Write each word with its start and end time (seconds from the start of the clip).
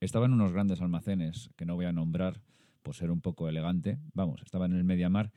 Estaba 0.00 0.26
en 0.26 0.32
unos 0.32 0.52
grandes 0.52 0.80
almacenes 0.80 1.50
que 1.56 1.66
no 1.66 1.76
voy 1.76 1.86
a 1.86 1.92
nombrar 1.92 2.40
por 2.82 2.94
ser 2.94 3.10
un 3.10 3.20
poco 3.20 3.48
elegante. 3.48 3.98
Vamos, 4.14 4.42
estaba 4.42 4.66
en 4.66 4.72
el 4.72 4.84
Mediamar 4.84 5.30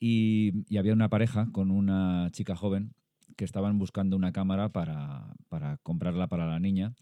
y, 0.00 0.64
y 0.68 0.78
había 0.78 0.94
una 0.94 1.08
pareja 1.08 1.48
con 1.52 1.70
una 1.70 2.28
chica 2.32 2.56
joven 2.56 2.94
que 3.38 3.44
estaban 3.44 3.78
buscando 3.78 4.16
una 4.16 4.32
cámara 4.32 4.70
para, 4.70 5.36
comprarla 5.84 6.26
para 6.26 6.46
la 6.46 6.58
niña 6.58 6.92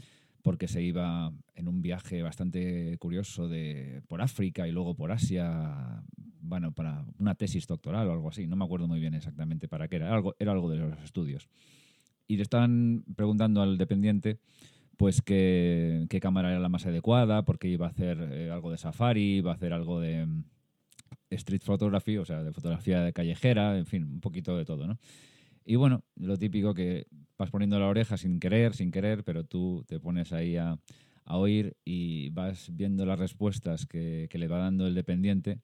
porque 0.42 0.68
se 0.68 0.82
iba 0.82 1.32
en 1.54 1.66
un 1.66 1.80
viaje 1.80 2.22
bastante 2.22 2.96
curioso 2.98 3.48
de 3.48 4.02
por 4.06 4.20
África 4.20 4.68
y 4.68 4.70
luego 4.70 4.94
por 4.94 5.10
Asia, 5.10 6.04
bueno, 6.42 6.72
para 6.72 7.06
una 7.18 7.34
tesis 7.34 7.66
doctoral 7.66 8.06
o 8.08 8.12
algo 8.12 8.28
así, 8.28 8.46
no 8.46 8.54
me 8.54 8.66
acuerdo 8.66 8.86
muy 8.86 9.00
bien 9.00 9.14
exactamente 9.14 9.66
para 9.66 9.88
qué 9.88 9.96
era, 9.96 10.14
algo, 10.14 10.36
era 10.38 10.52
algo 10.52 10.70
de 10.70 10.76
los 10.76 11.02
estudios. 11.02 11.48
Y 12.28 12.36
le 12.36 12.42
estaban 12.42 13.04
preguntando 13.16 13.62
al 13.62 13.78
dependiente 13.78 14.38
pues 14.96 15.22
qué, 15.22 16.06
qué 16.08 16.20
cámara 16.20 16.50
era 16.50 16.60
la 16.60 16.68
más 16.68 16.86
adecuada, 16.86 17.44
porque 17.44 17.68
iba 17.68 17.86
a 17.86 17.90
hacer 17.90 18.18
eh, 18.32 18.50
algo 18.50 18.70
de 18.70 18.78
safari, 18.78 19.36
iba 19.36 19.52
a 19.52 19.54
hacer 19.54 19.72
algo 19.72 20.00
de 20.00 20.26
mm, 20.26 20.44
street 21.30 21.62
photography, 21.62 22.18
o 22.18 22.24
sea, 22.24 22.42
de 22.42 22.52
fotografía 22.52 23.02
de 23.02 23.12
callejera, 23.12 23.76
en 23.76 23.86
fin, 23.86 24.04
un 24.04 24.20
poquito 24.20 24.56
de 24.56 24.64
todo, 24.64 24.86
¿no? 24.86 24.98
Y 25.64 25.76
bueno, 25.76 26.04
lo 26.14 26.36
típico 26.36 26.74
que 26.74 27.06
vas 27.36 27.50
poniendo 27.50 27.78
la 27.80 27.88
oreja 27.88 28.16
sin 28.16 28.38
querer, 28.38 28.74
sin 28.74 28.90
querer, 28.90 29.24
pero 29.24 29.44
tú 29.44 29.84
te 29.88 29.98
pones 29.98 30.32
ahí 30.32 30.56
a, 30.56 30.78
a 31.24 31.36
oír 31.38 31.76
y 31.84 32.30
vas 32.30 32.70
viendo 32.72 33.04
las 33.04 33.18
respuestas 33.18 33.84
que, 33.84 34.28
que, 34.30 34.38
le 34.38 34.46
va 34.46 34.58
dando 34.58 34.86
el 34.86 34.94
dependiente. 34.94 35.60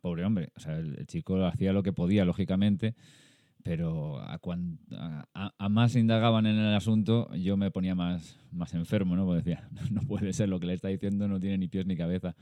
Pobre 0.00 0.24
hombre, 0.24 0.50
o 0.56 0.60
sea, 0.60 0.78
el, 0.78 0.98
el 0.98 1.06
chico 1.06 1.44
hacía 1.44 1.74
lo 1.74 1.82
que 1.82 1.92
podía, 1.92 2.24
lógicamente, 2.24 2.94
pero 3.62 4.20
a, 4.20 4.38
cuan, 4.38 4.78
a, 4.92 5.26
a, 5.56 5.68
más 5.68 5.96
indagaban 5.96 6.46
en 6.46 6.56
el 6.56 6.74
asunto, 6.74 7.34
yo 7.34 7.56
me 7.56 7.70
ponía 7.70 7.94
más, 7.94 8.38
más 8.50 8.74
enfermo, 8.74 9.16
¿no? 9.16 9.26
Porque 9.26 9.42
decía, 9.42 9.68
no 9.90 10.02
puede 10.02 10.32
ser 10.32 10.48
lo 10.48 10.60
que 10.60 10.66
le 10.66 10.74
está 10.74 10.88
diciendo, 10.88 11.28
no 11.28 11.40
tiene 11.40 11.58
ni 11.58 11.68
pies 11.68 11.86
ni 11.86 11.96
cabeza. 11.96 12.34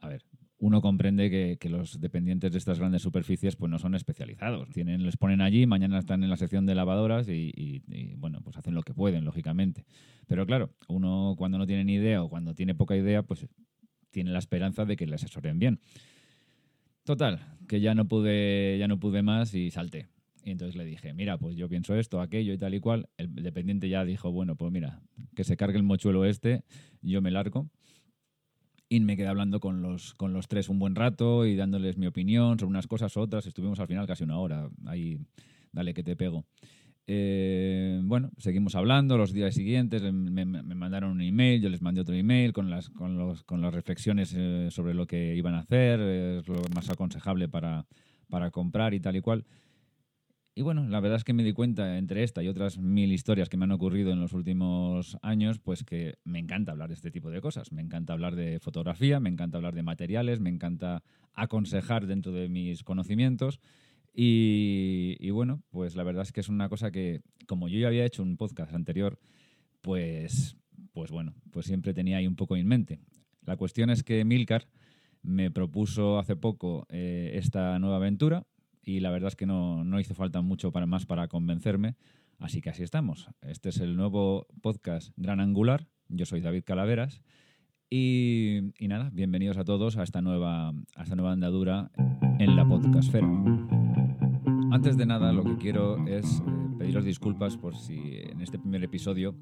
A 0.00 0.08
ver, 0.08 0.22
uno 0.58 0.80
comprende 0.80 1.30
que, 1.30 1.56
que, 1.58 1.68
los 1.68 2.00
dependientes 2.00 2.52
de 2.52 2.58
estas 2.58 2.78
grandes 2.78 3.02
superficies 3.02 3.56
pues 3.56 3.70
no 3.70 3.78
son 3.78 3.94
especializados. 3.94 4.68
Tienen, 4.70 5.04
les 5.04 5.16
ponen 5.16 5.40
allí, 5.40 5.66
mañana 5.66 5.98
están 5.98 6.22
en 6.22 6.30
la 6.30 6.36
sección 6.36 6.66
de 6.66 6.74
lavadoras 6.74 7.28
y, 7.28 7.50
y, 7.54 7.82
y, 7.88 8.14
bueno, 8.14 8.40
pues 8.44 8.56
hacen 8.56 8.74
lo 8.74 8.82
que 8.82 8.94
pueden, 8.94 9.24
lógicamente. 9.24 9.84
Pero 10.28 10.46
claro, 10.46 10.70
uno 10.88 11.34
cuando 11.36 11.58
no 11.58 11.66
tiene 11.66 11.84
ni 11.84 11.94
idea 11.94 12.22
o 12.22 12.28
cuando 12.28 12.54
tiene 12.54 12.74
poca 12.74 12.96
idea, 12.96 13.22
pues 13.22 13.48
tiene 14.10 14.30
la 14.30 14.38
esperanza 14.38 14.84
de 14.84 14.96
que 14.96 15.06
le 15.06 15.16
asesoren 15.16 15.58
bien. 15.58 15.80
Total, 17.04 17.40
que 17.68 17.80
ya 17.80 17.94
no 17.94 18.06
pude, 18.06 18.76
ya 18.78 18.86
no 18.88 19.00
pude 19.00 19.22
más 19.22 19.54
y 19.54 19.70
salté. 19.70 20.08
Y 20.44 20.50
entonces 20.50 20.76
le 20.76 20.84
dije, 20.84 21.14
mira, 21.14 21.38
pues 21.38 21.56
yo 21.56 21.68
pienso 21.68 21.94
esto, 21.94 22.20
aquello 22.20 22.52
y 22.52 22.58
tal 22.58 22.74
y 22.74 22.80
cual. 22.80 23.08
El 23.16 23.34
dependiente 23.34 23.88
ya 23.88 24.04
dijo, 24.04 24.30
bueno, 24.32 24.56
pues 24.56 24.72
mira, 24.72 25.00
que 25.34 25.44
se 25.44 25.56
cargue 25.56 25.78
el 25.78 25.84
mochuelo 25.84 26.24
este, 26.24 26.64
yo 27.00 27.22
me 27.22 27.30
largo. 27.30 27.68
Y 28.88 29.00
me 29.00 29.16
quedé 29.16 29.28
hablando 29.28 29.58
con 29.58 29.80
los, 29.80 30.14
con 30.14 30.32
los 30.32 30.48
tres 30.48 30.68
un 30.68 30.78
buen 30.78 30.94
rato 30.94 31.46
y 31.46 31.56
dándoles 31.56 31.96
mi 31.96 32.06
opinión 32.06 32.58
sobre 32.58 32.70
unas 32.70 32.86
cosas, 32.86 33.16
otras. 33.16 33.46
Estuvimos 33.46 33.80
al 33.80 33.86
final 33.86 34.06
casi 34.06 34.24
una 34.24 34.38
hora. 34.38 34.68
Ahí, 34.84 35.18
dale 35.72 35.94
que 35.94 36.02
te 36.02 36.14
pego. 36.14 36.44
Eh, 37.06 38.00
bueno, 38.04 38.30
seguimos 38.38 38.74
hablando 38.74 39.18
los 39.18 39.32
días 39.32 39.54
siguientes, 39.54 40.02
me, 40.02 40.44
mandaron 40.44 41.10
un 41.10 41.20
email, 41.20 41.60
yo 41.60 41.68
les 41.68 41.82
mandé 41.82 42.00
otro 42.00 42.14
email 42.14 42.52
con 42.52 42.70
las, 42.70 42.90
con 42.90 43.18
los, 43.18 43.42
con 43.42 43.60
las 43.60 43.74
reflexiones 43.74 44.32
eh, 44.36 44.68
sobre 44.70 44.94
lo 44.94 45.06
que 45.06 45.34
iban 45.34 45.54
a 45.54 45.60
hacer, 45.60 46.00
es 46.00 46.48
lo 46.48 46.62
más 46.74 46.90
aconsejable 46.90 47.48
para, 47.48 47.86
para 48.28 48.50
comprar 48.50 48.94
y 48.94 49.00
tal 49.00 49.16
y 49.16 49.20
cual. 49.20 49.44
Y 50.54 50.60
bueno, 50.60 50.86
la 50.86 51.00
verdad 51.00 51.16
es 51.16 51.24
que 51.24 51.32
me 51.32 51.44
di 51.44 51.54
cuenta 51.54 51.96
entre 51.96 52.22
esta 52.22 52.42
y 52.42 52.48
otras 52.48 52.76
mil 52.76 53.10
historias 53.10 53.48
que 53.48 53.56
me 53.56 53.64
han 53.64 53.72
ocurrido 53.72 54.12
en 54.12 54.20
los 54.20 54.34
últimos 54.34 55.16
años, 55.22 55.58
pues 55.58 55.82
que 55.82 56.18
me 56.24 56.38
encanta 56.38 56.72
hablar 56.72 56.88
de 56.88 56.94
este 56.94 57.10
tipo 57.10 57.30
de 57.30 57.40
cosas. 57.40 57.72
Me 57.72 57.80
encanta 57.80 58.12
hablar 58.12 58.36
de 58.36 58.60
fotografía, 58.60 59.18
me 59.18 59.30
encanta 59.30 59.56
hablar 59.56 59.74
de 59.74 59.82
materiales, 59.82 60.40
me 60.40 60.50
encanta 60.50 61.02
aconsejar 61.32 62.06
dentro 62.06 62.32
de 62.32 62.50
mis 62.50 62.84
conocimientos. 62.84 63.60
Y, 64.14 65.30
bueno, 65.30 65.62
pues 65.70 65.96
la 65.96 66.02
verdad 66.02 66.22
es 66.22 66.32
que 66.32 66.40
es 66.40 66.48
una 66.48 66.68
cosa 66.68 66.90
que, 66.90 67.22
como 67.46 67.68
yo 67.68 67.78
ya 67.78 67.88
había 67.88 68.04
hecho 68.04 68.22
un 68.22 68.36
podcast 68.36 68.74
anterior, 68.74 69.18
pues, 69.80 70.56
pues 70.92 71.10
bueno, 71.10 71.34
pues 71.50 71.66
siempre 71.66 71.94
tenía 71.94 72.18
ahí 72.18 72.26
un 72.26 72.36
poco 72.36 72.56
en 72.56 72.66
mente. 72.66 73.00
La 73.44 73.56
cuestión 73.56 73.90
es 73.90 74.02
que 74.02 74.24
Milcar 74.24 74.68
me 75.22 75.50
propuso 75.50 76.18
hace 76.18 76.36
poco 76.36 76.86
eh, 76.90 77.32
esta 77.34 77.78
nueva 77.78 77.96
aventura 77.96 78.46
y 78.82 79.00
la 79.00 79.10
verdad 79.10 79.28
es 79.28 79.36
que 79.36 79.46
no, 79.46 79.84
no 79.84 80.00
hizo 80.00 80.14
falta 80.14 80.42
mucho 80.42 80.72
para 80.72 80.86
más 80.86 81.06
para 81.06 81.28
convencerme, 81.28 81.96
así 82.38 82.60
que 82.60 82.70
así 82.70 82.82
estamos. 82.82 83.28
Este 83.40 83.70
es 83.70 83.78
el 83.78 83.96
nuevo 83.96 84.46
podcast 84.60 85.12
Gran 85.16 85.40
Angular, 85.40 85.86
yo 86.08 86.26
soy 86.26 86.40
David 86.40 86.64
Calaveras 86.64 87.22
y, 87.88 88.72
y 88.78 88.88
nada, 88.88 89.10
bienvenidos 89.12 89.56
a 89.56 89.64
todos 89.64 89.96
a 89.96 90.02
esta 90.02 90.22
nueva, 90.22 90.70
a 90.70 91.02
esta 91.02 91.14
nueva 91.14 91.32
andadura 91.32 91.90
en 92.38 92.56
la 92.56 92.66
podcastfera. 92.66 93.28
Antes 94.72 94.96
de 94.96 95.04
nada, 95.04 95.34
lo 95.34 95.44
que 95.44 95.58
quiero 95.58 96.06
es 96.06 96.24
eh, 96.24 96.42
pediros 96.78 97.04
disculpas 97.04 97.58
por 97.58 97.76
si 97.76 98.20
en 98.22 98.40
este 98.40 98.58
primer 98.58 98.82
episodio 98.82 99.36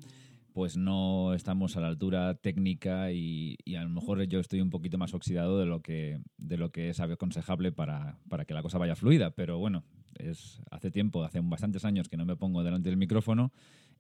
pues 0.52 0.76
no 0.76 1.34
estamos 1.34 1.76
a 1.76 1.80
la 1.80 1.86
altura 1.86 2.34
técnica 2.34 3.12
y, 3.12 3.56
a 3.78 3.84
lo 3.84 3.91
mejor 3.91 4.24
yo 4.24 4.41
estoy 4.41 4.60
un 4.60 4.70
poquito 4.70 4.98
más 4.98 5.14
oxidado 5.14 5.60
de 5.60 5.66
lo 5.66 5.82
que, 5.82 6.20
de 6.36 6.56
lo 6.56 6.72
que 6.72 6.88
es 6.88 6.98
aconsejable 6.98 7.70
para, 7.70 8.18
para 8.28 8.44
que 8.44 8.54
la 8.54 8.62
cosa 8.62 8.78
vaya 8.78 8.96
fluida. 8.96 9.30
Pero 9.30 9.58
bueno, 9.58 9.84
es 10.18 10.62
hace 10.68 10.91
tiempo, 10.91 11.22
hace 11.22 11.38
bastantes 11.41 11.84
años 11.84 12.08
que 12.08 12.16
no 12.16 12.26
me 12.26 12.34
pongo 12.34 12.64
delante 12.64 12.88
del 12.88 12.98
micrófono 12.98 13.52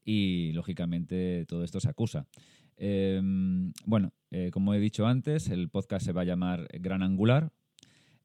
y 0.04 0.50
lógicamente 0.50 1.46
todo 1.46 1.62
esto 1.62 1.78
se 1.78 1.90
acusa. 1.90 2.26
Eh, 2.76 3.20
bueno, 3.84 4.12
eh, 4.32 4.50
como 4.50 4.74
he 4.74 4.80
dicho 4.80 5.06
antes, 5.06 5.48
el 5.48 5.68
podcast 5.68 6.04
se 6.04 6.12
va 6.12 6.22
a 6.22 6.24
llamar 6.24 6.66
Gran 6.72 7.04
Angular. 7.04 7.52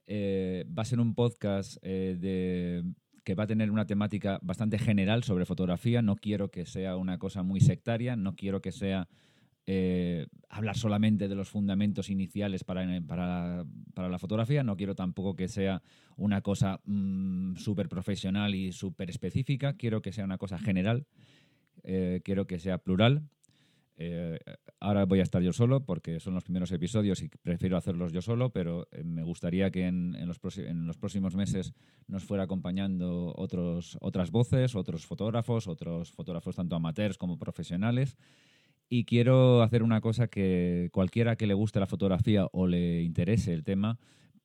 Eh, 0.08 0.66
va 0.68 0.84
a 0.84 0.86
ser 0.86 1.00
un 1.00 1.16
podcast 1.16 1.82
de 1.84 2.84
que 3.24 3.34
va 3.34 3.46
a 3.46 3.48
tener 3.48 3.72
una 3.72 3.88
temática 3.88 4.40
bastante 4.44 4.78
general 4.78 5.24
sobre 5.24 5.46
fotografía. 5.46 6.02
No 6.02 6.16
quiero 6.16 6.52
que 6.52 6.66
sea 6.66 6.96
una 6.96 7.18
cosa 7.18 7.42
muy 7.42 7.60
sectaria, 7.60 8.16
no 8.16 8.36
quiero 8.36 8.62
que 8.62 8.72
sea 8.72 9.08
eh, 9.68 10.28
hablar 10.48 10.78
solamente 10.78 11.28
de 11.28 11.34
los 11.34 11.50
fundamentos 11.50 12.12
iniciales 12.12 12.64
para, 12.64 12.86
para, 13.08 14.10
la 14.10 14.20
fotografía, 14.20 14.62
no 14.64 14.78
quiero 14.78 14.94
tampoco 14.94 15.36
que 15.36 15.48
sea 15.48 15.82
una 16.18 16.42
cosa 16.42 16.82
mmm, 16.86 17.56
súper 17.56 17.90
profesional 17.90 18.54
y 18.54 18.72
súper 18.72 19.10
específica, 19.10 19.74
quiero 19.74 20.04
que 20.04 20.12
sea 20.12 20.24
una 20.24 20.38
cosa 20.38 20.60
general, 20.60 21.08
eh, 21.82 22.22
quiero 22.24 22.46
que 22.46 22.60
sea 22.60 22.78
plural 22.78 23.24
eh, 23.98 24.40
ahora 24.80 25.06
voy 25.06 25.20
a 25.20 25.24
estar 25.24 25.42
yo 25.42 25.54
solo 25.54 25.86
porque 25.86 26.20
son 26.20 26.34
los 26.34 26.44
primeros 26.44 26.72
episodios 26.72 27.22
y 27.22 27.30
prefiero 27.30 27.78
hacerlos 27.78 28.12
yo 28.12 28.22
solo, 28.22 28.52
pero 28.52 28.88
eh, 28.92 29.04
me 29.04 29.24
gustaría 29.24 29.72
que 29.72 29.88
en, 29.88 30.16
en, 30.16 30.28
los 30.28 30.40
en, 30.58 30.86
los 30.86 30.98
próximos 30.98 31.36
meses 31.36 31.74
nos 32.08 32.24
fuera 32.24 32.44
acompañando 32.44 33.34
otros, 33.38 33.98
otras 34.02 34.32
voces, 34.32 34.76
otros 34.76 35.06
fotógrafos, 35.06 35.68
otros 35.68 36.12
fotógrafos 36.12 36.56
tanto 36.56 36.76
amateurs 36.76 37.18
como 37.18 37.38
profesionales. 37.38 38.18
Y 38.90 39.06
quiero 39.06 39.64
hacer 39.64 39.82
una 39.82 40.02
cosa 40.02 40.28
que 40.28 40.90
cualquiera 40.92 41.38
que 41.38 41.48
le 41.48 41.54
guste 41.54 41.80
la 41.80 41.88
fotografía 41.88 42.48
o 42.52 42.68
le 42.68 43.02
interese 43.02 43.54
el 43.54 43.64
tema 43.64 43.98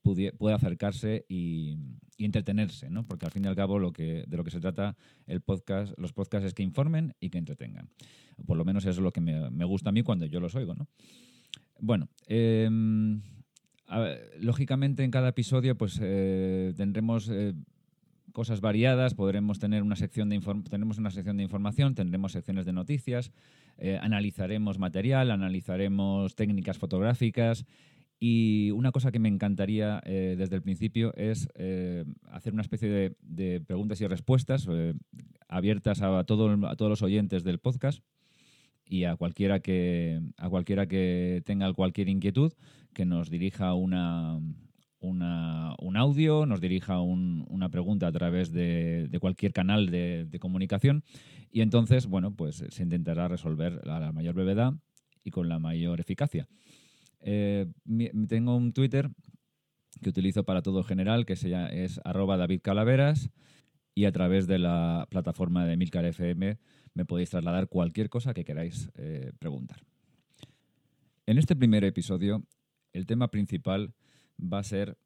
puede 0.03 0.55
acercarse 0.55 1.25
y, 1.28 1.78
entretenerse, 2.19 2.91
¿no? 2.91 3.06
Porque 3.06 3.25
al 3.25 3.33
fin 3.33 3.47
y 3.47 3.49
al 3.49 3.56
cabo 3.56 3.78
lo 3.78 3.93
que, 3.93 4.25
de 4.27 4.37
lo 4.37 4.44
que 4.44 4.50
se 4.50 4.61
trata 4.61 4.94
el 5.27 5.41
podcast, 5.41 5.99
los 5.99 6.12
podcasts 6.12 6.47
es 6.47 6.55
que 6.55 6.62
informen 6.62 7.15
y 7.19 7.31
que 7.31 7.38
entretengan. 7.38 7.88
Por 8.47 8.59
lo 8.59 8.65
menos 8.65 8.84
eso 8.84 8.91
es 8.91 8.99
lo 8.99 9.12
que 9.12 9.22
me, 9.22 9.65
gusta 9.65 9.89
a 9.89 9.93
mí 9.93 10.03
cuando 10.03 10.27
yo 10.27 10.39
los 10.39 10.55
oigo, 10.55 10.75
¿no? 10.75 10.87
Bueno, 11.78 12.10
ver, 12.28 12.69
lógicamente 14.39 15.03
en 15.03 15.10
cada 15.10 15.31
episodio 15.31 15.78
pues 15.78 15.99
eh, 16.03 16.75
tendremos 16.77 17.31
eh, 17.31 17.55
cosas 18.33 18.60
variadas, 18.60 19.15
podremos 19.15 19.59
tener 19.59 19.83
una 19.83 19.97
sección 19.97 20.28
de 20.28 20.41
tenemos 20.69 20.99
una 20.99 21.10
sección 21.10 21.37
de 21.37 21.43
información, 21.43 21.94
tendremos 21.94 22.33
secciones 22.33 22.66
de 22.66 22.72
noticias, 22.72 23.33
eh, 23.78 23.99
analizaremos 24.00 24.78
material, 24.78 25.31
analizaremos 25.31 26.34
técnicas 26.34 26.78
fotográficas 26.78 27.66
y 28.22 28.71
una 28.72 28.93
cosa 28.93 29.11
que 29.11 29.19
me 29.19 29.31
encantaría 29.31 30.03
eh, 30.05 30.34
desde 30.37 30.55
el 30.55 30.63
principio 30.63 31.15
es 31.17 31.49
eh, 31.55 32.05
hacer 32.31 32.53
una 32.53 32.61
especie 32.61 33.17
de, 33.19 33.61
preguntas 33.63 33.99
y 34.03 34.07
respuestas 34.07 34.69
eh, 34.71 34.93
abiertas 35.49 36.03
a, 36.03 36.22
todo, 36.25 36.69
a, 36.69 36.77
todos 36.77 36.91
los 36.91 37.03
oyentes 37.03 37.45
del 37.45 37.59
podcast 37.59 38.05
y 38.84 39.05
a 39.05 39.17
cualquiera 39.17 39.61
que, 39.61 40.21
a 40.37 40.51
cualquiera 40.51 40.87
que 40.87 41.43
tenga 41.47 41.72
cualquier 41.72 42.11
inquietud 42.11 42.53
que 42.93 43.07
nos 43.07 43.31
dirija 43.31 43.72
una, 43.72 44.39
una, 45.01 45.75
un 45.78 45.97
audio, 45.97 46.45
nos 46.45 46.61
dirija 46.61 47.01
un, 47.01 47.47
una 47.49 47.71
pregunta 47.71 48.07
a 48.07 48.13
través 48.13 48.53
de, 48.53 49.09
cualquier 49.19 49.55
canal 49.55 49.91
de, 49.91 50.39
comunicación 50.41 51.05
y 51.51 51.63
entonces, 51.63 52.07
bueno, 52.07 52.34
pues 52.34 52.65
se 52.69 52.83
intentará 52.83 53.28
resolver 53.28 53.81
a 53.89 53.99
la 53.99 54.13
mayor 54.13 54.34
brevedad 54.34 54.75
y 55.25 55.31
con 55.31 55.49
la 55.49 55.59
mayor 55.59 56.01
eficacia. 56.01 56.49
Eh, 57.21 57.67
tengo 58.28 58.57
un 58.57 58.72
Twitter 58.72 59.11
que 60.03 60.09
utilizo 60.09 60.45
para 60.45 60.63
todo 60.63 60.83
general, 60.83 61.27
que 61.27 61.37
se 61.37 61.51
llama, 61.51 61.69
es 61.69 62.01
arroba 62.05 62.39
y 63.95 64.05
a 64.05 64.13
través 64.13 64.47
de 64.47 64.59
la 64.59 65.07
plataforma 65.11 65.67
de 65.67 65.77
Milcar 65.77 66.05
FM 66.05 66.59
me 66.95 67.05
podéis 67.05 67.31
trasladar 67.31 67.69
cualquier 67.69 68.09
cosa 68.09 68.34
que 68.34 68.45
queráis 68.45 68.91
eh, 68.95 69.33
preguntar. 69.39 69.83
En 71.27 71.39
este 71.39 71.55
primer 71.55 71.84
episodio, 71.84 72.43
el 72.93 73.07
tema 73.07 73.31
principal 73.31 73.95
va 74.41 74.59
a 74.59 74.65
ser 74.65 74.97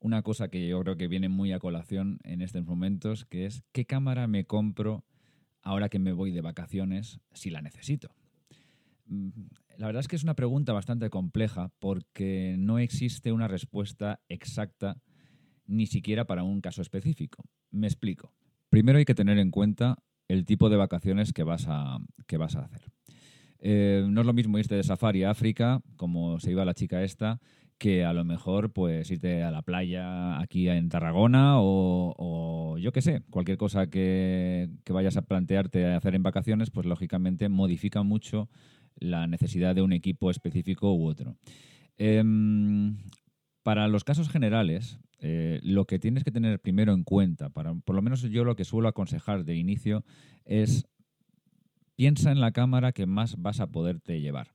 una 0.00 0.22
cosa 0.22 0.48
que 0.48 0.66
yo 0.68 0.80
creo 0.80 0.96
que 0.96 1.08
viene 1.08 1.28
muy 1.28 1.52
a 1.52 1.58
colación 1.58 2.18
en 2.24 2.42
estos 2.42 2.64
momentos, 2.64 3.24
que 3.24 3.46
es 3.46 3.62
qué 3.72 3.86
cámara 3.86 4.26
me 4.26 4.44
compro 4.44 5.04
ahora 5.62 5.88
que 5.88 5.98
me 5.98 6.12
voy 6.12 6.30
de 6.30 6.42
vacaciones 6.42 7.20
si 7.32 7.50
la 7.50 7.62
necesito. 7.62 8.10
La 9.78 9.86
verdad 9.86 10.00
es 10.00 10.08
que 10.08 10.16
es 10.16 10.22
una 10.22 10.34
pregunta 10.34 10.72
bastante 10.72 11.10
compleja 11.10 11.70
porque 11.78 12.56
no 12.58 12.78
existe 12.78 13.32
una 13.32 13.48
respuesta 13.48 14.20
exacta 14.28 14.98
ni 15.66 15.86
siquiera 15.86 16.26
para 16.26 16.42
un 16.42 16.60
caso 16.60 16.82
específico. 16.82 17.44
Me 17.70 17.86
explico. 17.86 18.32
Primero 18.68 18.98
hay 18.98 19.04
que 19.04 19.14
tener 19.14 19.38
en 19.38 19.50
cuenta 19.50 19.98
el 20.28 20.44
tipo 20.44 20.70
de 20.70 20.76
vacaciones 20.76 21.32
que 21.32 21.42
vas 21.42 21.66
a, 21.68 21.98
que 22.26 22.36
vas 22.36 22.56
a 22.56 22.60
hacer. 22.60 22.90
Eh, 23.58 24.04
no 24.08 24.20
es 24.20 24.26
lo 24.26 24.32
mismo 24.32 24.58
irte 24.58 24.74
de 24.74 24.82
safari 24.82 25.24
a 25.24 25.30
África, 25.30 25.80
como 25.96 26.38
se 26.38 26.50
iba 26.50 26.64
la 26.64 26.74
chica 26.74 27.02
esta, 27.02 27.40
que 27.78 28.04
a 28.04 28.12
lo 28.12 28.24
mejor 28.24 28.72
pues 28.72 29.10
irte 29.10 29.42
a 29.42 29.50
la 29.50 29.62
playa 29.62 30.38
aquí 30.40 30.68
en 30.68 30.88
Tarragona 30.88 31.56
o, 31.58 32.76
yo 32.78 32.92
qué 32.92 33.02
sé, 33.02 33.22
cualquier 33.30 33.56
cosa 33.56 33.88
que, 33.88 34.68
que, 34.84 34.92
vayas 34.92 35.16
a 35.16 35.22
plantearte 35.22 35.86
hacer 35.94 36.14
en 36.14 36.22
vacaciones, 36.22 36.70
pues 36.70 36.86
lógicamente 36.86 37.48
modifica 37.48 38.02
mucho 38.02 38.48
la 38.96 39.26
necesidad 39.26 39.74
de 39.74 39.82
un 39.82 39.92
equipo 39.92 40.30
específico 40.30 40.94
u 40.94 41.06
otro. 41.06 41.36
Em, 41.96 42.96
para 43.62 43.88
los 43.88 44.04
casos 44.04 44.28
generales, 44.28 44.98
eh, 45.20 45.60
lo 45.62 45.86
que 45.86 45.98
tienes 45.98 46.24
que 46.24 46.30
tener 46.30 46.60
primero 46.60 46.92
en 46.92 47.04
cuenta, 47.04 47.48
para, 47.48 47.74
por 47.74 47.94
lo 47.94 48.02
menos 48.02 48.22
yo 48.22 48.44
lo 48.44 48.56
que 48.56 48.64
suelo 48.64 48.88
aconsejar 48.88 49.44
de 49.44 49.56
inicio, 49.56 50.04
es 50.44 50.86
piensa 51.96 52.32
en 52.32 52.40
la 52.40 52.52
cámara 52.52 52.92
que 52.92 53.06
más 53.06 53.40
vas 53.40 53.60
a 53.60 53.68
poderte 53.68 54.20
llevar. 54.20 54.48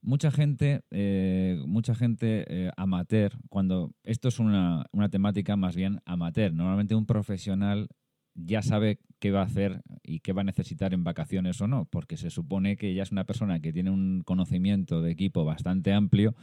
Mucha 0.00 0.32
gente, 0.32 0.82
eh, 0.90 1.62
mucha 1.66 1.94
gente 1.94 2.44
eh, 2.48 2.70
amateur, 2.76 3.32
cuando 3.48 3.92
esto 4.02 4.28
es 4.28 4.40
una, 4.40 4.86
una 4.90 5.08
temática 5.08 5.56
más 5.56 5.76
bien 5.76 6.00
amateur, 6.06 6.52
normalmente 6.52 6.96
un 6.96 7.06
profesional 7.06 7.88
ya 8.34 8.62
sabe 8.62 8.98
qué 9.18 9.30
va 9.30 9.40
a 9.40 9.46
hacer 9.46 9.82
y 10.02 10.20
qué 10.20 10.32
va 10.32 10.42
a 10.42 10.44
necesitar 10.44 10.94
en 10.94 11.04
vacaciones 11.04 11.60
o 11.60 11.68
no, 11.68 11.86
porque 11.86 12.16
se 12.16 12.30
supone 12.30 12.76
que 12.76 12.94
ya 12.94 13.02
es 13.02 13.12
una 13.12 13.24
persona 13.24 13.60
que 13.60 13.72
tiene 13.72 13.90
un 13.90 14.22
conocimiento 14.24 15.02
de 15.02 15.12
equipo 15.12 15.44
bastante 15.44 15.92
amplio 15.92 16.34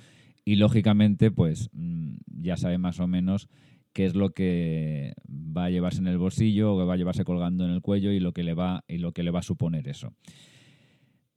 y 0.45 0.55
lógicamente 0.55 1.31
pues 1.31 1.69
mm, 1.73 2.15
ya 2.41 2.57
sabe 2.57 2.77
más 2.77 2.99
o 2.99 3.07
menos 3.07 3.49
qué 3.93 4.05
es 4.05 4.15
lo 4.15 4.31
que 4.31 5.13
va 5.27 5.65
a 5.65 5.69
llevarse 5.69 5.99
en 5.99 6.07
el 6.07 6.17
bolsillo 6.17 6.73
o 6.73 6.79
que 6.79 6.85
va 6.85 6.93
a 6.93 6.97
llevarse 6.97 7.25
colgando 7.25 7.65
en 7.65 7.71
el 7.71 7.81
cuello 7.81 8.11
y 8.11 8.19
lo 8.19 8.33
que 8.33 8.43
le 8.43 8.53
va 8.53 8.83
y 8.87 8.97
lo 8.97 9.11
que 9.11 9.23
le 9.23 9.31
va 9.31 9.39
a 9.39 9.43
suponer 9.43 9.87
eso. 9.87 10.13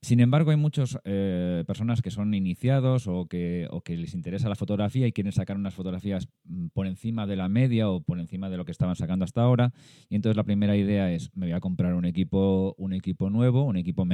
Sin 0.03 0.19
embargo, 0.19 0.51
hay 0.51 0.57
muchas 0.57 0.99
eh, 1.05 1.63
personas 1.65 2.01
que 2.01 2.11
son 2.11 2.33
iniciados 2.33 3.07
o 3.07 3.25
que, 3.25 3.69
les 3.87 4.13
interesa 4.13 4.49
la 4.49 4.55
fotografía 4.55 5.07
y 5.07 5.13
quieren 5.13 5.31
sacar 5.31 5.55
unas 5.55 5.73
fotografías 5.73 6.27
mm, 6.43 6.67
por 6.73 6.87
encima 6.87 7.25
de 7.25 7.37
la 7.37 7.47
media 7.47 7.89
o 7.89 8.01
por 8.01 8.19
encima 8.19 8.49
de 8.49 8.57
lo 8.57 8.65
que 8.65 8.73
estaban 8.73 8.97
sacando 8.97 9.23
hasta 9.23 9.41
ahora. 9.41 9.71
Y 10.09 10.15
entonces 10.17 10.35
la 10.35 10.43
primera 10.43 10.75
idea 10.75 11.09
es, 11.09 11.31
me 11.37 11.45
voy 11.45 11.53
a 11.53 11.61
comprar 11.61 11.93
un 11.93 12.03
equipo, 12.03 12.75
un 12.77 12.91
equipo 12.91 13.29
nuevo, 13.29 13.63
un 13.63 13.77
equipo 13.77 14.05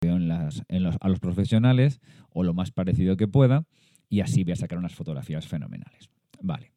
en 0.00 0.26
las, 0.26 0.64
en 0.66 0.82
los, 0.82 0.96
a 1.00 1.08
los 1.08 1.20
profesionales 1.20 2.00
o 2.30 2.42
lo 2.42 2.52
más 2.52 2.72
parecido 2.72 3.16
que 3.16 3.28
pueda 3.28 3.64
y 4.08 4.22
así 4.22 4.42
voy 4.42 4.54
a 4.54 4.56
sacar 4.56 4.76
unas 4.76 4.92
fotografías 4.92 5.46
fenomenales. 5.46 6.10
Vale. 6.40 6.72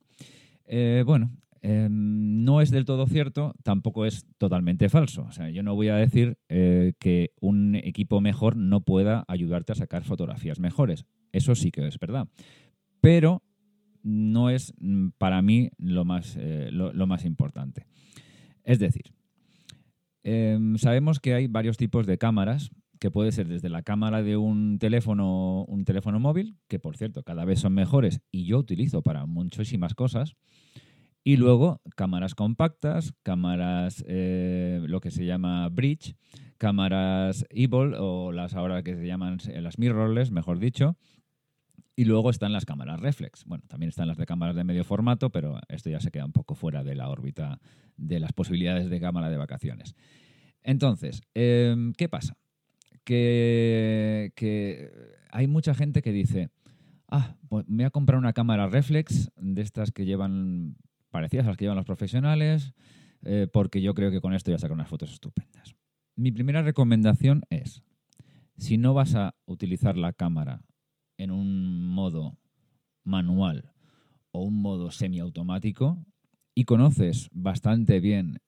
Eh, 0.67 1.01
bueno, 1.03 1.31
Em, 1.61 2.43
no 2.43 2.61
es 2.61 2.69
del 2.69 2.85
todo 2.85 3.07
cierto, 3.07 3.53
tampoco 3.63 4.05
es 4.05 4.25
totalmente 4.37 4.89
falso. 4.89 5.23
O 5.23 5.31
sea, 5.31 5.49
yo 5.49 5.63
no 5.63 5.75
voy 5.75 5.89
a 5.89 5.95
decir 5.95 6.37
eh, 6.49 6.93
que 6.99 7.31
un 7.39 7.75
equipo 7.75 8.21
mejor 8.21 8.55
no 8.55 8.81
pueda 8.81 9.25
ayudarte 9.27 9.71
a 9.71 9.75
sacar 9.75 10.03
fotografías 10.03 10.59
mejores. 10.59 11.05
Eso 11.31 11.55
sí 11.55 11.71
que 11.71 11.87
es 11.87 11.99
verdad. 11.99 12.27
Pero 13.01 13.41
no 14.03 14.49
es 14.51 14.73
mm, 14.79 15.09
para 15.17 15.41
mí 15.41 15.71
lo 15.77 16.05
más, 16.05 16.37
eh, 16.39 16.69
lo, 16.71 17.07
más 17.07 17.25
importante. 17.25 17.87
Es 18.63 18.79
decir, 18.79 19.13
em, 20.23 20.77
sabemos 20.77 21.19
que 21.19 21.33
hay 21.33 21.47
varios 21.47 21.77
tipos 21.77 22.05
de 22.05 22.17
cámaras 22.17 22.69
que 22.99 23.11
puede 23.11 23.31
ser 23.31 23.47
desde 23.47 23.69
la 23.69 23.81
cámara 23.81 24.21
de 24.23 24.37
un 24.37 24.79
teléfono, 24.79 25.65
un 25.65 25.83
teléfono 25.85 26.19
móvil, 26.19 26.57
que 26.67 26.79
por 26.79 26.95
cierto 26.95 27.23
cada 27.23 27.45
vez 27.45 27.59
son 27.59 27.73
mejores 27.73 28.21
y 28.31 28.45
yo 28.45 28.59
utilizo 28.59 29.01
para 29.01 29.25
muchísimas 29.25 29.93
cosas, 29.95 30.35
y 31.27 31.37
luego 31.37 31.81
cámaras 31.95 32.35
compactas, 32.35 33.15
cámaras 33.23 34.05
eh, 34.07 34.79
lo 34.85 35.01
que 35.01 35.09
se 35.09 35.25
llama 35.25 35.67
bridge, 35.69 36.15
cámaras 36.59 37.47
evil 37.49 37.95
o 37.97 38.31
las 38.31 38.53
ahora 38.53 38.83
que 38.83 38.95
se 38.95 39.07
llaman 39.07 39.39
eh, 39.47 39.59
las 39.59 39.79
mirrorless, 39.79 40.29
mejor 40.29 40.59
dicho. 40.59 40.97
Y 41.95 42.05
luego 42.05 42.29
están 42.29 42.53
las 42.53 42.65
cámaras 42.65 42.99
reflex. 42.99 43.43
Bueno, 43.45 43.63
también 43.67 43.89
están 43.89 44.07
las 44.07 44.17
de 44.17 44.27
cámaras 44.27 44.55
de 44.55 44.65
medio 44.65 44.83
formato, 44.83 45.31
pero 45.31 45.59
esto 45.67 45.89
ya 45.89 45.99
se 45.99 46.11
queda 46.11 46.25
un 46.25 46.31
poco 46.31 46.53
fuera 46.53 46.83
de 46.83 46.93
la 46.93 47.09
órbita 47.09 47.59
de 47.97 48.19
las 48.19 48.31
posibilidades 48.31 48.91
de 48.91 48.99
cámara 48.99 49.31
de 49.31 49.37
vacaciones. 49.37 49.95
Entonces, 50.61 51.23
em, 51.33 51.93
¿qué 51.93 52.07
pasa? 52.07 52.37
Que, 53.03 54.31
que 54.35 54.91
hay 55.31 55.47
mucha 55.47 55.73
gente 55.73 56.03
que 56.03 56.11
dice, 56.11 56.49
ah, 57.07 57.35
pues 57.49 57.67
me 57.67 57.77
voy 57.77 57.85
a 57.85 57.89
comprar 57.89 58.19
una 58.19 58.33
cámara 58.33 58.67
reflex 58.67 59.31
de 59.37 59.61
estas 59.63 59.91
que 59.91 60.05
llevan 60.05 60.75
parecidas 61.15 61.45
a 61.45 61.49
las 61.49 61.57
que 61.57 61.63
llevan 61.63 61.77
los 61.77 61.85
profesionales, 61.85 62.73
eh, 63.23 63.47
porque 63.51 63.81
yo 63.81 63.93
creo 63.93 64.11
que 64.11 64.19
con 64.19 64.33
esto 64.33 64.51
ya 64.51 64.57
sacar 64.57 64.73
unas 64.73 64.89
fotos 64.89 65.13
estupendas. 65.13 65.73
Mi 66.17 66.33
primera 66.33 66.61
recomendación 66.61 67.43
es, 67.49 67.83
si 68.57 68.77
no 68.77 68.93
vas 68.93 69.15
a 69.15 69.33
utilizar 69.45 69.95
la 69.95 70.11
cámara 70.11 70.59
en 71.15 71.31
un 71.31 71.87
modo 71.87 72.37
manual 73.05 73.71
o 74.31 74.43
un 74.43 74.61
modo 74.61 74.91
semiautomático 74.91 76.05
y 76.53 76.65
conoces 76.65 77.29
bastante 77.31 78.01
bien 78.01 78.39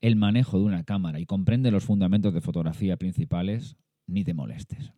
el 0.00 0.16
manejo 0.16 0.58
de 0.58 0.64
una 0.64 0.84
cámara 0.84 1.20
y 1.20 1.26
comprende 1.26 1.70
los 1.70 1.84
fundamentos 1.84 2.32
de 2.32 2.40
fotografía 2.40 2.96
principales, 2.96 3.76
ni 4.06 4.24
te 4.24 4.32
molestes. 4.32 4.94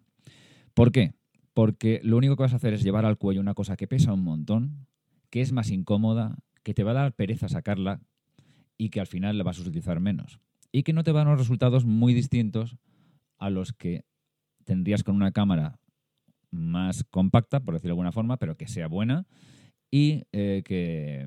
¿Por 0.74 0.92
qué? 0.92 1.14
Porque 1.54 2.00
lo 2.04 2.16
único 2.16 2.36
que 2.36 2.44
vas 2.44 2.52
a 2.52 2.56
hacer 2.56 2.72
es 2.72 2.84
llevar 2.84 3.04
al 3.04 3.18
cuello 3.18 3.40
una 3.40 3.54
cosa 3.54 3.76
que 3.76 3.88
pesa 3.88 4.12
un 4.12 4.22
montón, 4.22 4.86
que 5.30 5.40
es 5.40 5.52
más 5.52 5.70
incómoda, 5.70 6.38
que 6.62 6.74
te 6.74 6.84
va 6.84 6.92
a 6.92 6.94
dar 6.94 7.14
pereza 7.14 7.48
sacarla 7.48 8.00
y 8.76 8.90
que 8.90 9.00
al 9.00 9.06
final 9.06 9.36
la 9.38 9.44
vas 9.44 9.58
a 9.58 9.62
utilizar 9.62 10.00
menos. 10.00 10.40
Y 10.72 10.82
que 10.82 10.92
no 10.92 11.02
te 11.02 11.12
van 11.12 11.26
a 11.26 11.30
dar 11.30 11.38
resultados 11.38 11.84
muy 11.84 12.14
distintos 12.14 12.76
a 13.38 13.50
los 13.50 13.72
que 13.72 14.04
tendrías 14.64 15.02
con 15.02 15.16
una 15.16 15.32
cámara 15.32 15.80
más 16.50 17.04
compacta, 17.04 17.60
por 17.60 17.74
decirlo 17.74 17.90
de 17.90 17.92
alguna 17.92 18.12
forma, 18.12 18.36
pero 18.38 18.56
que 18.56 18.68
sea 18.68 18.88
buena 18.88 19.26
y 19.90 20.24
eh, 20.32 20.62
que, 20.64 21.26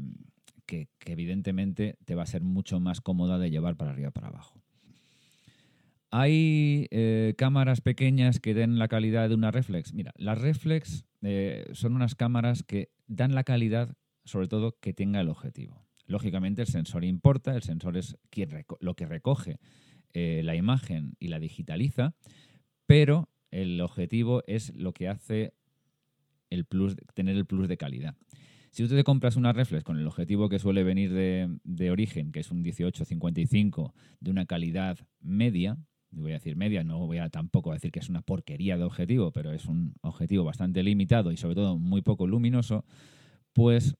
evidentemente 1.05 1.97
te 2.05 2.15
va 2.15 2.23
a 2.23 2.27
ser 2.27 2.43
mucho 2.43 2.79
más 2.79 3.01
cómoda 3.01 3.37
de 3.37 3.49
llevar 3.49 3.75
para 3.75 3.91
arriba 3.91 4.11
para 4.11 4.27
abajo. 4.27 4.61
Hay 6.11 6.87
eh, 6.91 7.33
cámaras 7.37 7.81
pequeñas 7.81 8.39
que 8.39 8.53
den 8.53 8.79
la 8.79 8.87
calidad 8.87 9.27
de 9.27 9.35
una 9.35 9.51
reflex. 9.51 9.93
Mira, 9.93 10.13
las 10.17 10.39
reflex 10.39 11.05
eh, 11.21 11.65
son 11.73 11.95
unas 11.95 12.15
cámaras 12.15 12.63
que 12.63 12.89
dan 13.07 13.33
la 13.33 13.43
calidad, 13.43 13.95
sobre 14.31 14.47
todo, 14.47 14.77
que 14.79 14.93
tenga 14.93 15.19
el 15.19 15.29
objetivo. 15.29 15.85
Lógicamente 16.07 16.61
el 16.61 16.67
sensor 16.67 17.03
importa, 17.03 17.55
el 17.55 17.63
sensor 17.63 17.97
es 17.97 18.17
lo 18.79 18.95
que 18.95 19.05
recoge 19.05 19.59
eh, 20.13 20.41
la 20.43 20.55
imagen 20.55 21.15
y 21.19 21.27
la 21.27 21.39
digitaliza, 21.39 22.15
pero 22.85 23.29
el 23.51 23.79
objetivo 23.81 24.43
es 24.47 24.73
lo 24.75 24.93
que 24.93 25.09
hace 25.09 25.53
el 26.49 26.65
plus, 26.65 26.95
tener 27.13 27.37
el 27.37 27.45
plus 27.45 27.67
de 27.67 27.77
calidad. 27.77 28.15
Si 28.71 28.87
tú 28.87 28.95
te 28.95 29.03
compras 29.03 29.35
una 29.35 29.51
reflex 29.51 29.83
con 29.83 29.97
el 29.97 30.07
objetivo 30.07 30.47
que 30.47 30.59
suele 30.59 30.83
venir 30.83 31.11
de, 31.13 31.57
de 31.63 31.91
origen, 31.91 32.31
que 32.31 32.39
es 32.39 32.51
un 32.51 32.61
1855 32.61 33.93
de 34.21 34.31
una 34.31 34.45
calidad 34.45 34.97
media, 35.19 35.77
voy 36.11 36.31
a 36.31 36.35
decir 36.35 36.55
media, 36.55 36.83
no 36.83 37.05
voy 37.05 37.17
a 37.17 37.29
tampoco 37.29 37.73
decir 37.73 37.91
que 37.91 37.99
es 37.99 38.09
una 38.09 38.21
porquería 38.21 38.77
de 38.77 38.83
objetivo, 38.83 39.31
pero 39.31 39.51
es 39.51 39.65
un 39.65 39.95
objetivo 40.01 40.45
bastante 40.45 40.83
limitado 40.83 41.31
y 41.31 41.37
sobre 41.37 41.55
todo 41.55 41.77
muy 41.77 42.01
poco 42.01 42.27
luminoso, 42.27 42.85
pues 43.53 43.97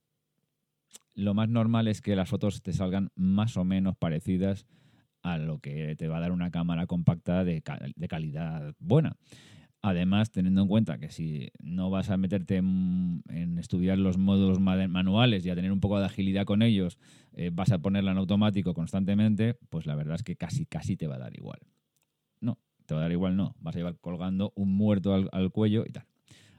lo 1.14 1.34
más 1.34 1.50
normal 1.50 1.88
es 1.88 2.02
que 2.02 2.16
las 2.16 2.30
fotos 2.30 2.62
te 2.62 2.74
salgan 2.74 3.10
más 3.16 3.58
o 3.58 3.64
menos 3.64 3.96
parecidas 3.98 4.66
a 5.24 5.38
lo 5.38 5.60
que 5.60 5.96
te 5.96 6.08
va 6.08 6.18
a 6.18 6.22
dar 6.22 6.32
una 6.32 6.52
cámara 6.52 6.88
compacta 6.88 7.44
de, 7.44 7.62
calidad 7.62 8.74
buena. 8.80 9.18
Además, 9.84 10.32
teniendo 10.32 10.62
en 10.62 10.68
cuenta 10.68 11.00
que 11.00 11.10
si 11.10 11.50
no 11.60 11.90
vas 11.90 12.10
a 12.10 12.18
meterte 12.18 12.58
en, 12.58 13.58
estudiar 13.58 13.98
los 13.98 14.18
módulos 14.18 14.60
manuales 14.60 15.46
y 15.46 15.50
a 15.50 15.56
tener 15.56 15.72
un 15.72 15.80
poco 15.80 16.00
de 16.00 16.06
agilidad 16.06 16.46
con 16.46 16.62
ellos, 16.62 16.98
eh, 17.34 17.50
vas 17.52 17.72
a 17.72 17.80
ponerla 17.80 18.12
en 18.12 18.18
automático 18.18 18.74
constantemente, 18.74 19.56
pues 19.70 19.86
la 19.86 19.96
verdad 19.96 20.16
es 20.16 20.24
que 20.24 20.36
casi, 20.36 20.66
casi 20.66 20.98
te 20.98 21.08
va 21.08 21.16
a 21.16 21.20
dar 21.20 21.36
igual 21.36 21.60
te 22.92 22.96
va 22.96 23.02
a 23.02 23.04
dar 23.04 23.12
igual, 23.14 23.38
no. 23.38 23.56
Vas 23.60 23.76
a 23.76 23.80
llevar 23.80 23.98
colgando 24.02 24.52
un 24.56 24.76
muerto 24.76 25.14
al, 25.14 25.52
cuello 25.52 25.86
y 25.88 25.92
tal. 25.92 26.06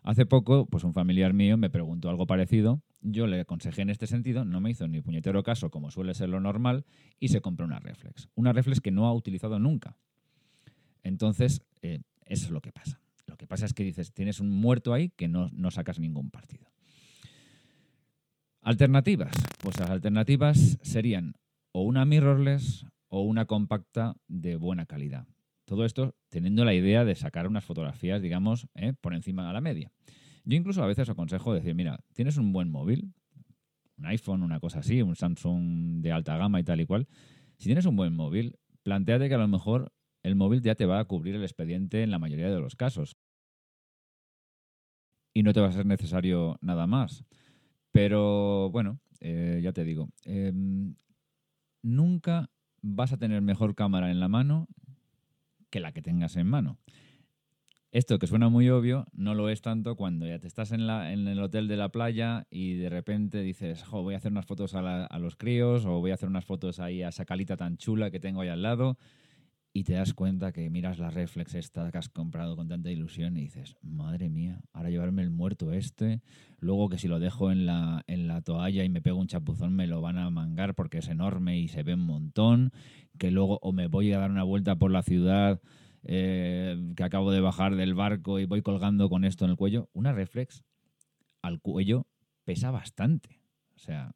Hace 0.03 0.25
poco, 0.25 0.67
pues 0.67 0.83
un 0.83 0.95
familiar 0.95 1.35
mío 1.35 1.59
me 1.59 1.69
preguntó 1.69 2.09
algo 2.09 2.27
parecido. 2.27 2.81
Yo 3.03 3.27
le 3.27 3.41
aconsejé 3.41 3.83
en 3.83 3.91
este 3.91 4.07
sentido, 4.07 4.45
no 4.45 4.61
me 4.61 4.71
hizo 4.71 4.87
ni 4.87 5.01
puñetero 5.01 5.43
caso, 5.43 5.71
como 5.71 5.91
suele 5.91 6.15
ser 6.15 6.29
lo 6.29 6.41
normal, 6.41 6.85
y 7.19 7.29
se 7.29 7.41
compró 7.41 7.67
una 7.67 7.81
reflex. 7.81 8.29
Una 8.35 8.53
reflex 8.53 8.81
que 8.81 8.93
no 8.93 9.07
ha 9.07 9.13
utilizado 9.13 9.59
nunca. 9.59 9.97
Entonces, 11.03 11.63
eh, 11.83 12.01
Eso 12.25 12.47
es 12.47 12.51
lo 12.53 12.61
que 12.61 12.73
pasa. 12.73 13.01
Lo 13.27 13.37
que 13.37 13.47
pasa 13.47 13.67
es 13.67 13.75
que 13.75 13.85
dices, 13.85 14.13
tienes 14.13 14.41
un 14.41 14.51
muerto 14.51 14.95
ahí 14.95 15.11
que 15.11 15.29
no, 15.29 15.51
no 15.53 15.71
sacas 15.71 15.99
ningún 15.99 16.31
partido. 16.31 16.71
Alternativas. 18.61 19.33
Pues 19.61 19.79
las 19.81 19.91
alternativas 19.91 20.79
serían 20.83 21.35
o 21.73 21.83
una 21.83 22.05
mirrorless 22.05 22.87
o 23.09 23.23
una 23.23 23.47
compacta 23.47 24.15
de 24.29 24.57
buena 24.57 24.87
calidad. 24.87 25.27
Todo 25.65 25.85
esto 25.85 26.15
teniendo 26.29 26.65
la 26.65 26.75
idea 26.75 27.05
de 27.05 27.15
sacar 27.15 27.47
unas 27.49 27.65
fotografías, 27.65 28.23
digamos, 28.23 28.69
¿eh? 28.75 28.93
por 29.01 29.15
encima 29.15 29.47
de 29.47 29.53
la 29.53 29.61
media. 29.61 29.91
Yo 30.45 30.57
incluso 30.57 30.83
a 30.83 30.87
veces 30.87 31.09
aconsejo 31.09 31.55
decir, 31.55 31.75
mira, 31.75 32.01
tienes 32.15 32.37
un 32.37 32.53
buen 32.53 32.71
móvil, 32.71 33.13
un 33.99 34.07
iPhone, 34.07 34.43
una 34.43 34.61
cosa 34.61 34.81
así, 34.81 35.03
un 35.03 35.17
Samsung 35.17 36.03
de 36.03 36.13
alta 36.13 36.37
gama 36.37 36.61
y 36.61 36.65
tal 36.65 36.81
y 36.81 36.87
cual. 36.87 37.07
Si 37.59 37.67
tienes 37.67 37.87
un 37.87 37.97
buen 37.97 38.15
móvil, 38.15 38.59
planteate 38.83 39.29
que 39.29 39.35
a 39.35 39.39
lo 39.39 39.49
mejor 39.49 39.93
el 40.23 40.35
móvil 40.35 40.63
ya 40.63 40.75
te 40.75 40.87
va 40.87 40.99
a 40.99 41.05
cubrir 41.05 41.35
el 41.35 41.43
expediente 41.43 42.03
en 42.03 42.11
la 42.11 42.19
mayoría 42.19 42.51
de 42.51 42.61
los 42.61 42.77
casos. 42.77 43.17
Y 45.35 45.43
no 45.43 45.53
te 45.53 45.61
va 45.61 45.69
a 45.69 45.73
ser 45.73 45.87
necesario 45.87 46.59
nada 46.61 46.87
más. 46.87 47.25
Pero 47.93 48.71
bueno, 48.71 49.01
eh, 49.21 49.61
ya 49.63 49.73
te 49.73 49.85
digo, 49.85 50.09
em, 50.25 50.95
nunca 51.83 52.51
vas 52.83 53.13
a 53.13 53.19
tener 53.19 53.43
mejor 53.43 53.75
cámara 53.75 54.11
en 54.11 54.21
la 54.21 54.29
mano 54.29 54.67
que 55.71 55.81
la 55.81 55.93
que 55.93 56.03
tengas 56.03 56.37
en 56.37 56.47
mano. 56.47 56.79
Esto 57.93 58.19
que 58.19 58.27
suena 58.27 58.49
muy 58.49 58.71
obvio, 58.71 59.05
no 59.13 59.35
lo 59.35 59.51
es 59.51 59.61
tanto 59.61 59.97
cuando 59.97 60.27
ya 60.27 60.39
te 60.39 60.47
estás 60.47 60.73
en, 60.73 60.87
la, 60.87 61.13
el 61.13 61.39
hotel 61.39 61.69
de 61.69 61.77
la 61.77 61.91
playa 61.91 62.47
y 62.49 62.73
de 62.73 62.89
repente 62.89 63.43
dices, 63.43 63.85
voy 63.91 64.15
a 64.15 64.17
hacer 64.17 64.33
unas 64.33 64.47
fotos 64.47 64.75
a, 64.75 65.05
a, 65.05 65.19
los 65.19 65.37
críos 65.37 65.85
o 65.85 66.01
voy 66.01 66.11
a 66.11 66.15
hacer 66.15 66.31
unas 66.31 66.47
fotos 66.47 66.81
ahí 66.81 67.03
a 67.03 67.11
esa 67.11 67.27
calita 67.27 67.59
tan 67.59 67.77
chula 67.77 68.11
que 68.11 68.19
tengo 68.19 68.41
ahí 68.41 68.49
al 68.49 68.63
lado 68.63 68.97
y 69.75 69.85
te 69.85 69.93
das 69.93 70.15
cuenta 70.15 70.53
que 70.53 70.71
miras 70.71 70.99
la 70.99 71.11
reflex 71.11 71.55
esta 71.55 71.91
que 71.93 71.99
has 71.99 72.09
comprado 72.09 72.57
con 72.57 72.67
tanta 72.67 72.91
ilusión 72.91 73.37
y 73.37 73.43
dices, 73.43 73.77
madre 73.83 74.31
mía, 74.31 74.63
ahora 74.73 74.89
llevarme 74.89 75.21
el 75.21 75.31
muerto 75.31 75.75
este, 75.75 76.23
luego 76.61 76.89
que 76.89 76.97
si 76.97 77.09
lo 77.09 77.19
dejo 77.19 77.53
en 77.53 77.67
la, 77.67 78.05
en 78.07 78.27
la 78.27 78.41
toalla 78.41 78.85
y 78.85 78.89
me 78.89 79.03
pego 79.03 79.19
un 79.19 79.27
chapuzón 79.27 79.75
me 79.75 79.87
lo 79.87 80.01
van 80.01 80.17
a 80.17 80.31
mangar 80.31 80.75
porque 80.75 80.99
es 80.99 81.09
enorme 81.09 81.59
y 81.59 81.69
se 81.69 81.83
ve 81.83 81.93
un 81.93 82.07
montón, 82.07 82.73
que 83.19 83.31
luego 83.31 83.59
o 83.61 83.73
me 83.73 83.87
voy 83.87 84.15
a 84.15 84.19
dar 84.19 84.31
una 84.31 84.45
vuelta 84.45 84.77
por 84.77 84.91
la 84.91 85.03
ciudad 85.03 85.61
eh, 86.05 86.93
que 86.97 87.05
acabo 87.05 87.31
de 87.31 87.41
bajar 87.41 87.77
del 87.77 87.95
barco 87.95 88.39
y 88.39 88.47
voy 88.47 88.63
colgando 88.63 89.09
con 89.09 89.25
esto 89.25 89.45
en 89.45 89.53
el 89.53 89.57
cuello, 89.57 89.89
una 89.93 90.13
reflex 90.13 90.65
al 91.43 91.61
cuello 91.61 92.07
pesa 92.45 92.71
bastante. 92.71 93.41
O 93.77 93.79
sea, 93.79 94.13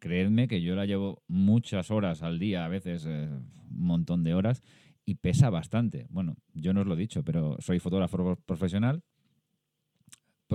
creedme 0.00 0.48
que 0.48 0.62
yo 0.62 0.74
la 0.74 0.86
llevo 0.86 1.22
muchas 1.28 1.90
horas 1.90 2.22
al 2.22 2.38
día, 2.38 2.64
a 2.64 2.68
veces 2.68 3.06
eh, 3.06 3.28
un 3.28 3.84
montón 3.86 4.24
de 4.24 4.34
horas, 4.34 4.62
y 5.04 5.16
pesa 5.16 5.50
bastante. 5.50 6.06
Bueno, 6.10 6.36
yo 6.54 6.72
no 6.72 6.82
os 6.82 6.86
lo 6.86 6.94
he 6.94 6.98
dicho, 6.98 7.24
pero 7.24 7.56
soy 7.60 7.78
fotógrafo 7.78 8.36
profesional. 8.46 9.02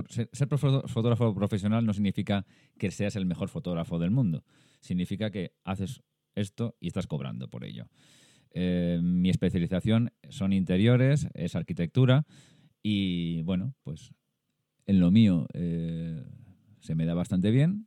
Ser, 0.08 0.28
fotógrafo 0.48 1.34
profesional 1.34 1.86
no 1.86 1.94
significa 1.94 2.44
que 2.78 2.90
seas 2.90 3.16
el 3.16 3.24
mejor 3.24 3.48
fotógrafo 3.48 3.98
del 3.98 4.10
mundo. 4.10 4.44
Significa 4.80 5.30
que 5.30 5.52
haces 5.64 6.02
esto 6.34 6.76
y 6.80 6.88
estás 6.88 7.06
cobrando 7.06 7.48
por 7.48 7.64
ello. 7.64 7.88
Eh, 8.58 9.00
mi 9.02 9.28
especialización 9.28 10.12
son 10.30 10.54
interiores, 10.54 11.28
es 11.34 11.54
arquitectura 11.54 12.24
y 12.82 13.42
bueno, 13.42 13.74
pues 13.82 14.14
en 14.86 14.98
lo 14.98 15.10
mío 15.10 15.46
eh, 15.52 16.24
se 16.80 16.94
me 16.94 17.04
da 17.04 17.12
bastante 17.12 17.50
bien, 17.50 17.86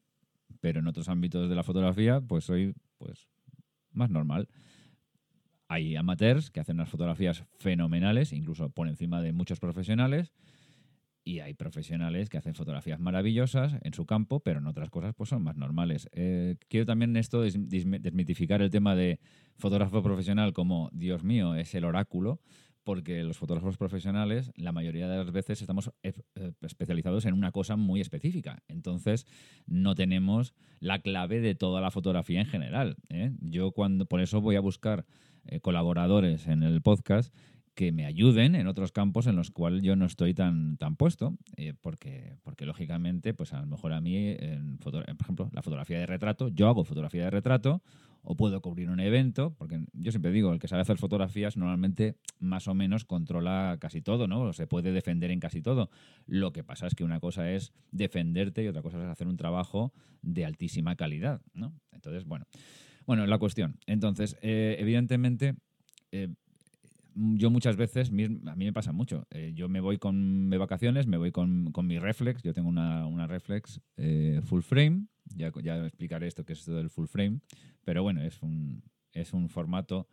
pero 0.59 0.81
en 0.81 0.85
otros 0.85 1.09
ámbitos 1.09 1.49
de 1.49 1.55
la 1.55 1.63
fotografía, 1.63 2.21
pues 2.21 2.43
soy 2.43 2.75
pues, 2.99 3.29
más 3.93 4.11
normal. 4.11 4.47
Hay 5.69 5.95
amateurs 5.95 6.51
que 6.51 6.59
hacen 6.59 6.75
unas 6.75 6.89
fotografías 6.89 7.45
fenomenales, 7.57 8.31
incluso 8.31 8.69
por 8.69 8.87
encima 8.87 9.23
de 9.23 9.33
muchos 9.33 9.59
profesionales, 9.59 10.33
y 11.29 11.41
hay 11.41 11.53
profesionales 11.53 12.27
que 12.27 12.39
hacen 12.39 12.55
fotografías 12.55 12.99
maravillosas 12.99 13.75
en 13.83 13.93
su 13.93 14.07
campo, 14.07 14.39
pero 14.39 14.57
en 14.57 14.65
otras 14.65 14.89
cosas 14.89 15.13
pues 15.13 15.29
son 15.29 15.43
más 15.43 15.55
normales. 15.55 16.09
Eh, 16.11 16.55
quiero 16.69 16.87
también 16.87 17.15
esto 17.15 17.43
desmitificar 17.43 18.63
el 18.63 18.71
tema 18.71 18.95
de 18.95 19.19
fotógrafo 19.55 20.01
profesional 20.01 20.53
como, 20.53 20.89
Dios 20.91 21.23
mío, 21.23 21.53
es 21.53 21.75
el 21.75 21.85
oráculo, 21.85 22.41
porque 22.83 23.23
los 23.23 23.37
fotógrafos 23.37 23.77
profesionales 23.77 24.51
la 24.55 24.71
mayoría 24.71 25.07
de 25.07 25.17
las 25.17 25.31
veces 25.31 25.61
estamos 25.61 25.91
eh, 26.01 26.13
especializados 26.61 27.25
en 27.25 27.35
una 27.35 27.51
cosa 27.51 27.75
muy 27.75 28.01
específica. 28.01 28.63
Entonces 28.67 29.27
no 29.67 29.93
tenemos 29.93 30.55
la 30.79 30.97
clave 30.97 31.41
de 31.41 31.53
toda 31.53 31.79
la 31.79 31.91
fotografía 31.91 32.39
en 32.39 32.47
general. 32.47 32.95
¿eh? 33.09 33.33
Yo 33.39 33.71
cuando 33.71 34.07
por 34.07 34.19
eso 34.19 34.41
voy 34.41 34.55
a 34.55 34.61
buscar 34.61 35.05
colaboradores 35.61 36.47
en 36.47 36.63
el 36.63 36.81
podcast 36.81 37.33
que 37.79 37.93
me 37.93 38.05
ayuden 38.05 38.55
en 38.55 38.67
otros 38.67 38.91
campos 38.91 39.25
en 39.25 39.37
los 39.37 39.51
cuales 39.51 39.83
yo 39.83 39.95
no 39.95 40.05
estoy 40.05 40.33
tan, 40.33 40.75
tan 40.75 40.97
puesto, 40.97 41.37
porque, 41.79 42.35
porque 42.43 42.65
lógicamente, 42.65 43.33
pues 43.33 43.53
a 43.53 43.61
lo 43.61 43.67
mejor 43.67 43.93
a 43.93 44.01
mí, 44.01 44.17
en 44.37 44.77
por 44.79 44.95
ejemplo, 45.07 45.49
la 45.53 45.61
fotografía 45.61 45.97
de 45.97 46.05
retrato, 46.05 46.49
yo 46.49 46.67
hago 46.67 46.83
fotografía 46.83 47.23
de 47.23 47.29
retrato, 47.29 47.81
o 48.21 48.35
puedo 48.35 48.61
cubrir 48.61 48.89
un 48.89 48.99
evento, 48.99 49.55
porque 49.57 49.79
yo 49.93 50.11
siempre 50.11 50.33
digo, 50.33 50.51
el 50.51 50.59
que 50.59 50.67
sabe 50.67 50.81
hacer 50.81 50.97
fotografías 50.97 51.55
normalmente 51.55 52.17
más 52.37 52.67
o 52.67 52.73
menos 52.73 53.05
controla 53.05 53.77
casi 53.79 54.01
todo, 54.01 54.27
¿no? 54.27 54.41
O 54.41 54.51
se 54.51 54.67
puede 54.67 54.91
defender 54.91 55.31
en 55.31 55.39
casi 55.39 55.61
todo. 55.61 55.89
Lo 56.25 56.51
que 56.51 56.65
pasa 56.65 56.85
es 56.85 56.95
que 56.95 57.05
una 57.05 57.21
cosa 57.21 57.49
es 57.49 57.71
defenderte 57.91 58.61
y 58.61 58.67
otra 58.67 58.81
cosa 58.81 59.01
es 59.01 59.07
hacer 59.07 59.27
un 59.27 59.37
trabajo 59.37 59.93
de 60.21 60.43
altísima 60.43 60.97
calidad, 60.97 61.39
¿no? 61.53 61.71
Entonces, 61.93 62.25
bueno. 62.25 62.43
Bueno, 63.05 63.25
la 63.25 63.37
cuestión. 63.37 63.79
Entonces, 63.87 64.37
eh, 64.41 64.75
evidentemente, 64.79 65.55
eh, 66.11 66.27
yo 67.15 67.49
muchas 67.49 67.75
veces, 67.75 68.09
a 68.09 68.11
mí 68.11 68.65
me 68.65 68.73
pasa 68.73 68.91
mucho, 68.91 69.27
eh, 69.31 69.51
yo 69.55 69.69
me 69.69 69.81
voy 69.81 69.97
con 69.97 70.49
de 70.49 70.57
vacaciones, 70.57 71.07
me 71.07 71.17
voy 71.17 71.31
con, 71.31 71.71
con, 71.71 71.87
mi 71.87 71.99
reflex, 71.99 72.41
yo 72.43 72.53
tengo 72.53 72.69
una, 72.69 73.05
una 73.07 73.27
reflex 73.27 73.81
full 74.43 74.61
frame, 74.61 75.07
ya, 75.35 75.51
ya 75.61 75.85
explicaré 75.85 76.27
esto 76.27 76.45
que 76.45 76.53
es 76.53 76.59
esto 76.59 76.75
del 76.75 76.89
full 76.89 77.07
frame, 77.07 77.39
pero 77.83 78.03
bueno, 78.03 78.21
es 78.21 78.41
un, 78.41 78.83
es 79.13 79.33
un 79.33 79.49
formato 79.49 80.07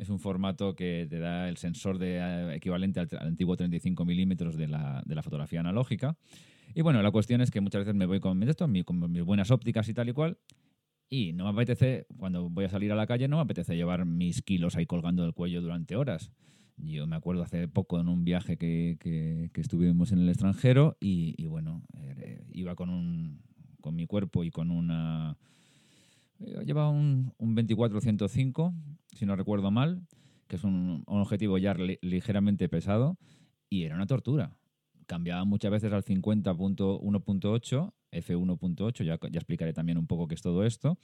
es 0.00 0.08
un 0.08 0.18
formato 0.18 0.74
que 0.74 1.06
te 1.10 1.18
da 1.18 1.48
el 1.50 1.58
sensor 1.58 1.98
de, 1.98 2.16
eh, 2.16 2.54
equivalente 2.54 3.00
al, 3.00 3.08
antiguo 3.20 3.54
35 3.54 4.06
milímetros 4.06 4.56
de 4.56 4.66
la, 4.66 5.02
de 5.04 5.14
la, 5.14 5.22
fotografía 5.22 5.60
analógica. 5.60 6.16
Y 6.74 6.80
bueno, 6.80 7.02
la 7.02 7.10
cuestión 7.10 7.42
es 7.42 7.50
que 7.50 7.60
muchas 7.60 7.80
veces 7.80 7.94
me 7.94 8.06
voy 8.06 8.18
con, 8.18 8.42
esto, 8.42 8.66
con 8.86 9.12
mis 9.12 9.22
buenas 9.22 9.50
ópticas 9.50 9.88
y 9.90 9.94
tal 9.94 10.08
y 10.08 10.14
cual, 10.14 10.38
y 11.10 11.32
no 11.32 11.44
me 11.44 11.50
apetece, 11.50 12.06
cuando 12.16 12.48
voy 12.48 12.64
a 12.64 12.68
salir 12.68 12.92
a 12.92 12.94
la 12.94 13.06
calle, 13.06 13.26
no 13.26 13.36
me 13.36 13.42
apetece 13.42 13.74
llevar 13.74 14.06
mis 14.06 14.42
kilos 14.42 14.76
ahí 14.76 14.86
colgando 14.86 15.24
del 15.24 15.34
cuello 15.34 15.60
durante 15.60 15.96
horas. 15.96 16.30
Yo 16.76 17.06
me 17.08 17.16
acuerdo 17.16 17.42
hace 17.42 17.66
poco 17.68 18.00
en 18.00 18.08
un 18.08 18.24
viaje 18.24 18.56
que, 18.56 18.96
que, 19.00 19.60
estuvimos 19.60 20.12
en 20.12 20.20
el 20.20 20.28
extranjero 20.28 20.96
y, 21.00 21.44
bueno, 21.46 21.82
eh, 21.98 22.46
iba 22.52 22.76
con 22.76 22.88
un, 22.88 23.42
con 23.80 23.96
mi 23.96 24.06
cuerpo 24.06 24.44
y 24.44 24.50
con 24.50 24.70
una... 24.70 25.36
Eh, 26.38 26.62
llevaba 26.64 26.90
un, 26.90 27.34
un 27.38 27.56
24-105, 27.56 28.72
si 29.14 29.26
no 29.26 29.34
recuerdo 29.34 29.70
mal, 29.70 30.06
que 30.46 30.56
es 30.56 30.64
un, 30.64 31.02
objetivo 31.06 31.58
ya 31.58 31.74
ligeramente 32.02 32.68
pesado, 32.68 33.18
y 33.68 33.84
era 33.84 33.96
una 33.96 34.06
tortura. 34.06 34.56
Cambiaba 35.06 35.44
muchas 35.44 35.70
veces 35.70 35.92
al 35.92 36.04
50.1.8, 36.04 37.92
F1.8, 38.12 39.04
ya, 39.04 39.18
ya 39.30 39.38
explicaré 39.38 39.72
también 39.72 39.98
un 39.98 40.06
poco 40.06 40.28
qué 40.28 40.34
es 40.34 40.42
todo 40.42 40.64
esto, 40.64 40.98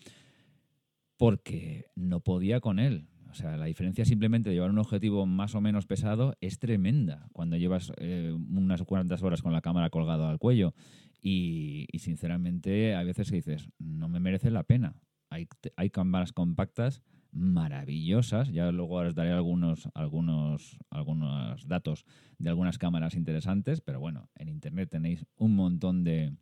porque 1.16 1.86
no 1.94 2.20
podía 2.20 2.60
con 2.60 2.78
él. 2.78 3.08
O 3.30 3.34
sea, 3.34 3.56
la 3.56 3.66
diferencia 3.66 4.04
simplemente 4.04 4.48
de 4.48 4.54
llevar 4.54 4.70
un 4.70 4.78
objetivo 4.78 5.26
más 5.26 5.54
o 5.54 5.60
menos 5.60 5.86
pesado 5.86 6.36
es 6.40 6.58
tremenda 6.58 7.28
cuando 7.32 7.56
llevas 7.56 7.92
eh, 7.98 8.32
unas 8.32 8.82
cuantas 8.84 9.22
horas 9.22 9.42
con 9.42 9.52
la 9.52 9.60
cámara 9.60 9.90
colgada 9.90 10.30
al 10.30 10.38
cuello. 10.38 10.74
Y, 11.20 11.86
sinceramente, 11.98 12.94
a 12.94 13.02
veces 13.02 13.30
dices, 13.30 13.68
no 13.78 14.08
me 14.08 14.20
merece 14.20 14.50
la 14.50 14.62
pena. 14.62 14.94
Hay, 15.28 15.48
hay 15.76 15.90
cámaras 15.90 16.32
compactas 16.32 17.02
maravillosas. 17.32 18.50
Ya 18.52 18.70
luego 18.70 18.94
os 18.94 19.14
daré 19.14 19.32
algunos, 19.32 19.88
algunos, 19.94 20.78
algunos 20.88 21.66
datos 21.66 22.06
de 22.38 22.48
algunas 22.48 22.78
cámaras 22.78 23.16
interesantes, 23.16 23.80
pero 23.80 24.00
bueno, 24.00 24.30
en 24.36 24.48
internet 24.48 24.88
tenéis 24.88 25.26
un 25.36 25.56
montón 25.56 26.04
de, 26.04 26.32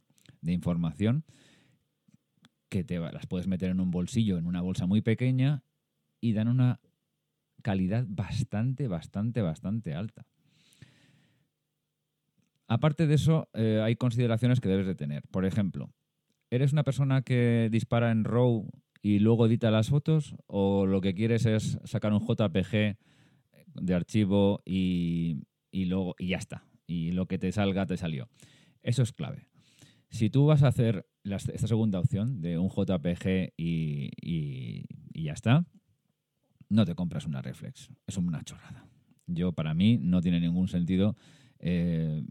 de 0.45 0.53
información 0.53 1.25
que 2.69 2.85
te 2.85 2.99
las 2.99 3.27
puedes 3.27 3.47
meter 3.47 3.71
en 3.71 3.81
un 3.81 3.91
bolsillo, 3.91 4.39
en 4.39 4.47
una 4.47 4.61
bolsa 4.61 4.87
muy 4.87 5.01
pequeña 5.01 5.65
y 6.21 6.33
dan 6.33 6.49
una 6.49 6.81
calidad 7.63 8.05
bastante, 8.09 8.89
bastante, 8.89 9.43
bastante 9.43 9.95
alta. 9.95 10.27
Aparte 12.67 13.07
de 13.07 13.15
eso, 13.15 13.49
eh, 13.55 13.81
hay 13.83 13.97
consideraciones 13.97 14.61
que 14.61 14.69
debes 14.69 14.87
de 14.87 14.95
tener. 14.95 15.23
Por 15.31 15.45
ejemplo, 15.45 15.93
¿eres 16.51 16.73
una 16.73 16.83
persona 16.83 17.23
que 17.23 17.69
dispara 17.71 18.11
en 18.11 18.25
RAW 18.25 18.69
y 19.03 19.19
luego 19.19 19.47
edita 19.47 19.71
las 19.71 19.91
fotos? 19.91 20.35
¿O 20.47 20.87
lo 20.87 21.01
que 21.01 21.15
quieres 21.15 21.47
es 21.47 21.79
sacar 21.85 22.13
un 22.13 22.27
JPG 22.27 22.97
de 23.75 23.95
archivo 23.95 24.63
y, 24.65 25.43
luego 25.73 26.15
y 26.19 26.29
ya 26.29 26.39
está? 26.39 26.65
Y 26.87 27.13
lo 27.13 27.27
que 27.27 27.39
te 27.39 27.53
salga, 27.53 27.87
te 27.87 27.97
salió. 27.97 28.29
Eso 28.83 29.03
es 29.03 29.13
clave. 29.13 29.47
Si 30.14 30.30
tú 30.30 30.47
vas 30.47 30.62
a 30.62 30.68
hacer 30.68 31.09
esta 31.25 31.66
segunda 31.66 31.99
opción 31.99 32.40
de 32.40 32.56
un 32.56 32.68
JPG 32.68 33.52
y 33.56 34.85
ya 35.12 35.33
está, 35.33 35.66
no 36.68 36.85
te 36.85 36.94
compras 36.94 37.26
una 37.26 37.42
reflex. 37.42 37.90
Es 38.06 38.16
una 38.16 38.44
chorrada. 38.44 38.87
Yo, 39.26 39.50
para 39.50 39.75
mí, 39.75 39.99
no 40.00 40.21
tiene 40.21 40.38
ningún 40.38 40.68
sentido 40.68 41.16
eh, 41.59 42.23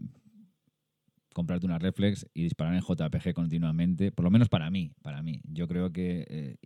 comprarte 1.34 1.66
una 1.66 1.78
reflex 1.78 2.26
y 2.32 2.44
disparar 2.44 2.74
en 2.74 2.80
JPG 2.80 3.34
continuamente, 3.34 4.12
por 4.12 4.24
lo 4.24 4.30
menos 4.30 4.48
para 4.48 4.70
mí, 4.70 4.94
para 5.02 5.22
mí. 5.22 5.42
Yo 5.44 5.68
creo 5.68 5.92
que 5.92 6.24
eh, 6.30 6.56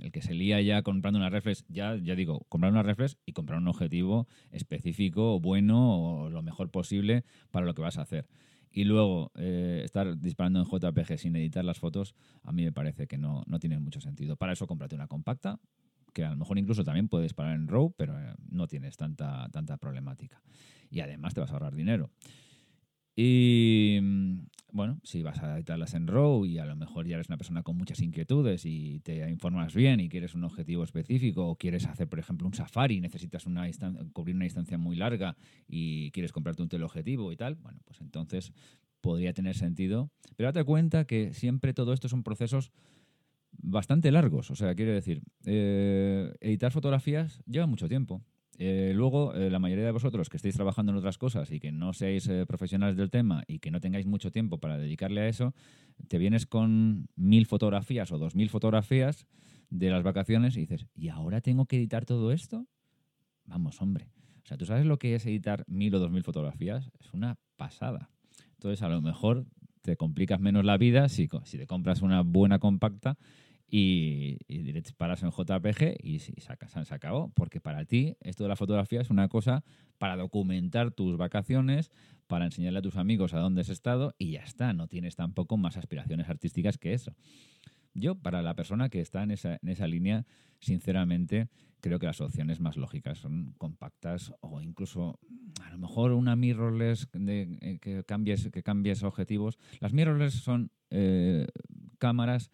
el 0.00 0.12
que 0.12 0.20
se 0.20 0.34
lía 0.34 0.60
ya 0.60 0.82
comprando 0.82 1.18
una 1.18 1.30
reflex, 1.30 1.64
ya, 1.70 1.96
ya 1.96 2.14
digo, 2.14 2.44
comprar 2.50 2.72
una 2.72 2.82
reflex 2.82 3.16
y 3.24 3.32
comprar 3.32 3.58
un 3.58 3.68
objetivo 3.68 4.28
específico, 4.50 5.40
bueno 5.40 6.24
o 6.24 6.28
lo 6.28 6.42
mejor 6.42 6.70
posible 6.70 7.24
para 7.50 7.64
lo 7.64 7.72
que 7.72 7.80
vas 7.80 7.96
a 7.96 8.02
hacer. 8.02 8.28
Y 8.76 8.84
luego 8.84 9.32
eh, 9.36 9.80
estar 9.86 10.20
disparando 10.20 10.60
en 10.60 10.66
JPG 10.66 11.16
sin 11.16 11.34
editar 11.34 11.64
las 11.64 11.78
fotos, 11.78 12.14
a 12.42 12.52
mí 12.52 12.62
me 12.62 12.72
parece 12.72 13.06
que 13.06 13.16
no, 13.16 13.42
no 13.46 13.58
tiene 13.58 13.78
mucho 13.78 14.02
sentido. 14.02 14.36
Para 14.36 14.52
eso 14.52 14.66
cómprate 14.66 14.94
una 14.94 15.06
compacta, 15.06 15.58
que 16.12 16.26
a 16.26 16.28
lo 16.28 16.36
mejor 16.36 16.58
incluso 16.58 16.84
también 16.84 17.08
puedes 17.08 17.24
disparar 17.24 17.54
en 17.54 17.68
RAW, 17.68 17.94
pero 17.96 18.20
eh, 18.20 18.34
no 18.50 18.66
tienes 18.66 18.98
tanta, 18.98 19.48
tanta 19.50 19.78
problemática. 19.78 20.42
Y 20.90 21.00
además 21.00 21.32
te 21.32 21.40
vas 21.40 21.48
a 21.48 21.54
ahorrar 21.54 21.74
dinero. 21.74 22.10
Y 23.16 23.98
mm, 24.02 24.40
bueno, 24.72 25.00
si 25.02 25.22
vas 25.22 25.42
a 25.42 25.56
editarlas 25.56 25.94
en 25.94 26.06
RAW 26.06 26.44
y 26.44 26.58
a 26.58 26.66
lo 26.66 26.76
mejor 26.76 27.06
ya 27.06 27.14
eres 27.14 27.28
una 27.28 27.38
persona 27.38 27.62
con 27.62 27.78
muchas 27.78 28.00
inquietudes 28.00 28.66
y 28.66 29.00
te 29.00 29.28
informas 29.30 29.74
bien 29.74 30.00
y 30.00 30.10
quieres 30.10 30.34
un 30.34 30.44
objetivo 30.44 30.84
específico 30.84 31.48
o 31.48 31.56
quieres 31.56 31.86
hacer, 31.86 32.08
por 32.08 32.18
ejemplo, 32.18 32.46
un 32.46 32.52
safari, 32.52 33.00
necesitas 33.00 33.46
una 33.46 33.66
cubrir 34.12 34.36
una 34.36 34.44
distancia 34.44 34.76
muy 34.76 34.94
larga 34.94 35.34
y 35.66 36.10
quieres 36.10 36.30
comprarte 36.30 36.62
un 36.62 36.68
teleobjetivo 36.68 37.32
y 37.32 37.36
tal, 37.36 37.54
bueno, 37.54 37.80
pues 37.86 38.02
entonces 38.02 38.52
podría 39.00 39.32
tener 39.32 39.56
sentido. 39.56 40.10
Pero 40.36 40.48
date 40.48 40.64
cuenta 40.64 41.06
que 41.06 41.32
siempre 41.32 41.72
todo 41.72 41.94
esto 41.94 42.10
son 42.10 42.22
procesos 42.22 42.70
bastante 43.52 44.10
largos. 44.12 44.50
O 44.50 44.56
sea, 44.56 44.74
quiero 44.74 44.92
decir, 44.92 45.22
eh, 45.46 46.34
editar 46.40 46.70
fotografías 46.70 47.42
lleva 47.46 47.66
mucho 47.66 47.88
tiempo. 47.88 48.22
Eh, 48.58 48.92
luego, 48.94 49.34
eh, 49.34 49.50
la 49.50 49.58
mayoría 49.58 49.84
de 49.84 49.90
vosotros 49.90 50.30
que 50.30 50.38
estéis 50.38 50.54
trabajando 50.54 50.92
en 50.92 50.98
otras 50.98 51.18
cosas 51.18 51.50
y 51.50 51.60
que 51.60 51.72
no 51.72 51.92
seáis 51.92 52.26
eh, 52.28 52.46
profesionales 52.46 52.96
del 52.96 53.10
tema 53.10 53.44
y 53.46 53.58
que 53.58 53.70
no 53.70 53.80
tengáis 53.80 54.06
mucho 54.06 54.30
tiempo 54.30 54.58
para 54.58 54.78
dedicarle 54.78 55.20
a 55.20 55.28
eso, 55.28 55.54
te 56.08 56.16
vienes 56.16 56.46
con 56.46 57.08
mil 57.16 57.46
fotografías 57.46 58.10
o 58.12 58.18
dos 58.18 58.34
mil 58.34 58.48
fotografías 58.48 59.26
de 59.68 59.90
las 59.90 60.02
vacaciones 60.02 60.56
y 60.56 60.60
dices, 60.60 60.86
¿y 60.94 61.08
ahora 61.08 61.40
tengo 61.42 61.66
que 61.66 61.76
editar 61.76 62.06
todo 62.06 62.32
esto? 62.32 62.66
Vamos, 63.44 63.82
hombre. 63.82 64.08
O 64.44 64.46
sea, 64.46 64.56
¿tú 64.56 64.64
sabes 64.64 64.86
lo 64.86 64.98
que 64.98 65.14
es 65.14 65.26
editar 65.26 65.64
mil 65.66 65.94
o 65.94 65.98
dos 65.98 66.10
mil 66.10 66.22
fotografías? 66.22 66.90
Es 66.98 67.12
una 67.12 67.36
pasada. 67.56 68.10
Entonces, 68.52 68.80
a 68.82 68.88
lo 68.88 69.02
mejor 69.02 69.44
te 69.82 69.96
complicas 69.96 70.40
menos 70.40 70.64
la 70.64 70.78
vida 70.78 71.08
si, 71.08 71.28
si 71.44 71.58
te 71.58 71.66
compras 71.66 72.00
una 72.00 72.22
buena 72.22 72.58
compacta 72.58 73.18
y, 73.68 74.38
y 74.48 74.72
paras 74.96 75.22
en 75.22 75.30
JPG 75.30 75.96
y, 76.02 76.16
y 76.16 76.20
se 76.20 76.94
acabó. 76.94 77.32
Porque 77.34 77.60
para 77.60 77.84
ti 77.84 78.16
esto 78.20 78.44
de 78.44 78.48
la 78.48 78.56
fotografía 78.56 79.00
es 79.00 79.10
una 79.10 79.28
cosa 79.28 79.64
para 79.98 80.16
documentar 80.16 80.92
tus 80.92 81.16
vacaciones, 81.16 81.90
para 82.26 82.44
enseñarle 82.44 82.78
a 82.78 82.82
tus 82.82 82.96
amigos 82.96 83.34
a 83.34 83.38
dónde 83.38 83.62
has 83.62 83.68
estado 83.68 84.14
y 84.18 84.32
ya 84.32 84.40
está. 84.40 84.72
No 84.72 84.88
tienes 84.88 85.16
tampoco 85.16 85.56
más 85.56 85.76
aspiraciones 85.76 86.28
artísticas 86.28 86.78
que 86.78 86.92
eso. 86.92 87.14
Yo, 87.94 88.14
para 88.14 88.42
la 88.42 88.54
persona 88.54 88.90
que 88.90 89.00
está 89.00 89.22
en 89.22 89.30
esa, 89.30 89.58
en 89.62 89.68
esa 89.70 89.86
línea, 89.86 90.26
sinceramente, 90.60 91.48
creo 91.80 91.98
que 91.98 92.06
las 92.06 92.20
opciones 92.20 92.60
más 92.60 92.76
lógicas 92.76 93.18
son 93.18 93.54
compactas 93.56 94.34
o 94.40 94.60
incluso 94.60 95.18
a 95.62 95.70
lo 95.70 95.78
mejor 95.78 96.12
una 96.12 96.36
mirrorless 96.36 97.08
de, 97.12 97.58
eh, 97.62 97.78
que, 97.80 98.04
cambies, 98.04 98.50
que 98.52 98.62
cambies 98.62 99.02
objetivos. 99.02 99.58
Las 99.80 99.94
mirrorless 99.94 100.34
son 100.34 100.70
eh, 100.90 101.46
cámaras 101.98 102.50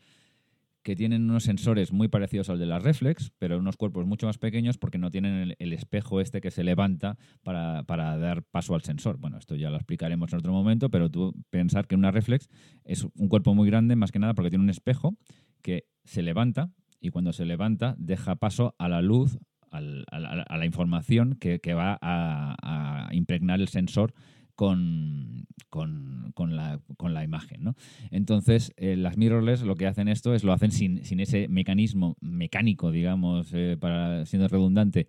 que 0.83 0.97
tienen 0.97 1.31
unos 1.31 1.45
sensores 1.45 1.93
muy 1.93 2.09
parecidos 2.09 2.51
al 2.51 2.59
de 2.59 2.67
las 2.67 2.83
reflex, 2.83 3.33
pero 3.39 3.59
unos 3.59 3.77
cuerpos 3.77 4.07
mucho 4.07 4.27
más 4.27 4.39
pequeños 4.39 4.79
porque 4.79 4.99
no 4.99 5.11
tienen 5.11 5.55
el, 5.59 5.73
espejo 5.73 6.21
este 6.21 6.41
que 6.41 6.51
se 6.51 6.65
levanta 6.65 7.17
para, 7.43 7.83
dar 7.85 8.43
paso 8.43 8.75
al 8.75 8.83
sensor. 8.83 9.19
Bueno, 9.19 9.39
esto 9.39 9.55
ya 9.55 9.71
lo 9.71 9.77
explicaremos 9.77 10.33
en 10.33 10.39
otro 10.41 10.53
momento, 10.53 10.91
pero 10.91 11.11
tú 11.11 11.35
pensar 11.51 11.87
que 11.87 11.95
una 11.95 12.11
reflex 12.11 12.49
es 12.85 13.07
un 13.15 13.29
cuerpo 13.29 13.55
muy 13.55 13.69
grande, 13.69 13.97
más 13.97 14.13
que 14.13 14.19
nada 14.19 14.35
porque 14.35 14.51
tiene 14.51 14.65
un 14.65 14.71
espejo 14.71 15.17
que 15.63 15.85
se 16.05 16.23
levanta 16.23 16.71
y 17.01 17.11
cuando 17.11 17.33
se 17.33 17.45
levanta 17.45 17.95
deja 17.99 18.37
paso 18.37 18.75
a 18.79 18.89
la 18.89 19.03
luz, 19.03 19.39
a, 19.71 19.81
la, 19.81 20.67
información 20.67 21.37
que, 21.37 21.75
va 21.75 21.99
a 22.03 23.09
impregnar 23.13 23.61
el 23.61 23.69
sensor 23.69 24.13
con, 24.55 25.47
con, 25.71 26.33
la, 26.57 26.81
con 26.97 27.15
la, 27.15 27.25
imagen. 27.25 27.65
¿no? 27.65 27.75
Entonces, 28.11 28.73
eh, 28.77 28.97
las 28.97 29.17
mirrorless 29.17 29.63
lo 29.63 29.75
que 29.75 29.87
hacen 29.87 30.09
esto 30.09 30.35
es 30.35 30.45
lo 30.45 30.53
hacen 30.53 30.71
sin, 30.71 31.05
sin 31.05 31.21
ese 31.21 31.49
mecanismo 31.49 32.17
mecánico, 32.21 32.91
digamos, 32.91 33.51
eh, 33.55 33.77
para 33.81 34.27
siendo 34.27 34.49
redundante, 34.49 35.09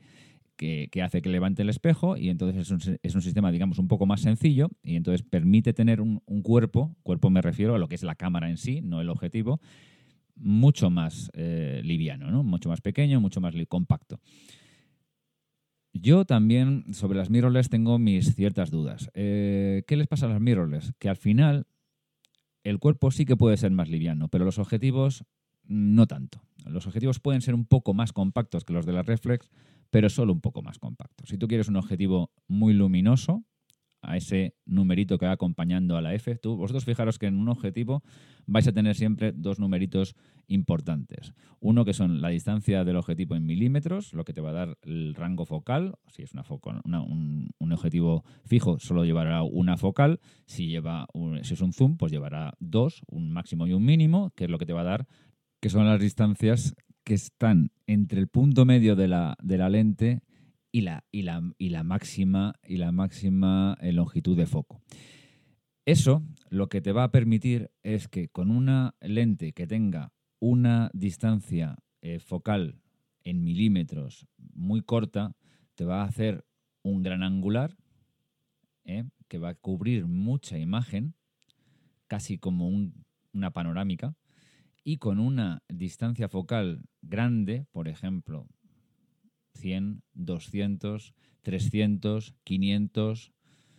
que, 0.56 0.88
que, 0.92 1.02
hace 1.02 1.22
que 1.22 1.30
levante 1.30 1.64
el 1.64 1.70
espejo 1.70 2.16
y 2.16 2.30
entonces 2.30 2.62
es 2.62 2.72
un, 2.72 2.98
es 3.02 3.16
un, 3.16 3.22
sistema, 3.22 3.52
digamos, 3.52 3.80
un 3.80 3.88
poco 3.88 4.06
más 4.06 4.22
sencillo 4.22 4.70
y 4.84 4.96
entonces 4.96 5.24
permite 5.24 5.74
tener 5.74 6.00
un, 6.00 6.22
un, 6.26 6.42
cuerpo, 6.44 6.96
cuerpo 7.04 7.30
me 7.30 7.42
refiero 7.42 7.76
a 7.76 7.80
lo 7.80 7.88
que 7.88 7.96
es 7.96 8.04
la 8.04 8.16
cámara 8.16 8.50
en 8.50 8.58
sí, 8.58 8.82
no 8.82 9.02
el 9.02 9.10
objetivo, 9.10 9.60
mucho 10.36 10.90
más 10.90 11.30
eh, 11.34 11.82
liviano, 11.84 12.32
¿no? 12.32 12.44
mucho 12.44 12.70
más 12.70 12.82
pequeño, 12.82 13.20
mucho 13.20 13.42
más 13.42 13.54
compacto. 13.68 14.20
Yo 15.94 16.26
también 16.26 16.94
sobre 16.94 17.20
las 17.20 17.30
mirrorless 17.30 17.70
tengo 17.70 18.00
mis 18.00 18.36
ciertas 18.36 18.72
dudas. 18.72 19.12
Eh, 19.14 19.84
¿Qué 19.88 19.96
les 19.96 20.08
pasa 20.08 20.26
a 20.26 20.30
las 20.30 20.42
mirrorless? 20.42 20.92
Que 20.98 21.08
al 21.08 21.18
final 21.18 21.68
el 22.64 22.80
cuerpo 22.80 23.12
sí 23.12 23.26
que 23.26 23.38
puede 23.38 23.58
ser 23.58 23.72
más 23.72 23.90
liviano, 23.90 24.28
pero 24.28 24.44
los 24.44 24.58
objetivos 24.58 25.24
no 25.64 26.08
tanto. 26.08 26.42
Los 26.66 26.88
objetivos 26.88 27.20
pueden 27.20 27.42
ser 27.42 27.54
un 27.54 27.66
poco 27.66 27.94
más 27.94 28.12
compactos 28.12 28.66
que 28.66 28.74
los 28.74 28.86
de 28.86 28.94
la 28.94 29.04
reflex, 29.04 29.52
pero 29.92 30.10
solo 30.10 30.34
un 30.34 30.42
poco 30.42 30.64
más 30.64 30.80
compactos. 30.80 31.30
Si 31.30 31.38
tú 31.38 31.48
quieres 31.48 31.68
un 31.68 31.76
objetivo 31.76 32.32
muy 32.48 32.74
luminoso, 32.74 33.46
a 34.04 34.18
ese 34.18 34.56
numerito 34.66 35.18
que 35.18 35.26
va 35.26 35.32
acompañando 35.32 35.98
a 35.98 36.02
la 36.02 36.14
F. 36.14 36.36
Tú, 36.36 36.58
vosotros 36.58 36.86
fijaros 36.86 37.18
que 37.18 37.28
en 37.28 37.38
un 37.38 37.48
objetivo 37.48 38.04
vais 38.46 38.68
a 38.68 38.74
tener 38.74 38.96
siempre 38.96 39.32
dos 39.32 39.60
numeritos 39.60 40.16
importantes. 40.48 41.34
Uno 41.60 41.86
que 41.86 41.94
son 41.94 42.22
la 42.22 42.30
distancia 42.30 42.84
del 42.84 42.98
objetivo 42.98 43.36
en 43.36 43.46
milímetros, 43.46 44.14
lo 44.14 44.26
que 44.26 44.34
te 44.34 44.42
va 44.42 44.50
a 44.50 44.54
dar 44.54 44.78
el 44.82 45.16
rango 45.16 45.46
focal. 45.46 45.96
Si 46.08 46.24
es 46.24 46.34
una 46.34 46.44
un, 47.02 47.54
objetivo 47.72 48.24
fijo, 48.46 48.80
solo 48.80 49.06
llevará 49.06 49.44
una 49.44 49.78
focal. 49.78 50.20
Si, 50.46 50.68
lleva 50.68 51.08
si 51.42 51.54
es 51.54 51.62
un 51.62 51.74
zoom, 51.74 51.98
pues 51.98 52.12
llevará 52.12 52.54
dos, 52.60 53.02
un 53.08 53.32
máximo 53.32 53.68
y 53.68 53.74
un 53.74 53.86
mínimo, 53.86 54.32
que 54.36 54.46
es 54.46 54.50
lo 54.50 54.58
que 54.58 54.66
te 54.66 54.74
va 54.74 54.82
a 54.82 54.86
dar, 54.86 55.08
que 55.62 55.70
son 55.70 55.86
las 55.86 56.00
distancias 56.00 56.76
que 57.04 57.14
están 57.14 57.72
entre 57.88 58.20
el 58.20 58.28
punto 58.28 58.66
medio 58.66 58.96
de 58.96 59.08
la, 59.08 59.36
de 59.42 59.58
la 59.58 59.70
lente 59.70 60.22
y 60.72 60.82
la, 60.82 61.06
y 61.12 61.22
la, 61.22 61.42
y 61.58 61.70
la 61.70 61.84
máxima, 61.84 62.56
y 62.68 62.78
la 62.78 62.92
máxima 62.92 63.78
eh, 63.82 63.92
longitud 63.92 64.38
de 64.38 64.46
foco. 64.46 64.82
Eso 65.86 66.24
lo 66.50 66.70
que 66.70 66.82
te 66.82 66.94
va 66.94 67.04
a 67.04 67.12
permitir 67.12 67.72
es 67.84 68.08
que 68.08 68.30
con 68.30 68.52
una 68.52 68.96
lente 69.02 69.54
que 69.54 69.68
tenga 69.68 70.14
una 70.44 70.92
distancia 70.94 71.78
eh, 72.02 72.20
focal 72.20 72.82
en 73.24 73.46
milímetros 73.46 74.28
muy 74.38 74.82
corta, 74.82 75.38
te 75.74 75.86
va 75.86 76.02
a 76.02 76.06
hacer 76.06 76.44
un 76.82 77.02
gran 77.02 77.24
angular 77.24 77.78
eh, 78.84 79.06
que 79.30 79.38
va 79.38 79.50
a 79.52 79.56
cubrir 79.56 80.06
mucha 80.06 80.58
imagen, 80.58 81.16
casi 82.08 82.38
como 82.38 82.68
una 83.32 83.52
panorámica, 83.54 84.18
y 84.84 84.98
con 84.98 85.22
una 85.22 85.64
distancia 85.70 86.28
focal 86.28 86.84
grande, 87.02 87.66
por 87.72 87.88
ejemplo, 87.88 88.50
100, 89.54 90.04
200, 90.12 91.14
300, 91.42 92.36
500, 92.44 93.32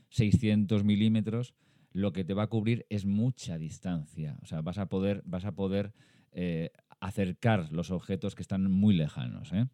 600 0.09 0.83
milímetros, 0.83 1.55
lo 1.92 2.14
que 2.14 2.24
te 2.24 2.33
va 2.33 2.44
a 2.44 2.48
cubrir 2.48 2.87
es 2.88 3.05
mucha 3.05 3.59
distancia. 3.59 4.38
O 4.40 4.46
sea, 4.46 4.62
vas 4.62 4.79
a 4.79 4.88
poder, 4.88 5.22
vas 5.27 5.44
a 5.44 5.53
poder 5.53 5.92
eh, 6.35 6.70
acercar 7.01 7.70
los 7.70 7.92
objetos 7.92 8.35
que 8.35 8.42
están 8.42 8.68
muy 8.70 8.94
lejanos. 8.94 9.53
¿eh? 9.53 9.66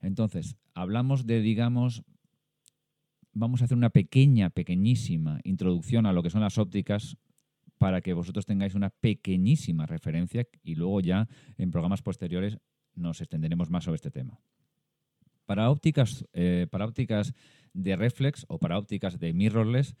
Entonces, 0.00 0.56
hablamos 0.72 1.26
de, 1.26 1.40
digamos, 1.40 2.02
vamos 3.32 3.60
a 3.60 3.66
hacer 3.66 3.76
una 3.76 3.90
pequeña, 3.90 4.48
pequeñísima 4.48 5.40
introducción 5.44 6.06
a 6.06 6.12
lo 6.14 6.22
que 6.22 6.30
son 6.30 6.40
las 6.40 6.56
ópticas 6.56 7.18
para 7.76 8.00
que 8.00 8.14
vosotros 8.14 8.46
tengáis 8.46 8.74
una 8.74 8.88
pequeñísima 8.88 9.86
referencia 9.86 10.46
y 10.62 10.76
luego 10.76 11.00
ya 11.00 11.28
en 11.58 11.70
programas 11.70 12.00
posteriores 12.00 12.58
nos 12.94 13.20
extenderemos 13.20 13.68
más 13.70 13.84
sobre 13.84 13.96
este 13.96 14.10
tema. 14.10 14.40
Para 15.44 15.70
ópticas, 15.70 16.26
eh, 16.32 16.66
para 16.70 16.86
ópticas 16.86 17.34
de 17.74 17.96
reflex 17.96 18.46
o 18.48 18.58
para 18.58 18.78
ópticas 18.78 19.18
de 19.18 19.34
mirrorless 19.34 19.94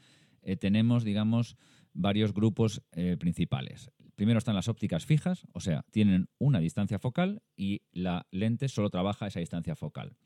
tenemos, 0.60 1.04
digamos, 1.04 1.58
varios 1.92 2.32
grupos 2.32 2.80
principales. 3.18 3.90
Primero 4.18 4.38
están 4.38 4.56
las 4.56 4.66
ópticas 4.66 5.06
fijas, 5.06 5.46
o 5.52 5.60
sea, 5.60 5.84
tienen 5.92 6.28
una 6.38 6.58
distancia 6.58 6.98
focal 6.98 7.40
y 7.56 7.82
la 7.92 8.26
lente 8.32 8.68
solo 8.68 8.90
trabaja 8.90 9.28
esa 9.28 9.38
distancia 9.38 9.76
focal. 9.76 10.16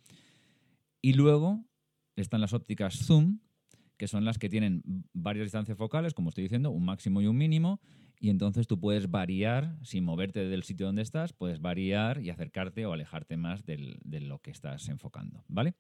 Y 1.03 1.13
luego 1.13 1.67
están 2.17 2.41
las 2.41 2.55
ópticas 2.55 2.97
zoom, 3.05 3.41
que 3.99 4.09
son 4.09 4.25
las 4.25 4.39
que 4.39 4.49
tienen 4.49 4.83
varias 5.13 5.45
distancias 5.45 5.77
focales, 5.77 6.15
como 6.15 6.31
estoy 6.31 6.45
diciendo, 6.45 6.71
un 6.71 6.87
máximo 6.87 7.21
y 7.21 7.27
un 7.27 7.37
mínimo, 7.37 7.83
y 8.19 8.31
entonces 8.31 8.67
tú 8.67 8.81
puedes 8.81 9.11
variar, 9.11 9.77
sin 9.83 10.05
moverte 10.05 10.49
del 10.49 10.63
sitio 10.63 10.87
donde 10.87 11.03
estás, 11.03 11.35
puedes 11.35 11.61
variar 11.61 12.23
y 12.23 12.31
acercarte 12.31 12.87
o 12.87 12.95
alejarte 12.95 13.37
más 13.37 13.67
de 13.67 14.21
lo 14.23 14.39
que 14.39 14.53
estás 14.53 14.89
enfocando, 14.89 15.45
¿vale? 15.49 15.75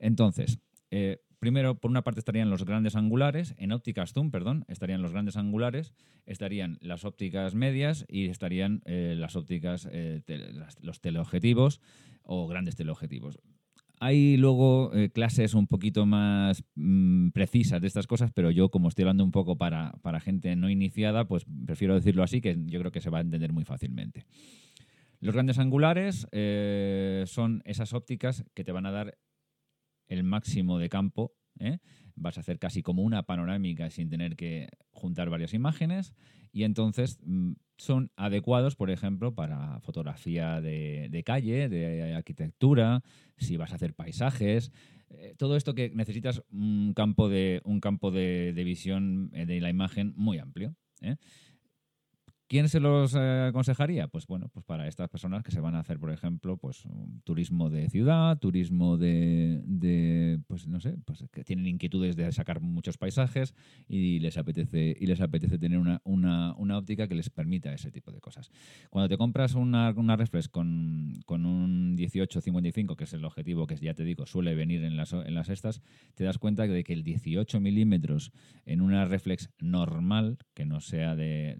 Entonces, 0.00 0.58
Eh, 0.96 1.18
primero, 1.44 1.78
por 1.78 1.90
una 1.90 2.02
parte 2.02 2.20
estarían 2.20 2.48
los 2.48 2.64
grandes 2.64 2.96
angulares, 2.96 3.54
en 3.58 3.70
ópticas 3.70 4.14
zoom, 4.14 4.30
perdón, 4.30 4.64
estarían 4.66 5.02
los 5.02 5.12
grandes 5.12 5.36
angulares, 5.36 5.92
estarían 6.24 6.78
las 6.80 7.04
ópticas 7.04 7.54
medias 7.54 8.06
y 8.08 8.28
estarían 8.28 8.80
eh, 8.86 9.14
las 9.14 9.36
ópticas, 9.36 9.86
eh, 9.92 10.22
los 10.80 11.02
teleobjetivos 11.02 11.82
o 12.22 12.46
grandes 12.46 12.76
teleobjetivos. 12.76 13.38
Hay 14.00 14.38
luego 14.38 14.90
clases 15.12 15.52
un 15.52 15.66
poquito 15.66 16.06
más 16.06 16.64
mm, 16.76 17.28
precisas 17.28 17.82
de 17.82 17.88
estas 17.88 18.06
cosas, 18.06 18.32
pero 18.32 18.50
yo 18.50 18.70
como 18.70 18.88
estoy 18.88 19.02
hablando 19.02 19.22
un 19.22 19.30
poco 19.30 19.58
para, 19.58 19.92
para 20.00 20.20
gente 20.20 20.56
no 20.56 20.70
iniciada, 20.70 21.28
pues 21.28 21.44
prefiero 21.66 21.94
decirlo 21.94 22.22
así, 22.22 22.40
que 22.40 22.56
yo 22.64 22.80
creo 22.80 22.90
que 22.90 23.02
se 23.02 23.10
va 23.10 23.18
a 23.18 23.20
entender 23.20 23.52
muy 23.52 23.64
fácilmente. 23.64 24.24
Los 25.24 25.32
grandes 25.32 25.58
angulares 25.58 26.28
eh, 26.32 27.24
son 27.26 27.62
esas 27.64 27.94
ópticas 27.94 28.44
que 28.52 28.62
te 28.62 28.72
van 28.72 28.84
a 28.84 28.90
dar 28.90 29.16
el 30.08 30.24
máximo 30.24 30.78
de 30.78 30.88
campo. 30.88 31.32
¿eh? 31.58 31.78
Vas 32.14 32.36
a 32.36 32.40
hacer 32.40 32.58
casi 32.58 32.82
como 32.82 33.02
una 33.02 33.24
panorámica 33.24 33.90
sin 33.90 34.08
tener 34.08 34.36
que 34.36 34.68
juntar 34.90 35.30
varias 35.30 35.54
imágenes 35.54 36.14
y 36.52 36.64
entonces 36.64 37.18
mm, 37.24 37.52
son 37.76 38.10
adecuados, 38.16 38.76
por 38.76 38.90
ejemplo, 38.90 39.34
para 39.34 39.80
fotografía 39.80 40.60
de, 40.60 41.22
calle, 41.24 41.68
de 41.68 42.14
arquitectura, 42.14 43.02
si 43.36 43.56
vas 43.56 43.72
a 43.72 43.76
hacer 43.76 43.94
paisajes. 43.94 44.70
Eh, 45.10 45.34
todo 45.36 45.56
esto 45.56 45.74
que 45.74 45.90
necesitas 45.90 46.42
un 46.50 46.92
campo 46.94 47.28
de, 47.28 47.60
un 47.64 47.80
campo 47.80 48.10
de, 48.10 48.52
de 48.52 48.64
visión 48.64 49.30
de 49.30 49.60
la 49.60 49.70
imagen 49.70 50.12
muy 50.16 50.38
amplio. 50.38 50.76
¿Quién 52.54 52.68
se 52.68 52.78
los 52.78 53.16
eh, 53.16 53.46
aconsejaría? 53.48 54.06
Pues 54.06 54.28
bueno, 54.28 54.48
pues 54.48 54.64
para 54.64 54.86
estas 54.86 55.08
personas 55.08 55.42
que 55.42 55.50
se 55.50 55.58
van 55.58 55.74
a 55.74 55.80
hacer, 55.80 55.98
por 55.98 56.12
ejemplo, 56.12 56.56
pues 56.56 56.84
turismo 57.24 57.68
de 57.68 57.90
ciudad, 57.90 58.38
turismo 58.38 58.96
de, 58.96 60.38
pues 60.46 60.68
no 60.68 60.78
sé, 60.78 60.94
pues 61.04 61.24
que 61.32 61.42
tienen 61.42 61.66
inquietudes 61.66 62.14
de 62.14 62.30
sacar 62.30 62.60
muchos 62.60 62.96
paisajes 62.96 63.56
y 63.88 64.20
les 64.20 64.38
apetece 64.38 64.96
y 65.00 65.06
les 65.06 65.20
apetece 65.20 65.58
tener 65.58 65.80
una, 65.80 66.00
una, 66.04 66.78
óptica 66.78 67.08
que 67.08 67.16
les 67.16 67.28
permita 67.28 67.74
ese 67.74 67.90
tipo 67.90 68.12
de 68.12 68.20
cosas. 68.20 68.52
Cuando 68.88 69.08
te 69.08 69.18
compras 69.18 69.56
una, 69.56 69.90
una 69.90 70.14
reflex 70.14 70.48
con, 70.48 71.14
con 71.26 71.46
un 71.46 71.96
18-55, 71.96 72.94
que 72.94 73.02
es 73.02 73.14
el 73.14 73.24
objetivo 73.24 73.66
que 73.66 73.74
ya 73.78 73.94
te 73.94 74.04
digo 74.04 74.26
suele 74.26 74.54
venir 74.54 74.84
en 74.84 74.96
las, 74.96 75.12
en 75.12 75.34
las 75.34 75.48
estas, 75.48 75.82
te 76.14 76.22
das 76.22 76.38
cuenta 76.38 76.68
de 76.68 76.84
que 76.84 76.92
el 76.92 77.02
18 77.02 77.58
milímetros 77.58 78.30
en 78.64 78.80
una 78.80 79.06
reflex 79.06 79.50
normal, 79.58 80.38
que 80.54 80.64
no 80.64 80.80
sea 80.80 81.16
de 81.16 81.56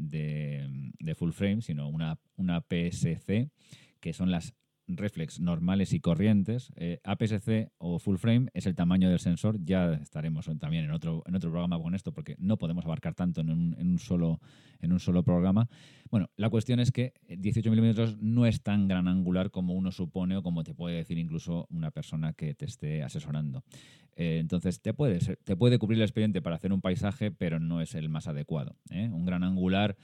full 1.14 1.32
frame, 1.32 1.62
sino 1.62 1.88
una, 1.88 2.18
una 2.36 2.60
PSC, 2.60 3.50
que 4.00 4.12
son 4.12 4.30
las 4.30 4.54
reflex 4.86 5.40
normales 5.40 5.92
y 5.92 6.00
corrientes. 6.00 6.72
Eh, 6.76 7.00
APS-C 7.04 7.70
o 7.78 7.98
full 7.98 8.16
frame 8.16 8.48
es 8.54 8.66
el 8.66 8.74
tamaño 8.74 9.08
del 9.08 9.18
sensor. 9.18 9.58
Ya 9.64 9.94
estaremos 9.94 10.48
también 10.58 10.84
en 10.84 10.90
otro, 10.90 11.22
en 11.26 11.34
otro 11.34 11.50
programa 11.50 11.80
con 11.80 11.94
esto 11.94 12.12
porque 12.12 12.36
no 12.38 12.58
podemos 12.58 12.84
abarcar 12.84 13.14
tanto 13.14 13.40
en 13.40 13.50
un, 13.50 13.76
en 13.78 13.90
un, 13.92 13.98
solo, 13.98 14.40
en 14.80 14.92
un 14.92 15.00
solo 15.00 15.22
programa. 15.22 15.68
Bueno, 16.10 16.30
la 16.36 16.50
cuestión 16.50 16.80
es 16.80 16.92
que 16.92 17.14
18 17.28 17.70
milímetros 17.70 18.18
no 18.20 18.46
es 18.46 18.62
tan 18.62 18.88
gran 18.88 19.08
angular 19.08 19.50
como 19.50 19.74
uno 19.74 19.90
supone 19.90 20.36
o 20.36 20.42
como 20.42 20.64
te 20.64 20.74
puede 20.74 20.96
decir 20.96 21.18
incluso 21.18 21.66
una 21.70 21.90
persona 21.90 22.32
que 22.32 22.54
te 22.54 22.66
esté 22.66 23.02
asesorando. 23.02 23.64
Eh, 24.16 24.38
entonces, 24.38 24.80
te 24.80 24.94
puede, 24.94 25.18
te 25.18 25.56
puede 25.56 25.78
cubrir 25.78 25.98
el 25.98 26.04
expediente 26.04 26.40
para 26.40 26.56
hacer 26.56 26.72
un 26.72 26.80
paisaje, 26.80 27.30
pero 27.30 27.58
no 27.58 27.80
es 27.80 27.94
el 27.94 28.08
más 28.08 28.28
adecuado. 28.28 28.76
¿eh? 28.90 29.08
Un 29.08 29.24
gran 29.24 29.42
angular 29.42 29.96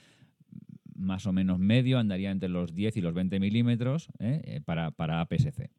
más 1.00 1.26
o 1.26 1.32
menos 1.32 1.58
medio, 1.58 1.98
andaría 1.98 2.30
entre 2.30 2.48
los 2.48 2.74
10 2.74 2.96
y 2.98 3.00
los 3.00 3.14
20 3.14 3.40
milímetros 3.40 4.08
¿eh? 4.18 4.42
Eh, 4.44 4.60
para, 4.64 4.90
para 4.90 5.20
APS-C. 5.20 5.70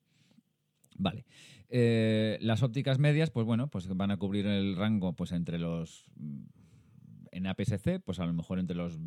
Vale. 0.97 1.25
Eh, 1.69 2.37
las 2.41 2.63
ópticas 2.63 2.99
medias, 2.99 3.29
pues 3.29 3.45
bueno, 3.45 3.69
pues 3.69 3.87
van 3.87 4.11
a 4.11 4.17
cubrir 4.17 4.45
el 4.47 4.75
rango 4.75 5.13
pues 5.13 5.31
entre 5.31 5.57
los 5.57 6.05
en 7.31 7.47
APS-C, 7.47 7.99
pues 8.01 8.19
a 8.19 8.25
lo 8.25 8.33
mejor 8.33 8.59
entre 8.59 8.75
los 8.75 8.99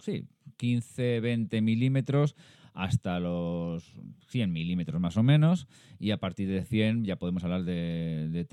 sí, 0.00 0.28
15, 0.58 1.20
20 1.20 1.60
milímetros 1.60 2.36
hasta 2.72 3.18
los 3.18 3.92
100 4.28 4.52
milímetros 4.52 5.00
más 5.00 5.16
o 5.16 5.24
menos 5.24 5.66
y 5.98 6.12
a 6.12 6.18
partir 6.18 6.48
de 6.48 6.64
100 6.64 7.04
ya 7.04 7.16
podemos 7.16 7.42
hablar 7.42 7.64
de 7.64 8.46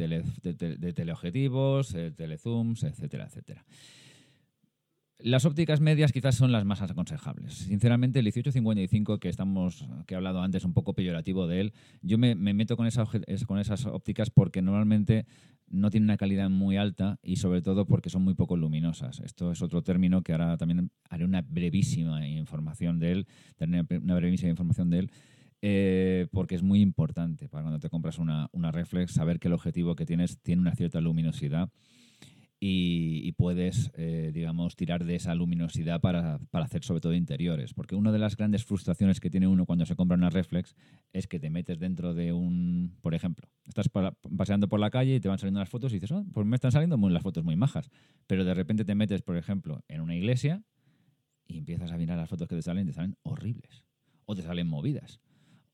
teleobjetivos, 0.96 1.96
telezooms, 2.16 2.84
etcétera, 2.84 3.26
etcétera. 3.26 3.64
Las 5.18 5.46
ópticas 5.46 5.80
medias 5.80 6.12
quizás 6.12 6.36
son 6.36 6.52
las 6.52 6.66
más 6.66 6.82
aconsejables. 6.82 7.54
Sinceramente, 7.54 8.20
el 8.20 8.26
1855 8.26 9.18
que 9.18 9.30
estamos, 9.30 9.88
que 10.06 10.14
he 10.14 10.18
hablado 10.18 10.42
antes, 10.42 10.66
un 10.66 10.74
poco 10.74 10.94
peyorativo 10.94 11.48
de 11.48 11.62
él, 11.62 11.74
yo 12.02 12.18
me, 12.18 12.36
meto 12.36 12.76
con, 12.76 12.88
con 13.48 13.60
esas 13.60 13.86
ópticas 13.86 14.30
porque 14.30 14.62
normalmente 14.62 15.26
no 15.68 15.90
tienen 15.90 16.10
una 16.10 16.18
calidad 16.18 16.50
muy 16.50 16.76
alta 16.76 17.18
y 17.24 17.38
sobre 17.38 17.62
todo 17.62 17.86
porque 17.86 18.10
son 18.10 18.24
muy 18.24 18.34
poco 18.34 18.58
luminosas. 18.58 19.22
Esto 19.22 19.52
es 19.52 19.62
otro 19.62 19.82
término 19.84 20.22
que 20.22 20.34
ahora 20.34 20.58
también 20.58 20.92
haré 21.10 21.24
una 21.24 21.42
brevísima 21.42 22.28
información 22.28 23.00
de 23.00 23.12
él, 23.14 23.28
tener 23.56 23.86
una 24.02 24.16
brevísima 24.16 24.50
información 24.50 24.90
de 24.90 25.00
él. 25.00 25.12
Eh, 25.62 26.28
porque 26.32 26.54
es 26.54 26.62
muy 26.62 26.82
importante 26.82 27.48
para 27.48 27.64
cuando 27.64 27.80
te 27.80 27.90
compras 27.90 28.20
una, 28.20 28.50
una 28.52 28.72
reflex 28.72 29.14
saber 29.14 29.40
que 29.40 29.48
el 29.48 29.54
objetivo 29.54 29.96
que 29.96 30.06
tienes 30.06 30.38
tiene 30.42 30.62
una 30.62 30.76
cierta 30.76 31.02
luminosidad 31.02 31.72
y, 32.68 33.32
puedes, 33.34 33.92
eh, 33.96 34.32
digamos, 34.34 34.76
tirar 34.76 35.06
de 35.06 35.16
esa 35.16 35.36
luminosidad 35.36 36.02
para, 36.02 36.40
hacer 36.52 36.84
sobre 36.84 37.00
todo 37.00 37.14
interiores. 37.14 37.76
Porque 37.76 37.96
una 37.96 38.12
de 38.12 38.18
las 38.18 38.36
grandes 38.36 38.66
frustraciones 38.66 39.20
que 39.20 39.30
tiene 39.30 39.48
uno 39.48 39.68
cuando 39.68 39.86
se 39.86 39.96
compra 39.96 40.18
una 40.18 40.32
reflex 40.32 40.76
es 41.14 41.28
que 41.28 41.40
te 41.40 41.52
metes 41.52 41.78
dentro 41.78 42.16
de 42.16 42.34
un, 42.34 42.98
por 43.02 43.14
ejemplo, 43.14 43.48
estás 43.68 43.88
paseando 44.36 44.68
por 44.68 44.80
la 44.80 44.90
calle 44.90 45.16
y 45.16 45.20
te 45.20 45.28
van 45.28 45.38
saliendo 45.38 45.60
las 45.60 45.70
fotos 45.70 45.92
y 45.92 45.98
dices, 45.98 46.12
oh, 46.12 46.26
pues 46.34 46.48
me 46.48 46.56
están 46.56 46.72
saliendo 46.72 46.98
muy, 46.98 47.12
las 47.12 47.22
fotos 47.22 47.44
muy 47.44 47.56
majas. 47.56 47.92
Pero 48.26 48.44
de 48.44 48.56
repente 48.56 48.84
te 48.84 48.96
metes, 48.96 49.22
por 49.22 49.38
ejemplo, 49.38 49.84
en 49.88 50.02
una 50.02 50.16
iglesia 50.16 50.64
y 51.48 51.60
empiezas 51.60 51.92
a 51.92 51.98
mirar 51.98 52.18
las 52.18 52.30
fotos 52.30 52.48
que 52.48 52.56
te 52.56 52.64
salen 52.64 52.86
y 52.86 52.88
te 52.88 52.94
salen 52.94 53.16
horribles. 53.22 53.86
O 54.26 54.34
te 54.34 54.42
salen 54.42 54.68
movidas 54.68 55.20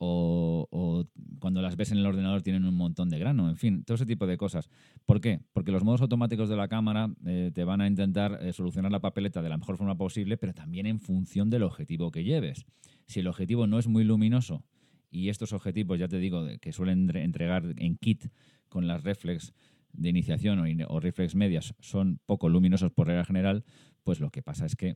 o, 0.03 1.05
cuando 1.39 1.61
las 1.61 1.75
ves 1.75 1.91
en 1.91 1.99
el 1.99 2.05
ordenador 2.07 2.41
tienen 2.41 2.65
un 2.65 2.73
montón 2.73 3.09
de 3.09 3.19
grano, 3.19 3.49
en 3.49 3.57
fin, 3.57 3.83
todo 3.83 3.95
ese 3.95 4.05
tipo 4.07 4.25
de 4.25 4.35
cosas. 4.35 4.69
¿Por 5.05 5.21
qué? 5.21 5.41
Porque 5.53 5.71
los 5.71 5.83
modos 5.83 6.01
automáticos 6.01 6.49
de 6.49 6.55
la 6.55 6.67
cámara 6.67 7.13
eh, 7.25 7.51
te 7.53 7.63
van 7.63 7.81
a 7.81 7.87
intentar 7.87 8.39
eh, 8.41 8.51
solucionar 8.51 8.91
la 8.91 8.99
papeleta 8.99 9.43
de 9.43 9.49
la 9.49 9.57
mejor 9.57 9.77
forma 9.77 9.95
posible, 9.95 10.37
pero 10.37 10.53
también 10.53 10.87
en 10.87 10.99
función 10.99 11.51
del 11.51 11.63
objetivo 11.63 12.09
que 12.09 12.23
lleves. 12.23 12.65
Si 13.05 13.19
el 13.19 13.27
objetivo 13.27 13.67
no 13.67 13.77
es 13.77 13.87
muy 13.87 14.03
luminoso 14.03 14.63
y 15.11 15.29
estos 15.29 15.53
objetivos, 15.53 15.99
ya 15.99 16.07
te 16.07 16.17
digo, 16.17 16.47
que 16.59 16.71
suelen 16.71 17.15
entregar 17.15 17.63
en 17.77 17.95
kit 17.97 18.25
con 18.69 18.87
las 18.87 19.03
reflex 19.03 19.53
de 19.93 20.09
iniciación 20.09 20.59
o, 20.59 20.87
o 20.87 20.99
reflex 20.99 21.35
medias 21.35 21.75
son 21.79 22.19
poco 22.25 22.49
luminosos 22.49 22.91
por 22.91 23.07
regla 23.07 23.25
general, 23.25 23.65
pues 24.03 24.19
lo 24.19 24.31
que 24.31 24.41
pasa 24.41 24.65
es 24.65 24.75
que 24.75 24.95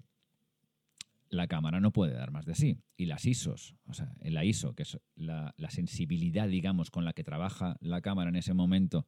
la 1.29 1.47
cámara 1.47 1.79
no 1.79 1.91
puede 1.91 2.13
dar 2.13 2.31
más 2.31 2.45
de 2.45 2.55
sí. 2.55 2.79
Y 2.97 3.05
las 3.05 3.25
ISOs, 3.25 3.75
o 3.85 3.93
sea, 3.93 4.13
la 4.21 4.45
ISO, 4.45 4.73
que 4.73 4.83
es 4.83 4.99
la, 5.15 5.53
sensibilidad, 5.69 6.47
digamos, 6.47 6.91
con 6.91 7.05
la 7.05 7.13
que 7.13 7.23
trabaja 7.23 7.77
la 7.81 8.01
cámara 8.01 8.29
en 8.29 8.35
ese 8.35 8.53
momento, 8.53 9.05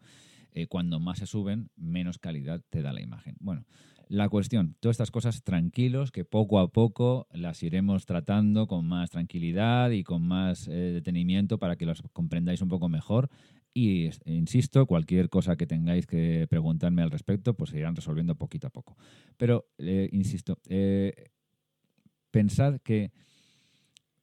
eh, 0.52 0.68
cuando 0.68 1.00
más 1.00 1.20
se 1.20 1.28
suben, 1.28 1.70
menos 1.76 2.18
calidad 2.18 2.62
te 2.70 2.82
da 2.82 2.94
la 2.94 3.02
imagen. 3.02 3.36
Bueno, 3.40 3.66
la 4.10 4.30
cuestión, 4.30 4.76
todas 4.80 4.96
estas 4.96 5.12
cosas 5.12 5.44
tranquilos, 5.44 6.12
que 6.12 6.24
poco 6.24 6.60
a 6.60 6.72
poco 6.72 7.28
las 7.32 7.62
iremos 7.62 8.06
tratando 8.06 8.68
con 8.68 8.88
más 8.88 9.10
tranquilidad 9.10 9.92
y 9.92 10.04
con 10.04 10.26
más 10.26 10.68
eh, 10.68 10.72
detenimiento 10.72 11.60
para 11.60 11.76
que 11.76 11.86
las 11.86 12.02
comprendáis 12.14 12.62
un 12.62 12.70
poco 12.70 12.90
mejor. 12.90 13.30
Y 13.74 14.10
insisto, 14.26 14.88
cualquier 14.88 15.30
cosa 15.30 15.56
que 15.56 15.68
tengáis 15.68 16.08
que 16.08 16.48
preguntarme 16.50 17.04
al 17.04 17.12
respecto, 17.12 17.54
pues 17.56 17.70
se 17.70 17.78
irán 17.78 17.96
resolviendo 17.96 18.36
poquito 18.36 18.66
a 18.66 18.72
poco. 18.72 18.98
Pero, 19.38 19.68
eh, 19.78 20.10
insisto, 20.12 20.58
pensad 22.38 22.80
que 22.82 23.12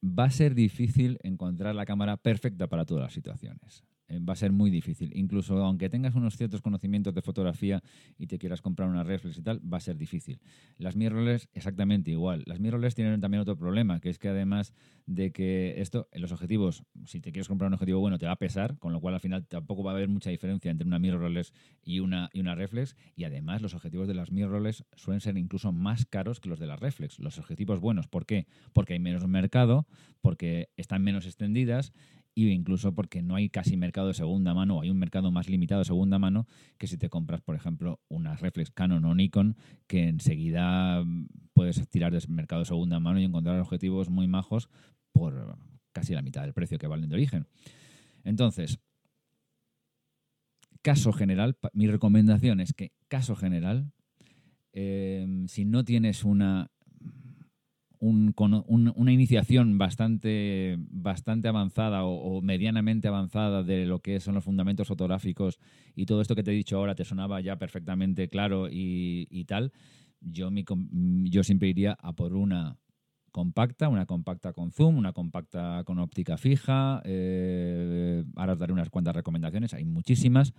va 0.02 0.24
a 0.24 0.30
ser 0.30 0.54
difícil 0.54 1.18
encontrar 1.24 1.74
la 1.74 1.84
cámara 1.84 2.16
perfecta 2.16 2.68
para 2.68 2.84
todas 2.84 3.02
las 3.02 3.12
situaciones. 3.12 3.82
Eh, 4.08 4.20
va 4.20 4.34
a 4.34 4.36
ser 4.36 4.52
muy 4.52 4.70
difícil. 4.70 5.10
Incluso 5.16 5.56
aunque 5.64 5.88
tengas 5.88 6.14
unos 6.14 6.36
ciertos 6.36 6.60
conocimientos 6.60 7.14
de 7.14 7.22
fotografía 7.22 7.82
y 8.18 8.26
te 8.26 8.38
quieras 8.38 8.60
comprar 8.60 8.88
una 8.88 9.02
reflex 9.02 9.38
y 9.38 9.42
tal, 9.42 9.60
va 9.60 9.78
a 9.78 9.80
ser 9.80 9.96
difícil. 9.96 10.40
Las 10.76 10.94
mirrorless 10.94 11.48
exactamente 11.54 12.10
igual. 12.10 12.42
Las 12.46 12.60
mirrorless 12.60 12.94
tienen 12.94 13.20
también 13.20 13.40
otro 13.40 13.56
problema, 13.56 14.00
que 14.00 14.10
es 14.10 14.18
que 14.18 14.28
además 14.28 14.74
de 15.06 15.32
que 15.32 15.80
esto, 15.80 16.08
en 16.12 16.20
los 16.22 16.32
objetivos, 16.32 16.84
si 17.06 17.20
te 17.20 17.32
quieres 17.32 17.48
comprar 17.48 17.68
un 17.68 17.74
objetivo 17.74 18.00
bueno, 18.00 18.18
te 18.18 18.26
va 18.26 18.32
a 18.32 18.36
pesar, 18.36 18.78
con 18.78 18.92
lo 18.92 19.00
cual 19.00 19.14
al 19.14 19.20
final 19.20 19.46
tampoco 19.46 19.82
va 19.82 19.92
a 19.92 19.94
haber 19.94 20.08
mucha 20.08 20.30
diferencia 20.30 20.70
entre 20.70 20.86
una 20.86 20.98
mirrorless 20.98 21.52
y 21.82 22.00
una, 22.00 22.28
y 22.32 22.40
una 22.40 22.54
reflex. 22.54 22.96
Y 23.16 23.24
además 23.24 23.62
los 23.62 23.74
objetivos 23.74 24.06
de 24.06 24.14
las 24.14 24.30
mirrorless 24.30 24.84
suelen 24.96 25.20
ser 25.20 25.38
incluso 25.38 25.72
más 25.72 26.04
caros 26.04 26.40
que 26.40 26.50
los 26.50 26.58
de 26.58 26.66
las 26.66 26.78
reflex. 26.78 27.18
Los 27.18 27.38
objetivos 27.38 27.80
buenos, 27.80 28.06
¿por 28.06 28.26
qué? 28.26 28.46
Porque 28.74 28.92
hay 28.92 28.98
menos 28.98 29.26
mercado, 29.26 29.86
porque 30.20 30.68
están 30.76 31.02
menos 31.02 31.24
extendidas 31.24 31.92
y 32.34 32.48
incluso 32.50 32.94
porque 32.94 33.22
no 33.22 33.36
hay 33.36 33.48
casi 33.48 33.76
mercado 33.76 34.08
de 34.08 34.14
segunda 34.14 34.54
mano, 34.54 34.78
o 34.78 34.82
hay 34.82 34.90
un 34.90 34.98
mercado 34.98 35.30
más 35.30 35.48
limitado 35.48 35.80
de 35.80 35.84
segunda 35.84 36.18
mano 36.18 36.46
que 36.78 36.86
si 36.86 36.98
te 36.98 37.08
compras, 37.08 37.40
por 37.40 37.54
ejemplo, 37.54 38.00
una 38.08 38.36
reflex 38.36 38.70
Canon 38.70 39.04
o 39.04 39.14
Nikon, 39.14 39.56
que 39.86 40.08
enseguida 40.08 41.04
mm, 41.04 41.28
puedes 41.52 41.88
tirar 41.88 42.12
del 42.12 42.28
mercado 42.28 42.60
de 42.60 42.66
segunda 42.66 42.98
mano 42.98 43.20
y 43.20 43.24
encontrar 43.24 43.60
objetivos 43.60 44.10
muy 44.10 44.26
majos 44.26 44.68
por 45.12 45.56
casi 45.92 46.12
la 46.14 46.22
mitad 46.22 46.42
del 46.42 46.54
precio 46.54 46.78
que 46.78 46.88
valen 46.88 47.08
de 47.08 47.14
origen. 47.14 47.46
Entonces, 48.24 48.80
caso 50.82 51.12
general, 51.12 51.56
mi 51.72 51.86
recomendación 51.86 52.60
es 52.60 52.72
que, 52.72 52.92
caso 53.08 53.36
general, 53.36 53.92
eh, 54.72 55.44
si 55.46 55.64
no 55.64 55.84
tienes 55.84 56.24
una, 56.24 56.72
una 58.06 59.12
iniciación 59.12 59.78
bastante, 59.78 60.76
bastante 60.78 61.48
avanzada 61.48 62.04
o, 62.04 62.42
medianamente 62.42 63.08
avanzada 63.08 63.62
de 63.62 63.86
lo 63.86 64.00
que 64.00 64.20
son 64.20 64.34
los 64.34 64.44
fundamentos 64.44 64.88
fotográficos 64.88 65.58
y 65.94 66.06
todo 66.06 66.20
esto 66.20 66.34
que 66.34 66.42
te 66.42 66.50
he 66.50 66.54
dicho 66.54 66.76
ahora 66.76 66.94
te 66.94 67.04
sonaba 67.04 67.40
ya 67.40 67.56
perfectamente 67.56 68.28
claro 68.28 68.68
y, 68.70 69.44
tal, 69.46 69.72
yo, 70.20 70.50
mi, 70.50 70.64
yo 71.30 71.42
siempre 71.42 71.68
iría 71.68 71.96
a 72.00 72.12
por 72.12 72.34
una 72.34 72.78
compacta, 73.34 73.88
una 73.88 74.06
compacta 74.06 74.52
con 74.52 74.70
zoom, 74.70 74.96
una 74.96 75.12
compacta 75.12 75.82
con 75.84 75.98
óptica 75.98 76.36
fija. 76.36 77.02
Eh, 77.04 78.22
ahora 78.36 78.52
os 78.52 78.58
daré 78.60 78.72
unas 78.72 78.90
cuantas 78.90 79.16
recomendaciones, 79.16 79.74
hay 79.74 79.84
muchísimas. 79.84 80.54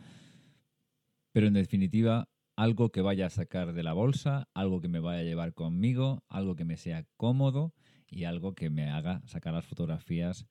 Pero 1.31 1.47
en 1.47 1.53
definitiva, 1.53 2.27
algo 2.55 2.91
que 2.91 3.01
vaya 3.01 3.27
a 3.27 3.29
sacar 3.29 3.73
de 3.73 3.83
la 3.83 3.93
bolsa, 3.93 4.47
algo 4.53 4.81
que 4.81 4.87
me 4.87 4.99
vaya 4.99 5.19
a 5.19 5.23
llevar 5.23 5.53
conmigo, 5.53 6.23
algo 6.29 6.55
que 6.55 6.65
me 6.65 6.77
sea 6.77 7.05
cómodo 7.17 7.73
y 8.09 8.23
algo 8.23 8.55
que 8.55 8.69
me 8.69 8.89
haga 8.89 9.21
sacar 9.25 9.53
las 9.53 9.65
fotografías 9.65 10.47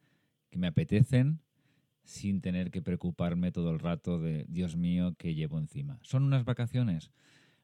que 0.51 0.59
me 0.59 0.67
apetecen 0.67 1.41
sin 2.05 2.43
tener 2.43 2.71
que 2.71 2.83
preocuparme 2.83 3.51
todo 3.51 3.71
el 3.71 3.79
rato 3.79 4.19
de, 4.19 4.45
Dios 4.49 4.77
mío, 4.77 5.15
que 5.17 5.35
llevo 5.35 5.59
encima. 5.59 5.99
¿Son 6.03 6.23
unas 6.23 6.45
vacaciones? 6.45 7.11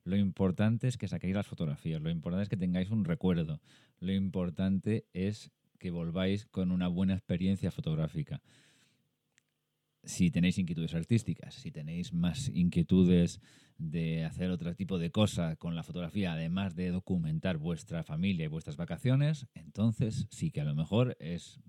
Lo 0.04 0.16
importante 0.16 0.88
es 0.88 0.96
que 0.96 1.08
saquéis 1.08 1.34
las 1.34 1.46
fotografías, 1.46 2.00
lo 2.00 2.10
importante 2.10 2.44
es 2.44 2.48
que 2.48 2.56
tengáis 2.56 2.90
un 2.90 3.04
recuerdo, 3.04 3.60
lo 3.98 4.12
importante 4.12 5.04
es 5.12 5.52
que 5.78 5.90
volváis 5.90 6.46
con 6.46 6.72
una 6.72 6.88
buena 6.88 7.14
experiencia 7.14 7.70
fotográfica. 7.70 8.40
Si 10.02 10.30
tenéis 10.30 10.58
inquietudes 10.58 10.94
artísticas, 10.94 11.54
si 11.54 11.70
tenéis 11.70 12.12
más 12.12 12.48
inquietudes 12.48 13.40
de 13.76 14.24
hacer 14.24 14.50
otro 14.50 14.74
tipo 14.74 14.98
de 14.98 15.10
cosas 15.10 15.56
con 15.58 15.74
la 15.74 15.82
fotografía, 15.82 16.32
además 16.32 16.74
de 16.74 16.90
documentar 16.90 17.58
vuestra 17.58 18.02
familia 18.02 18.44
y 18.44 18.48
vuestras 18.48 18.76
vacaciones, 18.76 19.46
entonces 19.54 20.26
sí 20.30 20.50
que 20.50 20.60
a 20.60 20.64
lo 20.64 20.74
mejor 20.74 21.16
es 21.20 21.60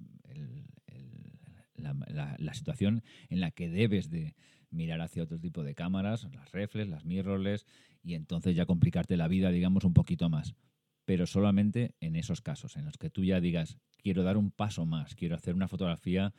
la, 1.75 2.35
la, 2.37 2.53
situación 2.53 3.03
en 3.29 3.39
la 3.39 3.51
que 3.51 3.69
debes 3.69 4.09
de 4.09 4.35
mirar 4.69 5.01
hacia 5.01 5.23
otro 5.23 5.39
tipo 5.39 5.63
de 5.63 5.75
cámaras, 5.75 6.27
las 6.33 6.51
reflex, 6.51 6.89
las 6.89 7.05
mirrorless, 7.05 7.65
y 8.03 8.13
entonces 8.13 8.55
ya 8.55 8.65
complicarte 8.65 9.17
la 9.17 9.27
vida, 9.27 9.51
digamos, 9.51 9.83
un 9.83 9.93
poquito 9.93 10.29
más. 10.29 10.55
Pero 11.05 11.25
solamente 11.25 11.95
en 11.99 12.15
esos 12.15 12.41
casos, 12.41 12.77
en 12.77 12.85
los 12.85 12.97
que 12.97 13.09
tú 13.09 13.23
ya 13.23 13.41
digas, 13.41 13.77
quiero 13.97 14.23
dar 14.23 14.37
un 14.37 14.51
paso 14.51 14.85
más, 14.85 15.15
quiero 15.15 15.35
hacer 15.35 15.55
una 15.55 15.67
fotografía 15.67 16.33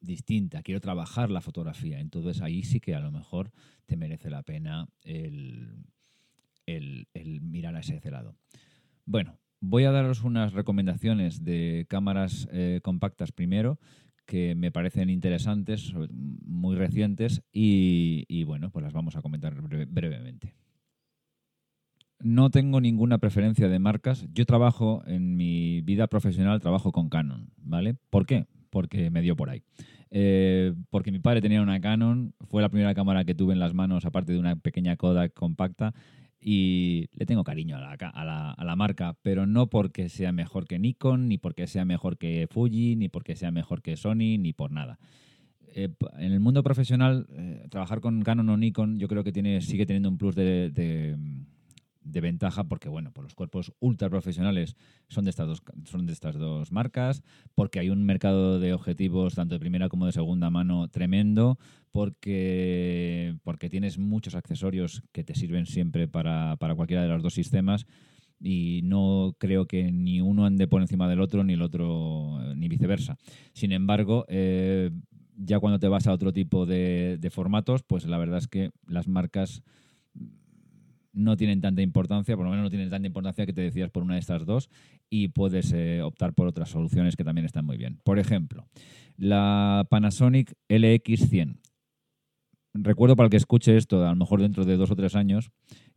distinta, 0.00 0.62
quiero 0.62 0.80
trabajar 0.80 1.30
la 1.30 1.40
fotografía. 1.40 2.00
Entonces 2.00 2.42
ahí 2.42 2.62
sí 2.62 2.80
que 2.80 2.94
a 2.94 3.00
lo 3.00 3.10
mejor 3.10 3.52
te 3.86 3.96
merece 3.96 4.30
la 4.30 4.42
pena 4.42 4.88
el, 5.02 5.84
mirar 7.42 7.76
a 7.76 7.80
ese 7.80 8.10
lado. 8.10 8.36
Bueno, 9.04 9.38
voy 9.60 9.84
a 9.84 9.90
daros 9.90 10.22
unas 10.22 10.52
recomendaciones 10.52 11.44
de 11.44 11.86
cámaras 11.88 12.48
eh, 12.52 12.80
compactas 12.82 13.32
primero 13.32 13.78
que 14.28 14.54
me 14.54 14.70
parecen 14.70 15.08
interesantes, 15.08 15.94
muy 16.10 16.76
recientes, 16.76 17.42
y, 17.50 18.44
bueno, 18.44 18.70
pues 18.70 18.82
las 18.84 18.92
vamos 18.92 19.16
a 19.16 19.22
comentar 19.22 19.54
brevemente. 19.88 20.54
No 22.20 22.50
tengo 22.50 22.82
ninguna 22.82 23.16
preferencia 23.16 23.68
de 23.68 23.78
marcas. 23.78 24.26
Yo 24.34 24.44
trabajo 24.44 25.02
en 25.06 25.34
mi 25.36 25.80
vida 25.80 26.08
profesional, 26.08 26.60
trabajo 26.60 26.92
con 26.92 27.08
Canon, 27.08 27.52
¿vale? 27.56 27.94
¿Por 28.10 28.26
qué? 28.26 28.46
Porque 28.70 29.10
me 29.10 29.22
dio 29.22 29.36
por 29.36 29.50
ahí. 29.50 29.62
Eh, 30.10 30.74
porque 30.90 31.12
mi 31.12 31.18
padre 31.18 31.40
tenía 31.40 31.62
una 31.62 31.80
Canon, 31.80 32.34
fue 32.48 32.62
la 32.62 32.68
primera 32.68 32.94
cámara 32.94 33.24
que 33.24 33.34
tuve 33.34 33.52
en 33.52 33.60
las 33.60 33.74
manos, 33.74 34.04
aparte 34.04 34.32
de 34.32 34.38
una 34.38 34.56
pequeña 34.56 34.96
Kodak 34.96 35.34
compacta, 35.34 35.94
y 36.40 37.08
le 37.12 37.26
tengo 37.26 37.44
cariño 37.44 37.76
a 37.76 37.80
la, 37.80 38.54
a, 38.54 38.64
la, 38.64 38.76
marca, 38.76 39.16
pero 39.22 39.46
no 39.46 39.68
porque 39.68 40.08
sea 40.08 40.32
mejor 40.32 40.66
que 40.66 40.78
Nikon, 40.78 41.28
ni 41.28 41.36
porque 41.36 41.66
sea 41.66 41.84
mejor 41.84 42.16
que 42.16 42.46
Fuji, 42.48 42.96
ni 42.96 43.08
porque 43.08 43.36
sea 43.36 43.50
mejor 43.50 43.82
que 43.82 43.96
Sony, 43.96 44.38
ni 44.38 44.52
por 44.52 44.70
nada. 44.70 44.98
Eh, 45.74 45.88
en 46.18 46.32
el 46.32 46.40
mundo 46.40 46.62
profesional, 46.62 47.26
eh, 47.30 47.66
trabajar 47.70 48.00
con 48.00 48.22
Canon 48.22 48.48
o 48.48 48.56
Nikon 48.56 48.98
yo 48.98 49.08
creo 49.08 49.24
que 49.24 49.32
tiene, 49.32 49.60
sigue 49.60 49.84
teniendo 49.84 50.08
un 50.08 50.16
plus 50.16 50.34
de 50.34 50.70
de 50.70 51.16
ventaja 52.20 52.64
porque, 52.64 52.88
bueno, 52.88 53.12
pues 53.12 53.24
los 53.24 53.34
cuerpos 53.34 53.72
ultra 53.80 54.10
profesionales 54.10 54.76
son 55.08 55.24
de, 55.24 55.30
estas 55.30 55.46
dos, 55.46 55.62
son 55.84 56.06
de 56.06 56.12
estas 56.12 56.36
dos 56.36 56.72
marcas, 56.72 57.22
porque 57.54 57.78
hay 57.78 57.90
un 57.90 58.04
mercado 58.04 58.58
de 58.58 58.72
objetivos 58.72 59.34
tanto 59.34 59.54
de 59.54 59.60
primera 59.60 59.88
como 59.88 60.06
de 60.06 60.12
segunda 60.12 60.50
mano 60.50 60.88
tremendo, 60.88 61.58
porque, 61.92 63.36
porque 63.42 63.68
tienes 63.68 63.98
muchos 63.98 64.34
accesorios 64.34 65.02
que 65.12 65.24
te 65.24 65.34
sirven 65.34 65.66
siempre 65.66 66.08
para, 66.08 66.56
cualquiera 66.76 67.02
de 67.02 67.08
los 67.08 67.22
dos 67.22 67.34
sistemas 67.34 67.86
y 68.40 68.82
no 68.84 69.34
creo 69.38 69.66
que 69.66 69.90
ni 69.90 70.20
uno 70.20 70.46
ande 70.46 70.68
por 70.68 70.80
encima 70.80 71.08
del 71.08 71.20
otro 71.20 71.42
ni 71.42 71.54
el 71.54 71.62
otro 71.62 72.38
ni 72.54 72.68
viceversa. 72.68 73.16
Sin 73.52 73.72
embargo, 73.72 74.24
eh, 74.28 74.90
ya 75.36 75.58
cuando 75.58 75.78
te 75.78 75.88
vas 75.88 76.06
a 76.06 76.12
otro 76.12 76.32
tipo 76.32 76.66
de, 76.66 77.18
de 77.18 77.30
formatos, 77.30 77.82
pues 77.82 78.06
la 78.06 78.18
verdad 78.18 78.38
es 78.38 78.48
que 78.48 78.70
las 78.86 79.08
marcas 79.08 79.62
no 81.12 81.36
tienen 81.36 81.60
tanta 81.60 81.82
importancia, 81.82 82.36
por 82.36 82.44
lo 82.44 82.50
menos 82.50 82.64
no 82.64 82.70
tienen 82.70 82.90
tanta 82.90 83.06
importancia 83.06 83.46
que 83.46 83.52
te 83.52 83.62
decías 83.62 83.90
por 83.90 84.02
una 84.02 84.14
de 84.14 84.20
estas 84.20 84.44
dos 84.46 84.68
y 85.10 85.28
puedes 85.28 85.72
eh, 85.72 86.02
optar 86.02 86.34
por 86.34 86.46
otras 86.46 86.70
soluciones 86.70 87.16
que 87.16 87.24
también 87.24 87.44
están 87.44 87.64
muy 87.64 87.76
bien. 87.76 88.00
Por 88.04 88.18
ejemplo, 88.18 88.68
la 89.16 89.86
Panasonic 89.90 90.54
LX100. 90.68 91.58
Recuerdo 92.74 93.16
para 93.16 93.26
el 93.26 93.30
que 93.30 93.38
escuche 93.38 93.76
esto, 93.76 94.04
a 94.06 94.10
lo 94.10 94.16
mejor 94.16 94.40
dentro 94.40 94.64
de 94.64 94.76
dos 94.76 94.90
o 94.90 94.96
tres 94.96 95.16
años, 95.16 95.50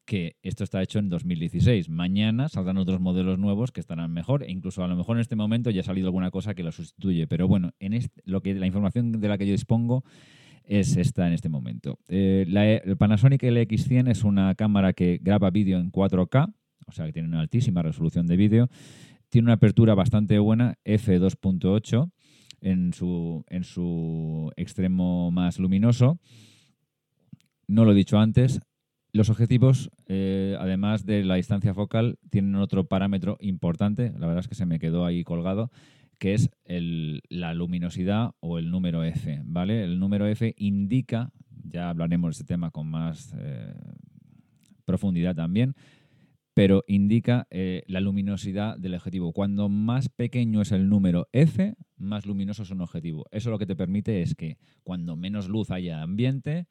que 0.05 0.37
esto 0.41 0.63
está 0.63 0.81
hecho 0.81 0.99
en 0.99 1.09
2016. 1.09 1.89
Mañana 1.89 2.49
saldrán 2.49 2.77
otros 2.77 2.99
modelos 2.99 3.37
nuevos 3.37 3.71
que 3.71 3.79
estarán 3.79 4.11
mejor 4.11 4.43
e 4.43 4.51
incluso 4.51 4.83
a 4.83 4.87
lo 4.87 4.95
mejor 4.95 5.17
en 5.17 5.21
este 5.21 5.35
momento 5.35 5.69
ya 5.69 5.81
ha 5.81 5.83
salido 5.83 6.07
alguna 6.07 6.31
cosa 6.31 6.55
que 6.55 6.63
lo 6.63 6.71
sustituye. 6.71 7.27
Pero 7.27 7.47
bueno, 7.47 7.71
en 7.79 7.99
lo 8.25 8.41
que, 8.41 8.55
la 8.55 8.65
información 8.65 9.11
de 9.11 9.27
la 9.27 9.37
que 9.37 9.45
yo 9.45 9.51
dispongo 9.51 10.03
es 10.71 10.95
esta 10.95 11.27
en 11.27 11.33
este 11.33 11.49
momento. 11.49 11.99
Eh, 12.07 12.45
la, 12.47 12.65
el 12.65 12.95
Panasonic 12.95 13.43
LX100 13.43 14.09
es 14.09 14.23
una 14.23 14.55
cámara 14.55 14.93
que 14.93 15.19
graba 15.21 15.49
vídeo 15.49 15.77
en 15.77 15.91
4K, 15.91 16.53
o 16.87 16.91
sea 16.93 17.05
que 17.05 17.11
tiene 17.11 17.27
una 17.27 17.41
altísima 17.41 17.83
resolución 17.83 18.25
de 18.25 18.37
vídeo. 18.37 18.69
Tiene 19.27 19.47
una 19.47 19.55
apertura 19.55 19.95
bastante 19.95 20.39
buena, 20.39 20.77
f2.8 20.85 22.09
en 22.61 22.93
su, 22.93 23.43
en 23.49 23.65
su 23.65 24.49
extremo 24.55 25.29
más 25.29 25.59
luminoso. 25.59 26.19
No 27.67 27.83
lo 27.83 27.91
he 27.91 27.95
dicho 27.95 28.17
antes, 28.17 28.61
los 29.11 29.29
objetivos, 29.29 29.91
eh, 30.07 30.55
además 30.57 31.05
de 31.05 31.25
la 31.25 31.35
distancia 31.35 31.73
focal, 31.73 32.17
tienen 32.29 32.55
otro 32.55 32.85
parámetro 32.85 33.37
importante, 33.41 34.13
la 34.17 34.27
verdad 34.27 34.39
es 34.39 34.47
que 34.47 34.55
se 34.55 34.65
me 34.65 34.79
quedó 34.79 35.05
ahí 35.05 35.25
colgado, 35.25 35.69
que 36.21 36.35
es 36.35 36.51
la 37.29 37.55
luminosidad 37.55 38.35
o 38.41 38.59
el 38.59 38.69
número 38.69 39.03
F, 39.03 39.41
¿vale? 39.43 39.83
El 39.83 39.99
número 39.99 40.27
F 40.27 40.53
indica, 40.55 41.31
ya 41.63 41.89
hablaremos 41.89 42.29
de 42.29 42.31
este 42.33 42.53
tema 42.53 42.69
con 42.69 42.85
más 42.85 43.35
eh, 43.39 43.73
profundidad 44.85 45.35
también, 45.35 45.73
pero 46.53 46.83
indica 46.85 47.47
eh, 47.49 47.81
la 47.87 48.01
luminosidad 48.01 48.77
del 48.77 48.93
objetivo. 48.93 49.33
Cuando 49.33 49.67
más 49.67 50.09
pequeño 50.09 50.61
es 50.61 50.71
el 50.71 50.89
número 50.89 51.27
F, 51.31 51.73
más 51.97 52.27
luminoso 52.27 52.61
es 52.61 52.69
un 52.69 52.81
objetivo. 52.81 53.25
Eso 53.31 53.49
lo 53.49 53.57
que 53.57 53.65
te 53.65 53.75
permite 53.75 54.21
es 54.21 54.35
que 54.35 54.59
cuando 54.83 55.15
menos 55.15 55.49
luz 55.49 55.71
haya 55.71 56.03
ambiente, 56.03 56.67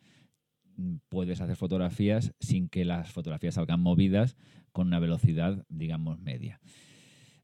puedes 1.08 1.40
hacer 1.40 1.56
fotografías 1.56 2.34
sin 2.38 2.68
que 2.68 2.84
las 2.84 3.10
fotografías 3.10 3.54
salgan 3.54 3.80
movidas 3.80 4.36
con 4.70 4.86
una 4.86 5.00
velocidad, 5.00 5.66
digamos, 5.68 6.20
media. 6.20 6.60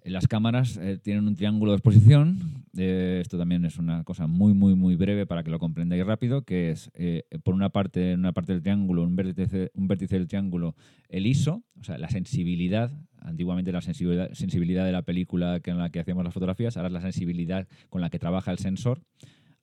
Las 0.07 0.29
cámaras 0.29 0.77
eh, 0.77 0.99
tienen 1.03 1.27
un 1.27 1.35
triángulo 1.35 1.73
de 1.73 1.79
exposición. 1.79 2.65
Eh, 2.79 3.19
esto 3.21 3.37
también 3.37 3.65
es 3.65 3.77
una 3.77 4.05
cosa 4.05 4.29
muy, 4.29 4.55
muy, 4.55 4.77
muy 4.77 4.95
breve 4.95 5.27
para 5.27 5.43
que 5.43 5.51
lo 5.51 5.59
comprendáis 5.59 6.07
rápido, 6.07 6.45
que 6.45 6.71
es, 6.71 6.93
eh, 6.95 7.25
por 7.43 7.55
una 7.55 7.71
parte, 7.71 8.13
en 8.13 8.21
una 8.21 8.33
parte 8.33 8.53
del 8.53 8.63
triángulo, 8.63 9.03
un 9.03 9.17
vértice, 9.17 9.73
un 9.75 9.89
vértice 9.89 10.17
del 10.17 10.29
triángulo, 10.29 10.77
el 11.09 11.27
ISO, 11.27 11.65
o 11.81 11.83
sea, 11.83 11.99
la 11.99 12.09
sensibilidad, 12.09 12.93
antiguamente 13.19 13.73
la 13.73 13.81
sensibilidad, 13.81 14.33
sensibilidad 14.33 14.87
de 14.87 14.93
la 14.93 15.03
película 15.03 15.61
en 15.65 15.79
la 15.79 15.91
que 15.91 15.99
hacemos 15.99 16.23
las 16.23 16.35
fotografías, 16.35 16.77
ahora 16.77 16.87
es 16.87 16.93
la 16.93 17.01
sensibilidad 17.01 17.67
con 17.89 18.01
la 18.01 18.09
que 18.09 18.21
trabaja 18.21 18.53
el 18.53 18.59
sensor. 18.59 19.03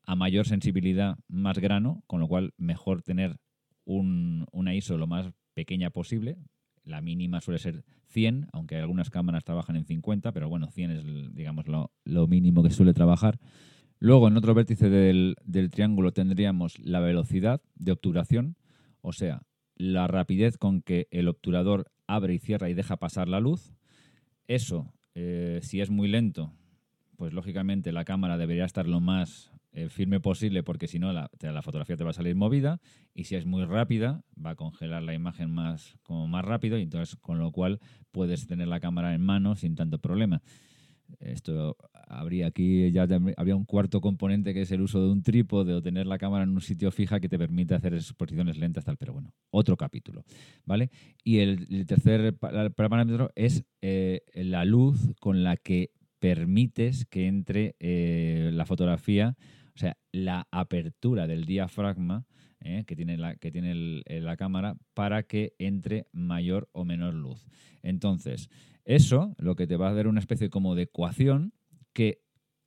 A 0.05 0.17
mayor 0.17 0.45
sensibilidad, 0.45 1.17
más 1.29 1.57
grano, 1.59 2.03
con 2.05 2.19
lo 2.19 2.27
cual 2.27 2.53
mejor 2.57 3.01
tener 3.01 3.37
un, 3.85 4.45
una 4.51 4.75
ISO 4.75 4.97
lo 4.97 5.07
más 5.07 5.31
pequeña 5.53 5.89
posible, 5.89 6.35
la 6.83 6.99
mínima 6.99 7.39
suele 7.39 7.59
ser 7.59 7.85
100, 8.13 8.47
aunque 8.53 8.77
algunas 8.77 9.09
cámaras 9.09 9.43
trabajan 9.43 9.75
en 9.75 9.85
50, 9.85 10.31
pero 10.31 10.47
bueno, 10.47 10.69
100 10.71 10.91
es, 10.91 11.03
digamos, 11.35 11.65
lo, 11.67 12.27
mínimo 12.27 12.63
que 12.63 12.69
suele 12.69 12.93
trabajar. 12.93 13.39
Luego, 13.99 14.27
en 14.27 14.37
otro 14.37 14.53
vértice 14.53 14.89
del, 14.89 15.35
triángulo 15.71 16.13
tendríamos 16.13 16.79
la 16.79 16.99
velocidad 16.99 17.61
de 17.75 17.91
obturación, 17.91 18.55
o 19.01 19.11
sea, 19.11 19.41
la 19.75 20.07
rapidez 20.07 20.57
con 20.57 20.81
que 20.81 21.07
el 21.11 21.27
obturador 21.27 21.91
abre 22.07 22.35
y 22.35 22.39
cierra 22.39 22.69
y 22.69 22.73
deja 22.73 22.97
pasar 22.97 23.27
la 23.27 23.39
luz. 23.39 23.73
Eso, 24.47 24.93
eh, 25.15 25.59
si 25.63 25.81
es 25.81 25.89
muy 25.89 26.07
lento, 26.07 26.53
pues 27.17 27.33
lógicamente 27.33 27.91
la 27.91 28.05
cámara 28.05 28.37
debería 28.37 28.65
estar 28.65 28.87
lo 28.87 28.99
más 28.99 29.52
eh, 29.75 29.89
firme 29.89 30.19
posible 30.19 30.61
porque 30.61 30.87
si 30.87 30.99
no 30.99 31.11
la, 31.13 31.31
la, 31.41 31.61
fotografía 31.63 31.97
te 31.97 32.03
va 32.03 32.11
a 32.11 32.13
salir 32.13 32.35
movida 32.35 32.79
y 33.15 33.23
si 33.23 33.35
es 33.35 33.45
muy 33.45 33.65
rápida 33.65 34.23
va 34.33 34.51
a 34.51 34.55
congelar 34.55 35.01
la 35.01 35.15
imagen 35.15 35.51
más, 35.51 35.97
como 36.03 36.27
más 36.27 36.45
rápido 36.45 36.77
y 36.77 36.83
entonces 36.83 37.15
con 37.15 37.39
lo 37.39 37.51
cual 37.51 37.79
puedes 38.11 38.45
tener 38.45 38.67
la 38.67 38.79
cámara 38.79 39.15
en 39.15 39.21
mano 39.21 39.55
sin 39.55 39.75
tanto 39.75 39.97
problema. 39.97 40.43
Esto 41.19 41.75
habría 42.07 42.47
aquí 42.47 42.91
ya 42.91 43.07
habría 43.35 43.55
un 43.55 43.65
cuarto 43.65 43.99
componente 43.99 44.53
que 44.53 44.61
es 44.61 44.71
el 44.71 44.81
uso 44.81 45.01
de 45.01 45.11
un 45.11 45.23
trípode 45.23 45.73
o 45.73 45.81
tener 45.81 46.05
la 46.05 46.19
cámara 46.19 46.43
en 46.43 46.51
un 46.51 46.61
sitio 46.61 46.91
fija 46.91 47.19
que 47.19 47.27
te 47.27 47.39
permite 47.39 47.73
hacer 47.73 47.95
exposiciones 47.95 48.57
lentas 48.57 48.85
tal, 48.85 48.97
pero 48.97 49.13
bueno, 49.13 49.33
otro 49.49 49.75
capítulo, 49.75 50.23
¿vale? 50.65 50.91
Y 51.23 51.39
el, 51.39 51.85
tercer 51.87 52.35
parámetro 52.35 53.31
es 53.35 53.65
eh, 53.81 54.21
la 54.35 54.65
luz 54.65 55.13
con 55.19 55.43
la 55.43 55.57
que 55.57 55.91
permites 56.19 57.05
que 57.05 57.27
entre 57.27 57.75
eh, 57.79 58.49
la 58.53 58.65
fotografía, 58.65 59.35
o 59.75 59.79
sea, 59.79 59.97
la 60.11 60.47
apertura 60.51 61.27
del 61.27 61.45
diafragma 61.45 62.25
eh, 62.61 62.83
que 62.85 62.95
tiene, 62.95 63.17
la, 63.17 63.35
que 63.35 63.51
tiene 63.51 64.01
la 64.05 64.37
cámara 64.37 64.77
para 64.93 65.23
que 65.23 65.53
entre 65.59 66.07
mayor 66.11 66.69
o 66.71 66.85
menor 66.85 67.13
luz. 67.13 67.45
Entonces, 67.81 68.49
eso 68.85 69.35
lo 69.37 69.55
que 69.55 69.67
te 69.67 69.75
va 69.75 69.89
a 69.89 69.93
dar 69.93 70.07
una 70.07 70.19
especie 70.19 70.49
como 70.49 70.75
de 70.75 70.83
ecuación 70.83 71.53
que 71.93 72.22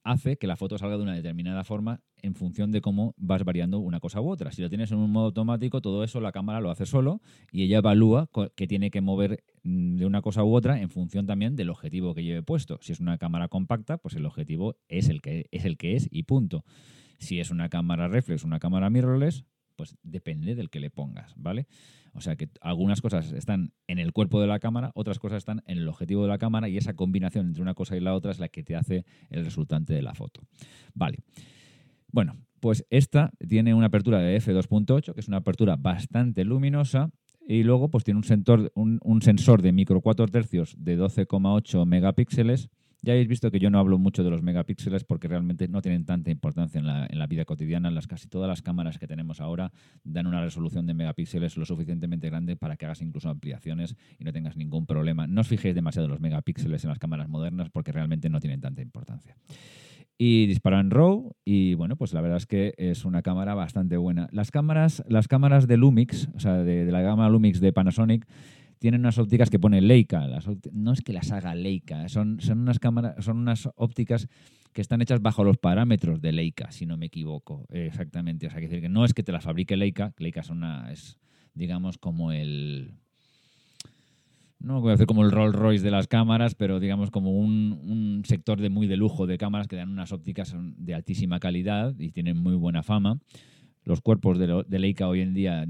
hace 0.06 0.38
que 0.38 0.46
la 0.46 0.56
foto 0.56 0.78
salga 0.78 0.96
de 0.96 1.02
una 1.02 1.14
determinada 1.14 1.64
forma 1.64 2.00
en 2.22 2.34
función 2.34 2.70
de 2.70 2.80
cómo 2.80 3.14
vas 3.18 3.44
variando 3.44 3.80
una 3.80 3.98
cosa 3.98 4.20
u 4.20 4.30
otra. 4.30 4.52
Si 4.52 4.62
lo 4.62 4.68
tienes 4.68 4.92
en 4.92 4.98
un 4.98 5.10
modo 5.10 5.26
automático, 5.26 5.80
todo 5.80 6.04
eso 6.04 6.20
la 6.20 6.30
cámara 6.30 6.60
lo 6.60 6.70
hace 6.70 6.86
solo 6.86 7.20
y 7.50 7.64
ella 7.64 7.78
evalúa 7.78 8.30
que 8.54 8.66
tiene 8.68 8.90
que 8.90 9.00
mover 9.00 9.44
mm, 9.64 9.96
de 9.96 10.06
una 10.06 10.22
cosa 10.22 10.44
u 10.44 10.54
otra 10.54 10.80
en 10.80 10.90
función 10.90 11.26
también 11.26 11.56
del 11.56 11.70
objetivo 11.70 12.14
que 12.14 12.22
lleve 12.22 12.42
puesto. 12.42 12.78
Si 12.82 12.92
es 12.92 13.00
una 13.00 13.18
cámara 13.18 13.48
compacta, 13.48 13.98
pues 13.98 14.14
el 14.14 14.26
objetivo 14.26 14.76
es 14.88 15.08
el 15.08 15.20
que 15.20 15.48
es, 15.50 15.64
el 15.64 15.76
que 15.76 15.96
es 15.96 16.08
y 16.10 16.22
punto. 16.22 16.64
Si 17.18 17.40
es 17.40 17.50
una 17.50 17.68
cámara 17.68 18.06
reflex, 18.06 18.44
una 18.44 18.60
cámara 18.60 18.90
mirrorless, 18.90 19.44
pues 19.76 19.96
depende 20.02 20.54
del 20.54 20.70
que 20.70 20.80
le 20.80 20.90
pongas, 20.90 21.34
¿vale? 21.36 21.66
O 22.14 22.20
sea 22.20 22.36
que 22.36 22.48
algunas 22.60 23.00
cosas 23.00 23.32
están 23.32 23.72
en 23.86 23.98
el 23.98 24.12
cuerpo 24.12 24.40
de 24.40 24.46
la 24.46 24.58
cámara, 24.58 24.90
otras 24.94 25.18
cosas 25.18 25.38
están 25.38 25.62
en 25.66 25.78
el 25.78 25.88
objetivo 25.88 26.22
de 26.22 26.28
la 26.28 26.38
cámara 26.38 26.68
y 26.68 26.76
esa 26.76 26.94
combinación 26.94 27.46
entre 27.46 27.62
una 27.62 27.74
cosa 27.74 27.96
y 27.96 28.00
la 28.00 28.14
otra 28.14 28.32
es 28.32 28.38
la 28.38 28.48
que 28.48 28.62
te 28.62 28.74
hace 28.74 29.04
el 29.30 29.44
resultante 29.44 29.94
de 29.94 30.02
la 30.02 30.14
foto. 30.14 30.40
Vale. 30.94 31.18
Bueno, 32.10 32.36
pues 32.60 32.86
esta 32.90 33.32
tiene 33.46 33.74
una 33.74 33.86
apertura 33.86 34.18
de 34.18 34.40
f2.8, 34.40 35.12
que 35.12 35.20
es 35.20 35.28
una 35.28 35.38
apertura 35.38 35.76
bastante 35.76 36.44
luminosa, 36.44 37.10
y 37.46 37.62
luego 37.62 37.90
pues 37.90 38.02
tiene 38.02 38.18
un 38.18 38.24
sensor, 38.24 38.72
un, 38.74 38.98
un 39.02 39.22
sensor 39.22 39.62
de 39.62 39.72
micro 39.72 40.00
4 40.00 40.26
tercios 40.28 40.74
de 40.78 40.98
12,8 40.98 41.86
megapíxeles 41.86 42.70
ya 43.02 43.12
habéis 43.12 43.28
visto 43.28 43.50
que 43.50 43.58
yo 43.58 43.70
no 43.70 43.78
hablo 43.78 43.98
mucho 43.98 44.24
de 44.24 44.30
los 44.30 44.42
megapíxeles 44.42 45.04
porque 45.04 45.28
realmente 45.28 45.68
no 45.68 45.82
tienen 45.82 46.04
tanta 46.04 46.30
importancia 46.30 46.78
en 46.78 46.86
la, 46.86 47.06
en 47.08 47.18
la 47.18 47.26
vida 47.26 47.44
cotidiana. 47.44 47.90
Las, 47.90 48.06
casi 48.06 48.28
todas 48.28 48.48
las 48.48 48.62
cámaras 48.62 48.98
que 48.98 49.06
tenemos 49.06 49.40
ahora 49.40 49.72
dan 50.04 50.26
una 50.26 50.40
resolución 50.40 50.86
de 50.86 50.94
megapíxeles 50.94 51.56
lo 51.56 51.64
suficientemente 51.64 52.28
grande 52.28 52.56
para 52.56 52.76
que 52.76 52.86
hagas 52.86 53.02
incluso 53.02 53.28
ampliaciones 53.28 53.96
y 54.18 54.24
no 54.24 54.32
tengas 54.32 54.56
ningún 54.56 54.86
problema. 54.86 55.26
No 55.26 55.42
os 55.42 55.48
fijéis 55.48 55.74
demasiado 55.74 56.06
en 56.06 56.10
los 56.12 56.20
megapíxeles 56.20 56.84
en 56.84 56.90
las 56.90 56.98
cámaras 56.98 57.28
modernas 57.28 57.70
porque 57.70 57.92
realmente 57.92 58.28
no 58.28 58.40
tienen 58.40 58.60
tanta 58.60 58.82
importancia 58.82 59.36
y 60.18 60.46
dispara 60.46 60.80
en 60.80 60.90
RAW 60.90 61.32
y 61.44 61.74
bueno, 61.74 61.96
pues 61.96 62.14
la 62.14 62.20
verdad 62.20 62.38
es 62.38 62.46
que 62.46 62.74
es 62.78 63.04
una 63.04 63.22
cámara 63.22 63.54
bastante 63.54 63.96
buena. 63.96 64.28
Las 64.32 64.50
cámaras, 64.50 65.04
las 65.08 65.28
cámaras 65.28 65.66
de 65.66 65.76
Lumix, 65.76 66.28
o 66.34 66.40
sea, 66.40 66.54
de, 66.54 66.84
de 66.84 66.92
la 66.92 67.02
gama 67.02 67.28
Lumix 67.28 67.60
de 67.60 67.72
Panasonic, 67.72 68.26
tienen 68.78 69.00
unas 69.00 69.18
ópticas 69.18 69.50
que 69.50 69.58
pone 69.58 69.80
Leica. 69.80 70.26
no 70.72 70.92
es 70.92 71.00
que 71.00 71.12
las 71.12 71.32
haga 71.32 71.54
Leica, 71.54 72.08
son, 72.08 72.40
son, 72.40 72.60
unas 72.60 72.78
cámaras, 72.78 73.24
son 73.24 73.38
unas 73.38 73.68
ópticas 73.76 74.28
que 74.72 74.82
están 74.82 75.00
hechas 75.00 75.22
bajo 75.22 75.42
los 75.42 75.56
parámetros 75.56 76.20
de 76.20 76.32
Leica, 76.32 76.70
si 76.70 76.84
no 76.84 76.96
me 76.96 77.06
equivoco. 77.06 77.66
exactamente. 77.70 78.46
O 78.46 78.50
sea, 78.50 78.60
que 78.60 78.68
decir 78.68 78.82
que 78.82 78.88
no 78.88 79.04
es 79.04 79.14
que 79.14 79.22
te 79.22 79.32
las 79.32 79.44
fabrique 79.44 79.76
Leica, 79.76 80.12
Leica 80.18 80.40
es 80.40 80.50
una, 80.50 80.92
es, 80.92 81.18
digamos, 81.54 81.98
como 81.98 82.32
el. 82.32 82.92
No 84.58 84.80
voy 84.80 84.90
a 84.90 84.92
decir 84.92 85.06
como 85.06 85.22
el 85.22 85.32
Rolls 85.32 85.54
Royce 85.54 85.84
de 85.84 85.90
las 85.90 86.08
cámaras, 86.08 86.54
pero 86.54 86.80
digamos 86.80 87.10
como 87.10 87.38
un, 87.38 87.78
un 87.84 88.22
sector 88.24 88.60
de 88.60 88.70
muy 88.70 88.86
de 88.86 88.96
lujo 88.96 89.26
de 89.26 89.38
cámaras 89.38 89.68
que 89.68 89.76
dan 89.76 89.90
unas 89.90 90.12
ópticas 90.12 90.54
de 90.58 90.94
altísima 90.94 91.40
calidad 91.40 91.94
y 91.98 92.10
tienen 92.10 92.38
muy 92.38 92.54
buena 92.54 92.82
fama. 92.82 93.18
Los 93.86 94.00
cuerpos 94.00 94.36
de, 94.36 94.78
Leica 94.80 95.06
hoy 95.06 95.20
en 95.20 95.32
día 95.32 95.64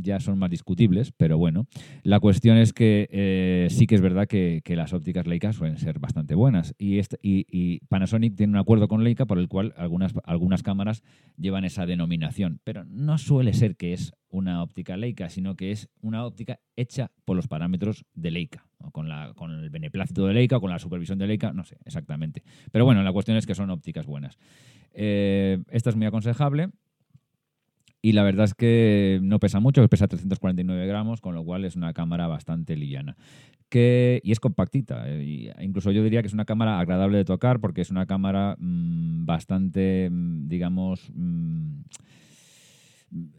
ya 0.00 0.20
son 0.20 0.38
más 0.38 0.48
discutibles, 0.48 1.12
pero 1.12 1.36
bueno, 1.36 1.66
la 2.02 2.18
cuestión 2.18 2.56
es 2.56 2.72
que 2.72 3.10
eh, 3.12 3.66
sí 3.68 3.86
que 3.86 3.94
es 3.94 4.00
verdad 4.00 4.26
que, 4.26 4.62
las 4.74 4.94
ópticas 4.94 5.26
Leica 5.26 5.52
suelen 5.52 5.76
ser 5.76 5.98
bastante 5.98 6.34
buenas. 6.34 6.74
Y, 6.78 6.98
este, 6.98 7.18
y, 7.20 7.80
Panasonic 7.88 8.36
tiene 8.36 8.54
un 8.54 8.58
acuerdo 8.58 8.88
con 8.88 9.04
Leica 9.04 9.26
por 9.26 9.38
el 9.38 9.48
cual 9.48 9.74
algunas, 9.76 10.14
algunas 10.24 10.62
cámaras 10.62 11.02
llevan 11.36 11.66
esa 11.66 11.84
denominación, 11.84 12.58
pero 12.64 12.84
no 12.86 13.18
suele 13.18 13.52
ser 13.52 13.76
que 13.76 13.92
es 13.92 14.14
una 14.30 14.62
óptica 14.62 14.96
Leica, 14.96 15.28
sino 15.28 15.54
que 15.54 15.70
es 15.70 15.90
una 16.00 16.24
óptica 16.24 16.60
hecha 16.74 17.10
por 17.26 17.36
los 17.36 17.48
parámetros 17.48 18.06
de 18.14 18.30
Leica, 18.30 18.66
o 18.78 18.90
con, 18.92 19.10
la, 19.10 19.34
con 19.34 19.50
el 19.50 19.68
beneplácito 19.68 20.26
de 20.26 20.32
Leica, 20.32 20.56
o 20.56 20.60
con 20.62 20.70
la 20.70 20.78
supervisión 20.78 21.18
de 21.18 21.26
Leica, 21.26 21.52
no 21.52 21.64
sé 21.64 21.76
exactamente. 21.84 22.42
Pero 22.72 22.86
bueno, 22.86 23.02
la 23.02 23.12
cuestión 23.12 23.36
es 23.36 23.44
que 23.44 23.54
son 23.54 23.68
ópticas 23.68 24.06
buenas. 24.06 24.38
Eh, 24.94 25.58
esta 25.70 25.90
es 25.90 25.96
muy 25.96 26.06
aconsejable 26.06 26.70
y 28.00 28.12
la 28.12 28.22
verdad 28.22 28.44
es 28.44 28.54
que 28.54 29.18
no 29.22 29.40
pesa 29.40 29.58
mucho, 29.58 29.86
pesa 29.88 30.06
349 30.06 30.86
gramos, 30.86 31.20
con 31.20 31.34
lo 31.34 31.44
cual 31.44 31.64
es 31.64 31.74
una 31.74 31.92
cámara 31.92 32.28
bastante 32.28 32.76
liviana. 32.76 33.16
Que, 33.68 34.20
y 34.22 34.32
es 34.32 34.40
compactita. 34.40 35.04
Eh, 35.06 35.52
incluso 35.60 35.90
yo 35.90 36.02
diría 36.02 36.22
que 36.22 36.28
es 36.28 36.32
una 36.32 36.44
cámara 36.44 36.78
agradable 36.78 37.18
de 37.18 37.24
tocar 37.24 37.60
porque 37.60 37.80
es 37.80 37.90
una 37.90 38.06
cámara 38.06 38.56
mm, 38.58 39.26
bastante, 39.26 40.08
mm, 40.10 40.48
digamos, 40.48 41.10
mm, 41.12 41.80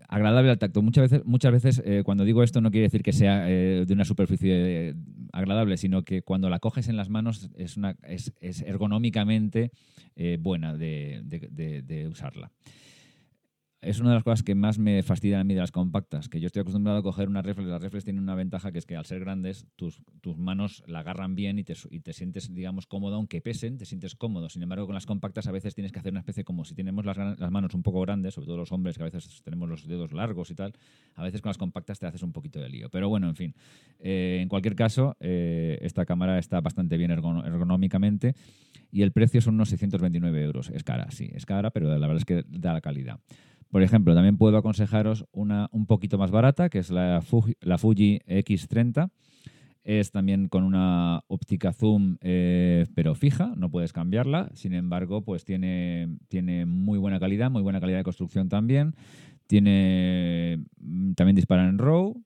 agradable 0.10 0.52
al 0.52 0.60
tacto. 0.60 0.82
Muchas 0.82 1.10
veces, 1.10 1.26
muchas 1.26 1.52
veces 1.54 1.82
eh, 1.86 2.04
cuando 2.04 2.26
digo 2.26 2.44
esto 2.44 2.60
no 2.60 2.70
quiere 2.70 2.88
decir 2.88 3.02
que 3.02 3.14
sea 3.14 3.50
eh, 3.50 3.86
de 3.88 3.94
una 3.94 4.04
superficie 4.04 4.94
agradable, 5.32 5.78
sino 5.78 6.04
que 6.04 6.22
cuando 6.22 6.50
la 6.50 6.60
coges 6.60 6.90
en 6.90 6.98
las 6.98 7.10
manos 7.10 7.50
es, 7.56 7.78
una, 7.78 7.96
es, 8.04 8.34
ergonómicamente 8.62 9.72
buena 10.40 10.76
de 10.76 12.08
usarla 12.12 12.52
es 13.82 14.00
una 14.02 14.10
de 14.10 14.16
las 14.16 14.24
cosas 14.24 14.44
que 14.44 14.56
más 14.56 14.78
me 14.78 15.02
fastidian 15.04 15.40
a 15.40 15.44
mí 15.46 15.54
de 15.54 15.62
las 15.62 15.72
compactas, 15.72 16.28
que 16.28 16.42
yo 16.42 16.48
estoy 16.48 16.62
acostumbrado 16.62 17.00
a 17.00 17.04
coger 17.04 17.30
una 17.30 17.42
reflex. 17.42 17.70
Las 17.70 17.82
reflex 17.82 18.04
tienen 18.04 18.22
una 18.22 18.36
ventaja 18.36 18.74
que 18.74 18.80
es 18.80 18.86
que 18.86 18.98
al 18.98 19.06
ser 19.06 19.22
grandes, 19.22 19.68
tus, 19.78 20.02
tus 20.20 20.38
manos 20.38 20.84
la 20.86 21.00
agarran 21.00 21.34
bien 21.34 21.60
y 21.60 21.64
te, 21.64 21.76
y 21.90 22.02
te 22.02 22.12
sientes, 22.12 22.54
digamos, 22.54 22.88
cómodo, 22.88 23.16
aunque 23.16 23.40
pesen, 23.40 23.78
te 23.78 23.86
sientes 23.86 24.16
cómodo. 24.16 24.50
Sin 24.50 24.64
embargo, 24.64 24.86
con 24.86 24.96
las 24.96 25.06
compactas 25.06 25.48
a 25.48 25.52
veces 25.52 25.76
tienes 25.76 25.94
que 25.94 26.00
hacer 26.00 26.12
una 26.12 26.20
especie 26.20 26.44
como 26.44 26.66
si 26.66 26.76
tenemos 26.76 27.06
las, 27.06 27.18
las 27.18 27.52
manos 27.52 27.74
un 27.74 27.82
poco 27.82 28.02
grandes, 28.02 28.34
sobre 28.34 28.48
todo 28.48 28.58
los 28.58 28.72
hombres, 28.74 28.98
que 28.98 29.04
a 29.04 29.06
veces 29.06 29.42
tenemos 29.44 29.70
los 29.70 29.88
dedos 29.88 30.12
largos 30.12 30.52
y 30.52 30.56
tal, 30.56 30.74
a 31.16 31.24
veces 31.24 31.42
con 31.42 31.50
las 31.50 31.58
compactas 31.58 32.00
te 32.00 32.06
haces 32.06 32.22
un 32.22 32.34
poquito 32.34 32.60
de 32.60 32.68
lío. 32.68 32.90
Pero 32.90 33.08
bueno, 33.08 33.30
en 33.30 33.36
fin, 33.36 33.56
eh, 34.00 34.40
en 34.42 34.50
cualquier 34.50 34.76
caso, 34.76 35.16
eh, 35.22 35.78
esta 35.82 36.06
cámara 36.06 36.38
está 36.38 36.60
bastante 36.60 36.98
bien 36.98 37.12
ergonómicamente 37.12 38.36
y 38.92 39.04
el 39.04 39.14
precio 39.14 39.40
son 39.40 39.56
unos 39.56 39.70
629 39.70 40.44
euros. 40.44 40.70
Es 40.70 40.84
cara, 40.84 41.10
sí, 41.12 41.30
es 41.34 41.46
cara, 41.46 41.72
pero 41.72 41.98
la 41.98 42.08
verdad 42.08 42.18
es 42.18 42.26
que 42.26 42.44
da 42.50 42.74
la 42.74 42.82
calidad. 42.82 43.20
Por 43.70 43.84
ejemplo, 43.84 44.16
también 44.16 44.38
puedo 44.38 44.58
aconsejaros 44.58 45.26
una 45.32 45.70
un 45.72 45.86
poquito 45.86 46.18
más 46.18 46.32
barata, 46.32 46.70
que 46.70 46.80
es 46.80 46.90
la 46.90 47.22
Fuji, 47.22 47.56
la 47.62 47.78
Fuji 47.78 48.20
X30. 48.28 49.12
Es 49.84 50.12
también 50.12 50.50
con 50.50 50.64
una 50.64 51.24
óptica 51.28 51.72
zoom, 51.72 52.18
eh, 52.22 52.86
pero 52.96 53.16
fija, 53.16 53.54
no 53.56 53.70
puedes 53.70 53.94
cambiarla. 53.94 54.50
Sin 54.54 54.74
embargo, 54.74 55.24
pues 55.24 55.46
tiene, 55.46 56.18
tiene 56.28 56.66
muy 56.66 57.00
buena 57.00 57.20
calidad, 57.20 57.50
muy 57.50 57.62
buena 57.62 57.80
calidad 57.80 58.00
de 58.00 58.04
construcción 58.04 58.50
también. 58.50 58.96
Tiene 59.48 60.64
mm, 60.80 61.14
también 61.14 61.36
dispara 61.36 61.68
en 61.68 61.78
RAW, 61.78 62.22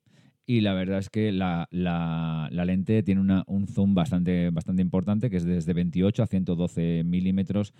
y 0.45 0.61
la 0.61 0.73
verdad 0.73 0.99
es 0.99 1.09
que 1.09 1.31
la, 1.31 1.67
la, 1.71 2.49
la 2.51 2.65
lente 2.65 3.01
tiene 3.03 3.21
una, 3.21 3.43
un 3.47 3.67
zoom 3.67 3.95
bastante, 3.95 4.49
bastante 4.49 4.81
importante, 4.81 5.29
que 5.29 5.37
es 5.37 5.45
desde 5.45 5.73
28 5.73 6.23
a 6.23 6.27
112 6.27 7.03
milímetros, 7.05 7.73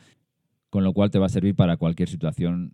con 0.69 0.83
lo 0.83 0.93
cual 0.93 1.11
te 1.11 1.19
va 1.19 1.25
a 1.25 1.29
servir 1.29 1.55
para 1.55 1.75
cualquier 1.77 2.07
situación 2.07 2.73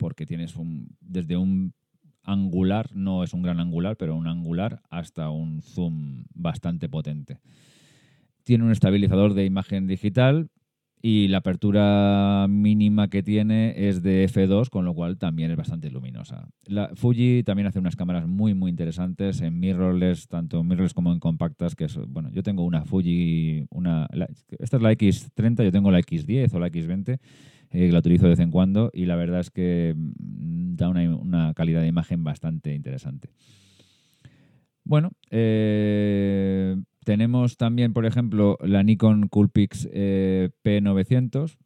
porque 0.00 0.24
tienes 0.24 0.56
un, 0.56 0.96
desde 1.00 1.36
un 1.36 1.74
angular, 2.22 2.88
no 2.94 3.22
es 3.22 3.34
un 3.34 3.42
gran 3.42 3.60
angular, 3.60 3.96
pero 3.98 4.16
un 4.16 4.26
angular, 4.26 4.80
hasta 4.88 5.28
un 5.28 5.60
zoom 5.60 6.24
bastante 6.34 6.88
potente. 6.88 7.38
Tiene 8.42 8.64
un 8.64 8.72
estabilizador 8.72 9.34
de 9.34 9.44
imagen 9.44 9.86
digital 9.86 10.48
y 11.02 11.28
la 11.28 11.38
apertura 11.38 12.46
mínima 12.48 13.08
que 13.08 13.22
tiene 13.22 13.88
es 13.88 14.02
de 14.02 14.26
f2, 14.26 14.70
con 14.70 14.86
lo 14.86 14.94
cual 14.94 15.18
también 15.18 15.50
es 15.50 15.56
bastante 15.58 15.90
luminosa. 15.90 16.48
La 16.64 16.90
Fuji 16.94 17.42
también 17.42 17.66
hace 17.66 17.78
unas 17.78 17.96
cámaras 17.96 18.26
muy 18.26 18.54
muy 18.54 18.70
interesantes 18.70 19.42
en 19.42 19.60
mirrorless, 19.60 20.28
tanto 20.28 20.60
en 20.60 20.68
mirrorless 20.68 20.94
como 20.94 21.12
en 21.12 21.20
compactas, 21.20 21.74
que 21.74 21.86
bueno, 22.08 22.30
yo 22.32 22.42
tengo 22.42 22.64
una 22.64 22.86
Fuji, 22.86 23.66
una 23.70 24.08
esta 24.58 24.78
es 24.78 24.82
la 24.82 24.92
X30, 24.92 25.62
yo 25.64 25.72
tengo 25.72 25.90
la 25.90 26.00
X10 26.00 26.54
o 26.54 26.58
la 26.58 26.68
X20 26.68 27.18
eh, 27.70 27.90
la 27.92 28.00
utilizo 28.00 28.24
de 28.24 28.30
vez 28.30 28.40
en 28.40 28.50
cuando 28.50 28.90
y 28.92 29.06
la 29.06 29.16
verdad 29.16 29.40
es 29.40 29.50
que 29.50 29.94
mm, 29.96 30.76
da 30.76 30.88
una, 30.88 31.54
calidad 31.54 31.80
de 31.80 31.86
imagen 31.86 32.24
bastante 32.24 32.74
interesante. 32.74 33.30
Bueno, 34.84 35.12
eh, 35.30 36.76
tenemos 37.04 37.56
también, 37.56 37.92
por 37.92 38.06
ejemplo, 38.06 38.58
la 38.62 38.82
Nikon 38.82 39.28
Coolpix 39.28 39.88
eh, 39.92 40.50
P900, 40.64 41.58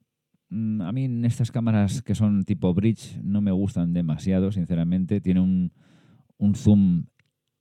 mm, 0.50 0.82
a 0.82 0.92
mí 0.92 1.09
estas 1.24 1.50
cámaras 1.50 2.02
que 2.02 2.14
son 2.14 2.44
tipo 2.44 2.74
bridge 2.74 3.18
no 3.22 3.40
me 3.40 3.52
gustan 3.52 3.92
demasiado, 3.92 4.52
sinceramente. 4.52 5.20
Tiene 5.20 5.40
un 5.40 6.55
zoom 6.55 7.07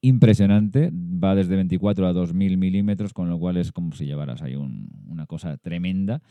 impresionante, 0.04 0.91
va 0.94 1.34
desde 1.34 1.56
24 1.56 2.06
a 2.06 2.14
2000 2.14 2.58
milímetros, 2.58 3.14
con 3.14 3.30
lo 3.30 3.39
cual 3.39 3.56
es 3.56 3.72
como 3.72 3.94
si 3.94 4.06
llevaras 4.06 4.41
ahí 4.41 4.56
una 4.56 5.26
cosa 5.26 5.58
tremenda. 5.58 6.22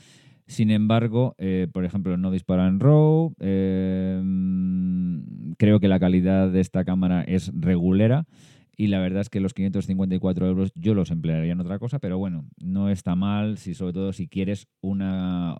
Sin 0.47 0.71
embargo, 0.71 1.35
eh, 1.39 1.69
por 1.73 1.85
ejemplo, 1.85 2.17
no 2.17 2.31
dispara 2.31 2.67
en 2.69 2.81
RAW. 2.81 3.35
Eh, 3.41 4.23
creo 5.59 5.81
que 5.81 5.89
la 5.89 6.01
calidad 6.01 6.51
de 6.51 6.61
esta 6.61 6.85
cámara 6.85 7.23
es 7.23 7.53
regulera 7.55 8.27
y 8.77 8.89
la 8.89 9.01
verdad 9.01 9.21
es 9.21 9.29
que 9.29 9.41
los 9.41 9.55
554 9.55 10.47
euros 10.47 10.73
yo 10.75 10.95
los 10.95 11.11
emplearía 11.11 11.53
en 11.53 11.61
otra 11.61 11.79
cosa, 11.79 11.99
pero 11.99 12.19
bueno, 12.19 12.47
no 12.59 12.89
está 12.89 13.15
mal, 13.15 13.59
si 13.59 13.75
sobre 13.75 13.93
todo 13.93 14.13
si 14.13 14.29
quieres 14.29 14.67
una... 14.81 15.57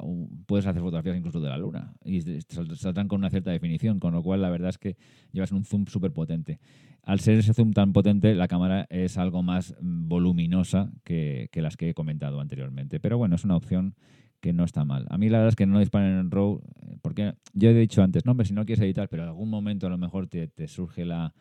puedes 0.47 0.67
hacer 0.67 0.81
fotografías 0.81 1.17
incluso 1.17 1.41
de 1.41 1.49
la 1.49 1.59
luna 1.59 1.93
y 2.05 2.21
saldrán 2.21 3.09
con 3.09 3.21
una 3.21 3.31
cierta 3.31 3.51
definición, 3.51 4.01
con 4.01 4.13
lo 4.13 4.23
cual 4.23 4.43
la 4.43 4.51
verdad 4.51 4.71
es 4.71 4.79
que 4.79 4.97
llevas 5.31 5.53
un 5.53 5.65
zoom 5.65 5.87
súper 5.87 6.13
potente. 6.13 6.59
Al 7.05 7.21
ser 7.21 7.39
ese 7.39 7.53
zoom 7.53 7.73
tan 7.73 7.93
potente, 7.93 8.35
la 8.35 8.49
cámara 8.49 8.87
es 8.89 9.19
algo 9.19 9.43
más 9.43 9.77
voluminosa 9.81 10.91
que, 11.05 11.49
que 11.53 11.63
las 11.63 11.77
que 11.77 11.91
he 11.91 11.95
comentado 11.95 12.41
anteriormente, 12.41 12.99
pero 12.99 13.19
bueno, 13.19 13.37
es 13.37 13.45
una 13.45 13.57
opción 13.57 13.95
que 14.43 14.53
no 14.53 14.65
está 14.65 14.85
mal. 14.85 15.07
A 15.09 15.17
mí 15.17 15.29
la 15.31 15.39
verdad 15.39 15.51
es 15.51 15.57
que 15.57 15.67
no 15.67 15.79
disparen 15.79 16.19
en 16.19 16.31
RAW, 16.31 16.61
eh, 16.83 16.97
porque 17.01 17.35
yo 17.55 17.71
he 17.71 17.75
dicho 17.75 18.03
antes, 18.03 18.27
no, 18.27 18.33
hombre, 18.33 18.45
si 18.45 18.53
no 18.53 18.67
quieres 18.67 18.85
editar, 18.85 19.09
pero 19.09 19.23
en 19.23 19.29
algún 19.29 19.49
momento 19.49 19.87
a 19.87 19.91
lo 19.91 19.99
mejor 19.99 20.27
te, 20.27 20.51
surge 20.67 21.05
la, 21.05 21.33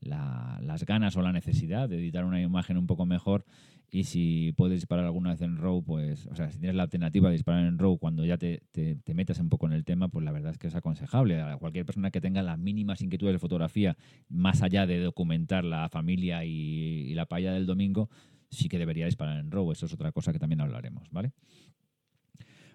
las 0.00 0.86
ganas 0.86 1.16
o 1.16 1.22
la 1.22 1.32
necesidad 1.32 1.88
de 1.88 1.98
editar 1.98 2.24
una 2.24 2.40
imagen 2.40 2.78
un 2.78 2.86
poco 2.86 3.06
mejor 3.06 3.44
y 3.90 4.04
si 4.04 4.52
puedes 4.56 4.78
disparar 4.78 5.04
alguna 5.04 5.30
vez 5.30 5.42
en 5.42 5.56
RAW, 5.56 5.82
pues, 5.84 6.26
o 6.26 6.34
sea, 6.34 6.50
si 6.50 6.58
tienes 6.58 6.76
la 6.76 6.84
alternativa 6.84 7.28
de 7.28 7.34
disparar 7.34 7.64
en 7.64 7.78
RAW 7.78 7.98
cuando 7.98 8.24
ya 8.24 8.38
te, 8.38 8.62
te, 8.72 9.14
metas 9.14 9.38
un 9.40 9.48
poco 9.48 9.66
en 9.66 9.72
el 9.72 9.84
tema, 9.84 10.08
pues 10.08 10.24
la 10.24 10.32
verdad 10.32 10.52
es 10.52 10.58
que 10.58 10.68
es 10.68 10.74
aconsejable. 10.74 11.40
A 11.40 11.56
cualquier 11.58 11.86
persona 11.86 12.10
que 12.10 12.20
tenga 12.20 12.42
las 12.42 12.58
mínimas 12.58 13.02
inquietudes 13.02 13.34
de 13.34 13.38
fotografía, 13.38 13.96
más 14.28 14.62
allá 14.62 14.86
de 14.86 15.00
documentar 15.00 15.64
la 15.64 15.88
familia 15.88 16.44
y, 16.44 16.50
y 16.50 17.14
la 17.14 17.26
paella 17.26 17.52
del 17.52 17.66
domingo, 17.66 18.10
sí 18.50 18.68
que 18.68 18.78
debería 18.78 19.06
disparar 19.06 19.38
en 19.38 19.50
RAW. 19.50 19.72
Eso 19.72 19.86
es 19.86 19.92
otra 19.92 20.12
cosa 20.12 20.32
que 20.32 20.38
también 20.38 20.60
hablaremos, 20.60 21.08
¿vale? 21.10 21.32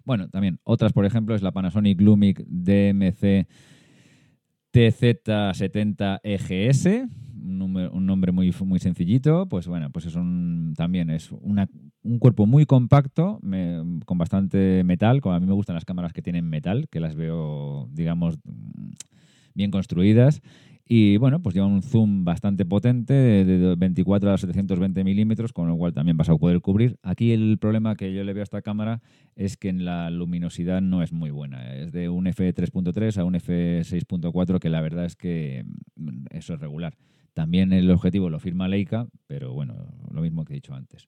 Bueno, 0.10 0.28
también 0.28 0.60
otras, 0.64 0.91
por 0.91 1.05
ejemplo, 1.05 1.36
es 1.36 1.43
la 1.43 1.51
Panasonic 1.51 2.01
Lumix 2.01 2.43
DMC 2.47 3.47
TZ70 4.74 6.20
EGS, 6.24 7.07
un, 7.36 8.05
nombre 8.07 8.32
muy, 8.32 8.51
muy 8.66 8.80
sencillito, 8.80 9.47
pues 9.47 9.68
bueno, 9.68 9.91
pues 9.91 10.07
es 10.07 10.16
un, 10.16 10.74
también 10.76 11.12
es 11.12 11.32
un 11.32 12.18
cuerpo 12.18 12.47
muy 12.47 12.66
compacto, 12.66 13.39
con 14.07 14.18
bastante 14.18 14.84
metal, 14.84 15.22
a 15.24 15.39
mí 15.39 15.45
me 15.45 15.53
gustan 15.53 15.76
las 15.76 15.86
cámaras 15.86 16.12
que 16.12 16.24
tienen 16.24 16.49
metal, 16.49 16.88
que 16.89 16.99
las 16.99 17.14
veo, 17.14 17.88
digamos, 17.91 18.39
bien 19.53 19.70
construidas 19.70 20.41
y 20.92 21.18
bueno, 21.18 21.40
pues 21.40 21.54
lleva 21.54 21.68
un 21.68 21.84
zoom 21.84 22.26
bastante 22.26 22.66
potente 22.66 23.14
de, 23.14 23.76
24 23.76 24.32
a 24.32 24.38
720 24.40 25.04
milímetros, 25.04 25.54
con 25.54 25.68
lo 25.68 25.78
cual 25.78 25.94
también 25.94 26.18
vas 26.18 26.30
a 26.30 26.36
poder 26.36 26.62
cubrir. 26.62 26.98
Aquí 27.04 27.32
el 27.32 27.60
problema 27.60 27.96
que 27.96 28.12
yo 28.12 28.24
le 28.24 28.34
veo 28.34 28.42
a 28.42 28.44
esta 28.44 28.64
cámara 28.64 29.00
es 29.36 29.56
que 29.56 29.70
en 29.70 29.86
la 29.86 30.10
luminosidad 30.10 30.82
no 30.82 31.04
es 31.04 31.14
muy 31.14 31.30
buena. 31.30 31.76
Es 31.76 31.92
de 31.92 32.10
un 32.10 32.26
f3.3 32.26 33.18
a 33.20 33.24
un 33.24 33.36
f6.4, 33.36 34.58
que 34.58 34.70
la 34.70 34.82
verdad 34.82 35.06
es 35.06 35.16
que 35.16 35.64
mm, 35.96 36.26
eso 36.32 36.56
es 36.56 36.60
regular. 36.60 36.98
También 37.36 37.72
el 37.72 37.92
objetivo 37.92 38.32
lo 38.32 38.40
firma 38.40 38.68
Leica, 38.68 39.08
pero 39.28 39.54
bueno, 39.54 39.76
lo 40.12 40.22
mismo 40.22 40.44
que 40.44 40.54
he 40.54 40.56
dicho 40.56 40.74
antes. 40.74 41.08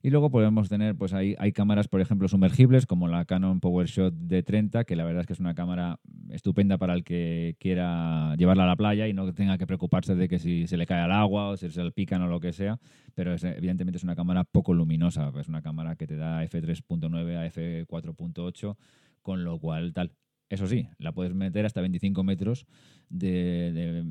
Y 0.00 0.10
luego 0.10 0.30
podemos 0.30 0.68
tener, 0.68 0.94
pues 0.94 1.12
ahí 1.12 1.34
hay 1.38 1.52
cámaras, 1.52 1.88
por 1.88 2.00
ejemplo, 2.00 2.28
sumergibles, 2.28 2.86
como 2.86 3.08
la 3.08 3.24
Canon 3.24 3.58
PowerShot 3.58 4.14
D30, 4.14 4.84
que 4.84 4.94
la 4.94 5.04
verdad 5.04 5.22
es 5.22 5.26
que 5.26 5.32
es 5.32 5.40
una 5.40 5.54
cámara 5.54 5.98
estupenda 6.30 6.78
para 6.78 6.94
el 6.94 7.02
que 7.02 7.56
quiera 7.58 8.36
llevarla 8.36 8.62
a 8.62 8.66
la 8.68 8.76
playa 8.76 9.08
y 9.08 9.12
no 9.12 9.32
tenga 9.34 9.58
que 9.58 9.66
preocuparse 9.66 10.14
de 10.14 10.28
que 10.28 10.38
si 10.38 10.68
se 10.68 10.76
le 10.76 10.86
cae 10.86 11.00
al 11.00 11.10
agua 11.10 11.48
o 11.48 11.56
si 11.56 11.68
se 11.70 11.82
le 11.82 11.90
pican 11.90 12.22
o 12.22 12.28
lo 12.28 12.38
que 12.38 12.52
sea. 12.52 12.78
Pero 13.14 13.34
evidentemente 13.34 13.96
es 13.96 14.04
una 14.04 14.14
cámara 14.14 14.44
poco 14.44 14.72
luminosa, 14.72 15.32
es 15.38 15.48
una 15.48 15.62
cámara 15.62 15.96
que 15.96 16.06
te 16.06 16.16
da 16.16 16.44
f3.9 16.44 17.36
a 17.36 17.46
f4.8, 17.50 18.76
con 19.22 19.42
lo 19.42 19.58
cual 19.58 19.92
tal. 19.92 20.12
Eso 20.48 20.68
sí, 20.68 20.88
la 20.98 21.12
puedes 21.12 21.34
meter 21.34 21.66
hasta 21.66 21.80
25 21.80 22.22
metros 22.22 22.66
de, 23.08 24.04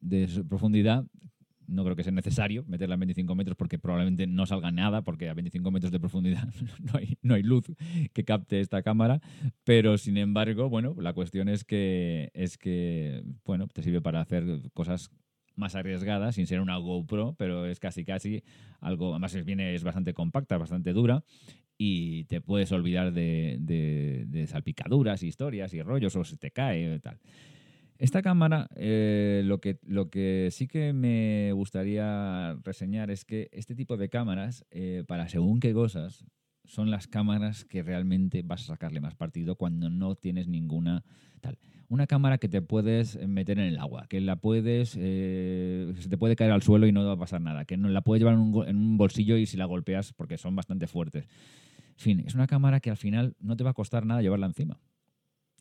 de 0.00 0.42
profundidad 0.48 1.04
no 1.68 1.84
creo 1.84 1.96
que 1.96 2.02
sea 2.02 2.12
necesario 2.12 2.64
meterla 2.66 2.94
en 2.94 3.00
25 3.00 3.34
metros 3.34 3.56
porque 3.56 3.78
probablemente 3.78 4.26
no 4.26 4.46
salga 4.46 4.70
nada 4.70 5.02
porque 5.02 5.28
a 5.28 5.34
25 5.34 5.70
metros 5.70 5.92
de 5.92 6.00
profundidad 6.00 6.48
no 6.80 6.98
hay, 6.98 7.18
no 7.22 7.34
hay 7.34 7.42
luz 7.42 7.66
que 8.12 8.24
capte 8.24 8.60
esta 8.60 8.82
cámara, 8.82 9.20
pero 9.64 9.98
sin 9.98 10.16
embargo, 10.16 10.68
bueno, 10.68 10.94
la 10.98 11.12
cuestión 11.12 11.48
es 11.48 11.64
que, 11.64 12.30
es 12.34 12.58
que, 12.58 13.22
bueno, 13.44 13.66
te 13.68 13.82
sirve 13.82 14.00
para 14.00 14.20
hacer 14.20 14.44
cosas 14.74 15.10
más 15.54 15.74
arriesgadas 15.74 16.34
sin 16.34 16.46
ser 16.46 16.60
una 16.60 16.76
GoPro, 16.76 17.34
pero 17.38 17.66
es 17.66 17.80
casi 17.80 18.04
casi 18.04 18.42
algo, 18.80 19.12
además 19.12 19.44
viene, 19.44 19.74
es 19.74 19.84
bastante 19.84 20.12
compacta, 20.14 20.58
bastante 20.58 20.92
dura 20.92 21.24
y 21.78 22.24
te 22.24 22.40
puedes 22.40 22.72
olvidar 22.72 23.12
de, 23.12 23.56
de, 23.60 24.24
de 24.26 24.46
salpicaduras, 24.46 25.22
historias 25.22 25.74
y 25.74 25.82
rollos 25.82 26.16
o 26.16 26.24
se 26.24 26.36
te 26.36 26.50
cae 26.50 26.98
tal. 27.00 27.20
Esta 27.98 28.20
cámara, 28.20 28.68
eh, 28.76 29.42
lo, 29.44 29.60
que, 29.60 29.78
lo 29.86 30.10
que 30.10 30.48
sí 30.52 30.66
que 30.66 30.92
me 30.92 31.52
gustaría 31.52 32.54
reseñar 32.62 33.10
es 33.10 33.24
que 33.24 33.48
este 33.52 33.74
tipo 33.74 33.96
de 33.96 34.10
cámaras, 34.10 34.66
eh, 34.70 35.04
para 35.08 35.28
según 35.28 35.60
qué 35.60 35.72
cosas, 35.72 36.26
son 36.64 36.90
las 36.90 37.06
cámaras 37.06 37.64
que 37.64 37.82
realmente 37.82 38.42
vas 38.42 38.62
a 38.62 38.74
sacarle 38.74 39.00
más 39.00 39.14
partido 39.14 39.56
cuando 39.56 39.88
no 39.88 40.14
tienes 40.14 40.46
ninguna 40.46 41.04
tal. 41.40 41.58
Una 41.88 42.06
cámara 42.06 42.38
que 42.38 42.48
te 42.48 42.60
puedes 42.60 43.16
meter 43.26 43.58
en 43.60 43.66
el 43.66 43.78
agua, 43.78 44.06
que 44.08 44.20
la 44.20 44.36
puedes, 44.36 44.96
eh, 45.00 45.94
se 45.98 46.08
te 46.08 46.18
puede 46.18 46.36
caer 46.36 46.50
al 46.50 46.62
suelo 46.62 46.86
y 46.86 46.92
no 46.92 47.06
va 47.06 47.12
a 47.12 47.18
pasar 47.18 47.40
nada, 47.40 47.64
que 47.64 47.76
no 47.76 47.88
la 47.88 48.02
puedes 48.02 48.20
llevar 48.20 48.34
en 48.34 48.40
un, 48.40 48.68
en 48.68 48.76
un 48.76 48.98
bolsillo 48.98 49.36
y 49.36 49.46
si 49.46 49.56
la 49.56 49.64
golpeas 49.64 50.12
porque 50.12 50.36
son 50.36 50.56
bastante 50.56 50.86
fuertes. 50.86 51.28
Fin, 51.96 52.24
es 52.26 52.34
una 52.34 52.46
cámara 52.46 52.80
que 52.80 52.90
al 52.90 52.96
final 52.96 53.36
no 53.40 53.56
te 53.56 53.64
va 53.64 53.70
a 53.70 53.74
costar 53.74 54.04
nada 54.04 54.20
llevarla 54.20 54.46
encima 54.46 54.78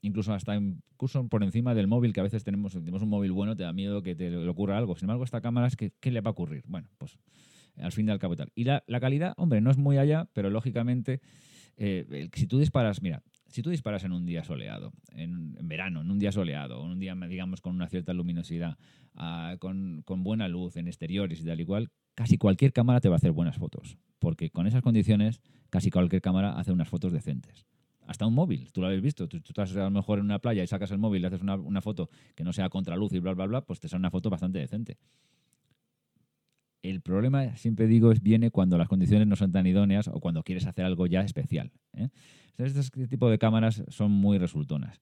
incluso 0.05 0.33
hasta 0.33 0.55
incluso 0.55 1.27
por 1.27 1.43
encima 1.43 1.73
del 1.73 1.87
móvil, 1.87 2.13
que 2.13 2.19
a 2.19 2.23
veces 2.23 2.43
tenemos, 2.43 2.73
tenemos 2.73 3.01
un 3.01 3.09
móvil 3.09 3.31
bueno, 3.31 3.55
te 3.55 3.63
da 3.63 3.73
miedo 3.73 4.03
que 4.03 4.15
te 4.15 4.29
le 4.29 4.47
ocurra 4.47 4.77
algo. 4.77 4.95
Sin 4.95 5.05
embargo, 5.05 5.23
esta 5.23 5.41
cámara 5.41 5.67
es 5.67 5.75
que, 5.75 5.91
¿qué 5.99 6.11
le 6.11 6.21
va 6.21 6.29
a 6.29 6.31
ocurrir? 6.31 6.63
Bueno, 6.67 6.89
pues 6.97 7.17
al 7.77 7.91
fin 7.91 8.07
y 8.07 8.11
al 8.11 8.19
cabo 8.19 8.35
tal. 8.35 8.51
Y 8.55 8.63
la, 8.63 8.83
calidad, 9.01 9.33
hombre, 9.37 9.61
no 9.61 9.71
es 9.71 9.77
muy 9.77 9.97
allá, 9.97 10.29
pero 10.33 10.49
lógicamente, 10.49 11.21
eh, 11.77 12.29
si 12.33 12.47
tú 12.47 12.59
disparas, 12.59 13.01
mira, 13.01 13.23
si 13.47 13.61
tú 13.61 13.69
disparas 13.69 14.03
en 14.03 14.11
un 14.11 14.25
día 14.25 14.43
soleado, 14.43 14.93
en, 15.11 15.55
verano, 15.67 16.01
en 16.01 16.11
un 16.11 16.19
día 16.19 16.31
soleado, 16.31 16.83
en 16.85 16.91
un 16.91 16.99
día, 16.99 17.15
digamos, 17.27 17.61
con 17.61 17.75
una 17.75 17.89
cierta 17.89 18.13
luminosidad, 18.13 18.77
ah, 19.15 19.55
con, 19.59 20.03
con, 20.05 20.23
buena 20.23 20.47
luz 20.47 20.77
en 20.77 20.87
exteriores 20.87 21.41
y 21.41 21.45
tal 21.45 21.59
y 21.59 21.65
cual, 21.65 21.89
casi 22.13 22.37
cualquier 22.37 22.73
cámara 22.73 23.01
te 23.01 23.09
va 23.09 23.15
a 23.15 23.17
hacer 23.17 23.31
buenas 23.31 23.57
fotos. 23.57 23.97
Porque 24.19 24.49
con 24.51 24.67
esas 24.67 24.81
condiciones, 24.81 25.41
casi 25.69 25.89
cualquier 25.89 26.21
cámara 26.21 26.57
hace 26.57 26.71
unas 26.71 26.89
fotos 26.89 27.11
decentes 27.11 27.65
hasta 28.07 28.25
un 28.25 28.33
móvil, 28.33 28.71
tú 28.71 28.81
lo 28.81 28.87
habéis 28.87 29.01
visto, 29.01 29.27
tú, 29.27 29.37
estás 29.37 29.75
a 29.75 29.83
lo 29.85 29.91
mejor 29.91 30.19
en 30.19 30.25
una 30.25 30.39
playa 30.39 30.63
y 30.63 30.67
sacas 30.67 30.91
el 30.91 30.97
móvil 30.97 31.23
y 31.23 31.25
haces 31.25 31.41
una, 31.41 31.81
foto 31.81 32.09
que 32.35 32.43
no 32.43 32.53
sea 32.53 32.69
contraluz 32.69 33.13
y 33.13 33.19
bla, 33.19 33.33
bla, 33.33 33.45
bla, 33.45 33.61
pues 33.61 33.79
te 33.79 33.87
sale 33.87 33.99
una 33.99 34.11
foto 34.11 34.29
bastante 34.29 34.59
decente. 34.59 34.97
El 36.81 37.01
problema, 37.01 37.55
siempre 37.55 37.87
digo, 37.87 38.11
es 38.11 38.21
viene 38.21 38.51
cuando 38.51 38.77
las 38.77 38.87
condiciones 38.87 39.27
no 39.27 39.35
son 39.35 39.51
tan 39.51 39.65
idóneas 39.65 40.07
o 40.07 40.19
cuando 40.19 40.43
quieres 40.43 40.67
hacer 40.67 40.85
algo 40.85 41.07
ya 41.07 41.21
especial. 41.21 41.71
¿eh? 41.93 42.09
Este 42.57 43.07
tipo 43.07 43.29
de 43.29 43.39
cámaras 43.39 43.83
son 43.89 44.11
muy 44.11 44.37
resultonas. 44.37 45.01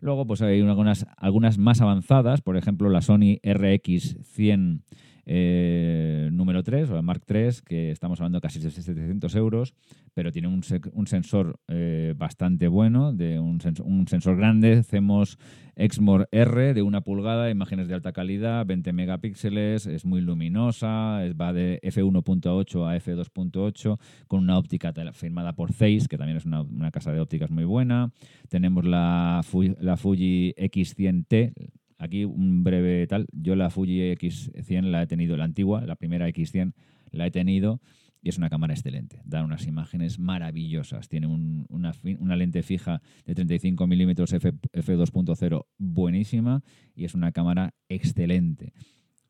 Luego, 0.00 0.26
pues 0.26 0.42
hay 0.42 0.60
algunas, 0.60 1.06
algunas 1.16 1.56
más 1.56 1.80
avanzadas, 1.80 2.42
por 2.42 2.58
ejemplo, 2.58 2.90
la 2.90 3.00
Sony 3.00 3.40
RX100 3.42 4.82
eh, 5.26 6.30
número 6.32 6.62
3, 6.62 6.90
o 6.90 6.94
la 6.94 7.02
Mark 7.02 7.22
3, 7.26 7.62
que 7.62 7.90
estamos 7.90 8.20
hablando 8.20 8.40
casi 8.40 8.60
de 8.60 8.70
700 8.70 9.34
euros, 9.34 9.74
pero 10.14 10.30
tiene 10.30 10.46
un, 10.46 10.62
un 10.92 11.06
sensor 11.08 11.58
eh, 11.66 12.14
bastante 12.16 12.68
bueno, 12.68 13.12
de 13.12 13.40
un, 13.40 13.60
un, 13.84 14.06
sensor 14.06 14.36
grande, 14.36 14.84
CMOS 14.88 15.36
Exmor 15.74 16.28
R 16.30 16.72
de 16.72 16.82
una 16.82 17.02
pulgada, 17.02 17.50
imágenes 17.50 17.88
de 17.88 17.94
alta 17.94 18.12
calidad, 18.12 18.64
20 18.64 18.92
megapíxeles, 18.92 19.86
es 19.86 20.04
muy 20.06 20.22
luminosa, 20.22 21.20
va 21.38 21.52
de 21.52 21.80
f1.8 21.82 22.88
a 22.88 22.96
f2.8, 22.96 23.98
con 24.26 24.40
una 24.40 24.56
óptica 24.56 24.94
firmada 25.12 25.54
por 25.54 25.72
Zeiss, 25.72 26.08
que 26.08 26.16
también 26.16 26.38
es 26.38 26.46
una, 26.46 26.62
una 26.62 26.90
casa 26.90 27.12
de 27.12 27.20
ópticas 27.20 27.50
muy 27.50 27.64
buena. 27.64 28.10
Tenemos 28.48 28.84
la, 28.84 29.42
la 29.80 29.96
Fuji 29.96 30.54
X100T, 30.56 31.52
Aquí 31.98 32.24
un 32.24 32.64
breve 32.64 33.06
tal. 33.06 33.26
Yo 33.32 33.56
la 33.56 33.70
Fuji 33.70 34.12
X100 34.12 34.82
la 34.82 35.02
he 35.02 35.06
tenido, 35.06 35.36
la 35.36 35.44
antigua, 35.44 35.84
la 35.86 35.96
primera 35.96 36.28
X100 36.28 36.72
la 37.10 37.26
he 37.26 37.30
tenido 37.30 37.80
y 38.26 38.28
es 38.28 38.38
una 38.38 38.50
cámara 38.50 38.74
excelente. 38.74 39.22
Da 39.24 39.44
unas 39.44 39.68
imágenes 39.68 40.18
maravillosas. 40.18 41.08
Tiene 41.08 41.28
una, 41.28 42.36
lente 42.36 42.62
fija 42.64 43.00
de 43.24 43.34
35 43.36 43.86
milímetros 43.86 44.32
f, 44.32 44.52
2.0 44.52 45.66
buenísima 45.78 46.64
y 46.94 47.04
es 47.04 47.14
una 47.14 47.30
cámara 47.30 47.74
excelente. 47.88 48.72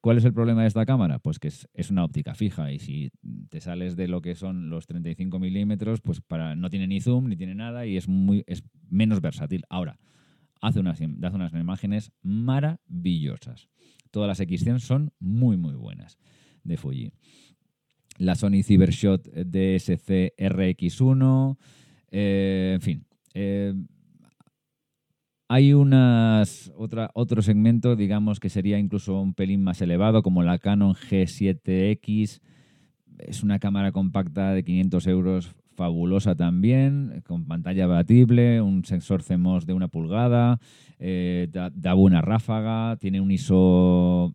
¿Cuál 0.01 0.17
es 0.17 0.25
el 0.25 0.33
problema 0.33 0.62
de 0.62 0.69
esta 0.69 0.87
cámara? 0.87 1.19
Pues 1.19 1.39
que 1.39 1.49
es, 1.49 1.69
es, 1.75 1.91
una 1.91 2.05
óptica 2.05 2.35
fija 2.35 2.73
y 2.73 2.79
si 2.79 3.11
te 3.51 3.61
sales 3.61 3.97
de 3.97 4.09
lo 4.09 4.23
que 4.23 4.35
son 4.35 4.71
los 4.71 4.87
35 4.87 5.39
milímetros, 5.39 6.01
pues 6.01 6.23
para, 6.23 6.55
no 6.57 6.71
tiene 6.71 6.87
ni 6.87 7.01
zoom 7.01 7.29
ni 7.29 7.37
tiene 7.37 7.55
nada 7.55 7.87
y 7.87 7.99
es, 7.99 8.09
muy, 8.09 8.45
es 8.47 8.62
menos 8.89 9.21
versátil. 9.21 9.64
Ahora, 9.69 9.99
hace 10.61 10.80
unas, 10.80 11.00
unas 11.00 11.52
imágenes 11.52 12.12
maravillosas. 12.22 13.68
Todas 14.11 14.28
las 14.28 14.40
X100 14.40 14.78
son 14.78 15.12
muy, 15.18 15.57
muy 15.57 15.74
buenas 15.74 16.18
de 16.64 16.76
Fuji. 16.76 17.12
La 18.18 18.34
Sony 18.34 18.62
Cybershot 18.62 19.28
DSC 19.28 20.34
RX1, 20.38 21.59
eh, 22.11 22.72
en 22.74 22.80
fin. 22.80 23.07
Eh, 23.34 23.74
hay 25.48 25.74
unas, 25.74 26.72
otra, 26.76 27.11
otro 27.14 27.40
segmento, 27.40 27.94
digamos, 27.94 28.40
que 28.40 28.48
sería 28.48 28.78
incluso 28.78 29.20
un 29.20 29.34
pelín 29.34 29.62
más 29.62 29.80
elevado, 29.80 30.22
como 30.22 30.42
la 30.42 30.59
Canon 30.59 30.94
G7X. 30.94 32.40
Es 33.18 33.42
una 33.42 33.59
cámara 33.59 33.92
compacta 33.92 34.52
de 34.52 34.64
500 34.64 35.07
euros, 35.07 35.54
fabulosa 35.77 36.35
también, 36.35 37.22
con 37.27 37.45
pantalla 37.47 37.85
abatible, 37.85 38.61
un 38.61 38.85
sensor 38.85 39.22
CMOS 39.22 39.66
de 39.66 39.74
una 39.74 39.89
pulgada, 39.89 40.59
eh, 40.99 41.49
da, 41.51 41.95
buena 41.95 42.22
ráfaga, 42.22 42.97
tiene 42.97 43.20
un 43.20 43.31
ISO 43.31 44.35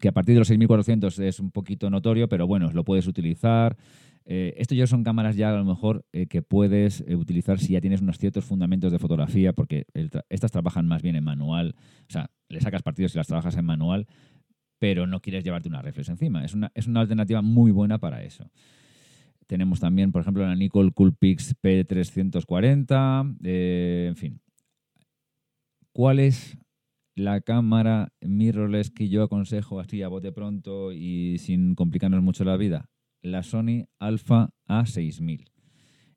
que 0.00 0.08
a 0.08 0.12
partir 0.12 0.34
de 0.34 0.40
los 0.40 0.48
6400 0.48 1.18
es 1.20 1.40
un 1.40 1.50
poquito 1.50 1.88
notorio, 1.88 2.28
pero 2.28 2.46
bueno, 2.46 2.70
lo 2.72 2.84
puedes 2.84 3.06
utilizar. 3.06 3.76
Eh, 4.24 4.54
esto 4.56 4.74
ya 4.74 4.86
son 4.86 5.02
cámaras 5.02 5.36
ya 5.36 5.50
a 5.50 5.56
lo 5.56 5.64
mejor 5.64 6.04
eh, 6.12 6.26
que 6.26 6.42
puedes 6.42 7.02
eh, 7.06 7.16
utilizar 7.16 7.58
si 7.58 7.72
ya 7.72 7.80
tienes 7.80 8.00
unos 8.00 8.18
ciertos 8.18 8.44
fundamentos 8.44 8.92
de 8.92 8.98
fotografía, 8.98 9.52
porque 9.52 9.86
estas 10.28 10.52
trabajan 10.52 10.86
más 10.86 11.02
bien 11.02 11.16
en 11.16 11.24
manual, 11.24 11.74
o 12.08 12.12
sea, 12.12 12.30
le 12.48 12.60
sacas 12.60 12.82
partidos 12.82 13.12
si 13.12 13.18
las 13.18 13.26
trabajas 13.26 13.56
en 13.56 13.64
manual, 13.64 14.06
pero 14.78 15.06
no 15.06 15.20
quieres 15.20 15.44
llevarte 15.44 15.68
una 15.68 15.82
reflex 15.82 16.08
encima. 16.08 16.44
Es 16.44 16.54
una, 16.54 16.70
es 16.74 16.86
una 16.86 17.00
alternativa 17.00 17.40
muy 17.40 17.70
buena 17.70 17.98
para 17.98 18.22
eso. 18.24 18.50
Tenemos 19.46 19.80
también, 19.80 20.12
por 20.12 20.22
ejemplo, 20.22 20.46
la 20.46 20.54
Nikon 20.54 20.90
Coolpix 20.90 21.54
P340, 21.60 23.38
en 23.42 24.16
fin. 24.16 24.40
¿Cuál 25.92 26.20
es 26.20 26.58
la 27.14 27.40
cámara 27.42 28.12
mirrorless 28.20 28.90
que 28.90 29.08
yo 29.08 29.22
aconsejo 29.22 29.80
así 29.80 30.02
a 30.02 30.08
bote 30.08 30.32
pronto 30.32 30.92
y 30.92 31.38
sin 31.38 31.74
complicarnos 31.74 32.22
mucho 32.22 32.44
la 32.44 32.56
vida? 32.56 32.88
la 33.22 33.42
Sony 33.42 33.86
Alpha 33.98 34.50
A6000. 34.68 35.46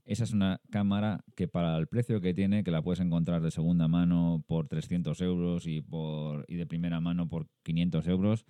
Esa 0.05 0.23
es 0.23 0.33
una 0.33 0.61
cámara 0.69 1.23
que 1.35 1.47
para 1.47 1.77
el 1.77 1.87
precio 1.87 2.21
que 2.21 2.33
tiene, 2.33 2.63
que 2.63 2.71
la 2.71 2.83
puedes 2.83 2.99
encontrar 2.99 3.41
de 3.41 3.49
segunda 3.49 3.87
mano 3.87 4.43
por 4.47 4.67
300 4.67 5.19
euros 5.21 5.65
y, 5.65 5.81
por, 5.81 6.45
y 6.47 6.55
de 6.55 6.67
primera 6.67 6.99
mano 6.99 7.27
por 7.27 7.47
500 7.63 8.07
euros, 8.07 8.45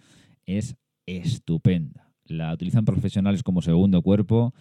es 0.45 0.75
estupenda. 1.05 2.04
La 2.27 2.53
utilizan 2.53 2.85
profesionales 2.85 3.43
como 3.43 3.61
segundo 3.61 4.01
cuerpo, 4.01 4.53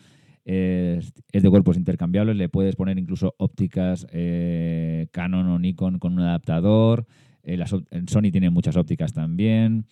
es, 0.44 1.12
de 1.32 1.50
cuerpos 1.50 1.76
intercambiables, 1.76 2.36
le 2.36 2.48
puedes 2.48 2.76
poner 2.76 2.98
incluso 2.98 3.34
ópticas 3.38 4.06
eh, 4.12 5.08
Canon 5.10 5.48
o 5.48 5.58
Nikon 5.58 5.98
con 5.98 6.12
un 6.14 6.20
adaptador, 6.20 7.06
eh, 7.42 7.62
Sony 8.06 8.30
tiene 8.30 8.50
muchas 8.50 8.76
ópticas 8.76 9.12
también. 9.12 9.86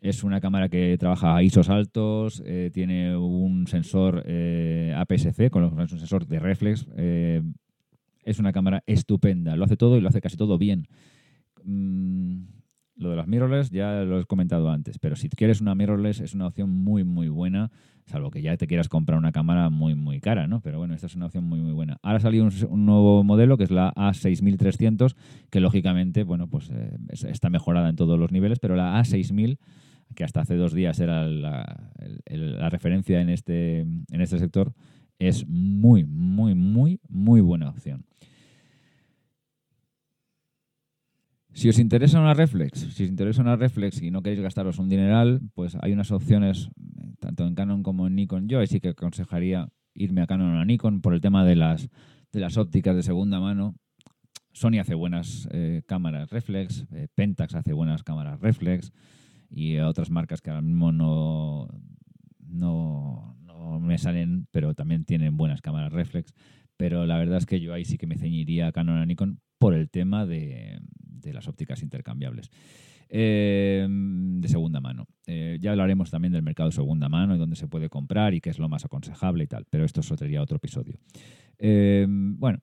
Es 0.00 0.22
una 0.22 0.40
cámara 0.40 0.68
que 0.68 0.98
trabaja 0.98 1.34
a 1.34 1.42
ISOs 1.42 1.70
altos, 1.70 2.42
eh, 2.44 2.70
tiene 2.74 3.16
un 3.16 3.66
sensor 3.66 4.18
APS-C, 4.18 5.48
con 5.48 5.64
un 5.64 5.88
sensor 5.88 6.26
de 6.26 6.38
reflex. 6.38 6.86
Es 8.22 8.38
una 8.38 8.52
cámara 8.52 8.82
estupenda, 8.86 9.56
lo 9.56 9.64
hace 9.64 9.78
todo 9.78 9.96
y 9.96 10.02
lo 10.02 10.08
hace 10.08 10.20
casi 10.20 10.36
todo 10.36 10.58
bien. 10.58 10.88
Mm, 11.64 12.53
lo 12.96 13.10
de 13.10 13.16
las 13.16 13.26
mirrorless 13.26 13.70
ya 13.70 14.02
lo 14.02 14.20
he 14.20 14.24
comentado 14.24 14.70
antes, 14.70 14.98
pero 14.98 15.16
si 15.16 15.28
quieres 15.28 15.60
una 15.60 15.74
mirrorless 15.74 16.20
es 16.20 16.34
una 16.34 16.46
opción 16.46 16.70
muy, 16.70 17.04
muy 17.04 17.28
buena, 17.28 17.70
salvo 18.06 18.30
que 18.30 18.42
ya 18.42 18.56
te 18.56 18.66
quieras 18.66 18.88
comprar 18.88 19.18
una 19.18 19.32
cámara 19.32 19.70
muy, 19.70 19.94
muy 19.94 20.20
cara, 20.20 20.46
¿no? 20.46 20.60
Pero 20.60 20.78
bueno, 20.78 20.94
esta 20.94 21.06
es 21.06 21.16
una 21.16 21.26
opción 21.26 21.44
muy, 21.44 21.60
muy 21.60 21.72
buena. 21.72 21.98
Ahora 22.02 22.18
ha 22.18 22.20
salido 22.20 22.48
un, 22.68 22.86
nuevo 22.86 23.24
modelo 23.24 23.56
que 23.56 23.64
es 23.64 23.70
la 23.70 23.92
A6300, 23.94 25.16
que 25.50 25.60
lógicamente, 25.60 26.22
bueno, 26.22 26.48
pues 26.48 26.70
está 27.24 27.50
mejorada 27.50 27.88
en 27.88 27.96
todos 27.96 28.18
los 28.18 28.30
niveles, 28.30 28.58
pero 28.60 28.76
la 28.76 29.00
A6000 29.00 29.58
que 30.14 30.24
hasta 30.24 30.40
hace 30.40 30.54
dos 30.54 30.72
días 30.72 30.98
era 31.00 31.26
la, 31.26 31.90
referencia 32.70 33.20
en 33.20 33.30
este, 33.30 33.80
en 33.80 34.20
este 34.20 34.38
sector, 34.38 34.72
es 35.18 35.46
muy, 35.46 36.04
muy, 36.04 36.54
muy, 36.54 37.00
muy 37.08 37.40
buena 37.40 37.70
opción. 37.70 38.04
Si 41.54 41.68
os 41.68 41.78
interesa 41.78 42.20
una 42.20 42.34
reflex, 42.34 42.80
si 42.80 43.04
os 43.04 43.08
interesa 43.08 43.40
una 43.40 43.54
reflex 43.54 44.02
y 44.02 44.10
no 44.10 44.22
queréis 44.22 44.42
gastaros 44.42 44.80
un 44.80 44.88
dineral, 44.88 45.40
pues 45.54 45.76
hay 45.80 45.92
unas 45.92 46.10
opciones 46.10 46.68
tanto 47.20 47.46
en 47.46 47.54
Canon 47.54 47.84
como 47.84 48.08
en 48.08 48.16
Nikon. 48.16 48.48
Yo 48.48 48.64
sí 48.66 48.80
que 48.80 48.88
aconsejaría 48.88 49.68
irme 49.94 50.20
a 50.20 50.26
Canon 50.26 50.56
o 50.56 50.60
a 50.60 50.64
Nikon 50.64 51.00
por 51.00 51.14
el 51.14 51.20
tema 51.20 51.44
de 51.44 51.54
las, 51.54 51.88
de 52.32 52.40
las 52.40 52.56
ópticas 52.56 52.96
de 52.96 53.04
segunda 53.04 53.38
mano. 53.38 53.76
Sony 54.52 54.80
hace 54.80 54.94
buenas 54.94 55.48
eh, 55.52 55.82
cámaras 55.86 56.30
reflex, 56.30 56.86
eh, 56.92 57.06
Pentax 57.14 57.54
hace 57.54 57.72
buenas 57.72 58.02
cámaras 58.02 58.40
reflex 58.40 58.92
y 59.48 59.78
otras 59.78 60.10
marcas 60.10 60.40
que 60.40 60.50
ahora 60.50 60.62
mismo 60.62 60.90
no, 60.90 61.68
no, 62.40 63.36
me 63.80 63.98
salen, 63.98 64.48
pero 64.50 64.74
también 64.74 65.04
tienen 65.04 65.36
buenas 65.36 65.60
cámaras 65.60 65.92
reflex. 65.92 66.34
Pero 66.84 67.06
la 67.06 67.16
verdad 67.16 67.38
es 67.38 67.46
que 67.46 67.60
yo 67.60 67.72
ahí 67.72 67.86
sí 67.86 67.96
que 67.96 68.06
me 68.06 68.18
ceñiría 68.18 68.70
Canon 68.70 68.98
a 68.98 69.06
Nikon 69.06 69.40
por 69.58 69.72
el 69.72 69.88
tema 69.88 70.26
de, 70.26 70.78
las 71.32 71.48
ópticas 71.48 71.82
intercambiables. 71.82 72.50
Eh, 73.08 73.86
de 73.88 74.48
segunda 74.48 74.82
mano. 74.82 75.06
Eh, 75.26 75.56
ya 75.62 75.70
hablaremos 75.70 76.10
también 76.10 76.34
del 76.34 76.42
mercado 76.42 76.68
de 76.68 76.74
segunda 76.74 77.08
mano 77.08 77.34
y 77.34 77.38
dónde 77.38 77.56
se 77.56 77.68
puede 77.68 77.88
comprar 77.88 78.34
y 78.34 78.42
qué 78.42 78.50
es 78.50 78.58
lo 78.58 78.68
más 78.68 78.84
aconsejable 78.84 79.44
y 79.44 79.46
tal, 79.46 79.64
pero 79.70 79.86
esto 79.86 80.02
sería 80.02 80.42
otro 80.42 80.58
episodio. 80.58 80.98
Eh, 81.58 82.04
bueno, 82.06 82.58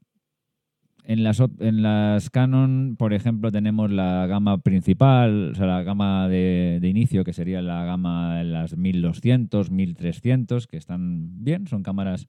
en 1.03 1.24
las, 1.24 1.41
en 1.57 1.82
las 1.82 2.30
Canon, 2.30 2.97
por 2.99 3.15
ejemplo, 3.15 3.51
tenemos 3.51 3.89
la 3.89 4.28
gama 4.28 4.59
principal, 4.59 5.53
o 5.53 5.55
sea, 5.55 5.65
la 5.65 5.82
gama 5.82 6.30
de, 6.30 6.80
inicio, 6.84 7.24
que 7.24 7.34
sería 7.34 7.63
la 7.63 7.86
gama 7.86 8.38
de 8.38 8.43
las 8.43 8.78
1200, 8.78 9.72
1300, 9.72 10.67
que 10.67 10.78
están 10.78 11.43
bien, 11.43 11.65
son 11.65 11.82
cámaras 11.82 12.28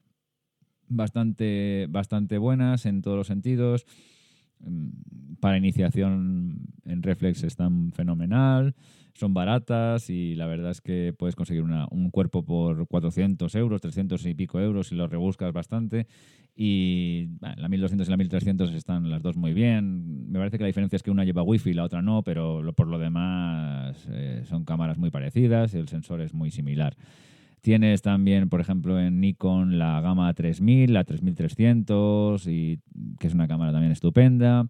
bastante, 0.89 1.87
bastante 1.89 2.39
buenas 2.39 2.87
en 2.87 3.03
todos 3.03 3.17
los 3.17 3.27
sentidos. 3.27 3.87
Mm, 4.61 5.37
para 5.41 5.59
iniciación 5.59 6.61
en 6.85 7.03
reflex 7.03 7.43
están 7.43 7.93
fenomenal 7.93 8.75
son 9.15 9.35
baratas 9.35 10.09
y 10.11 10.35
la 10.35 10.47
verdad 10.47 10.71
es 10.71 10.81
que 10.81 11.15
puedes 11.17 11.37
conseguir 11.37 11.63
un 11.63 12.11
cuerpo 12.11 12.45
por 12.45 12.87
400 12.87 13.55
euros, 13.57 13.81
300 13.81 14.25
y 14.27 14.35
pico 14.35 14.61
euros 14.61 14.89
si 14.89 14.95
lo 14.95 15.07
rebuscas 15.07 15.53
bastante. 15.53 16.07
Y 16.55 17.29
la 17.41 17.69
1200 17.69 18.07
y 18.07 18.11
la 18.11 18.17
1300 18.17 18.73
están 18.73 19.11
las 19.11 19.23
dos 19.23 19.37
muy 19.37 19.55
bien. 19.55 20.31
Me 20.31 20.39
parece 20.39 20.59
que 20.59 20.65
la 20.65 20.69
diferencia 20.69 20.97
es 20.97 21.03
que 21.03 21.11
una 21.11 21.25
lleva 21.25 21.43
wifi 21.43 21.71
y 21.71 21.75
la 21.75 21.85
otra 21.85 22.03
no, 22.03 22.23
pero 22.23 22.63
por 22.75 22.89
lo 22.89 22.99
demás 22.99 24.07
eh, 24.11 24.43
son 24.47 24.65
cámaras 24.65 24.99
muy 24.99 25.11
parecidas 25.11 25.75
y 25.75 25.79
el 25.79 25.89
sensor 25.89 26.21
es 26.21 26.35
muy 26.35 26.51
similar. 26.51 26.97
Tienes 27.63 28.03
también, 28.03 28.49
por 28.49 28.61
ejemplo, 28.61 28.99
en 28.99 29.21
Nikon 29.21 29.79
la 29.79 30.01
gama 30.01 30.35
3000, 30.35 30.93
la 30.93 31.05
3300, 31.05 32.49
y, 32.49 32.81
que 33.21 33.29
es 33.29 33.35
una 33.35 33.47
cámara 33.47 33.71
también 33.71 33.93
estupenda. 33.93 34.67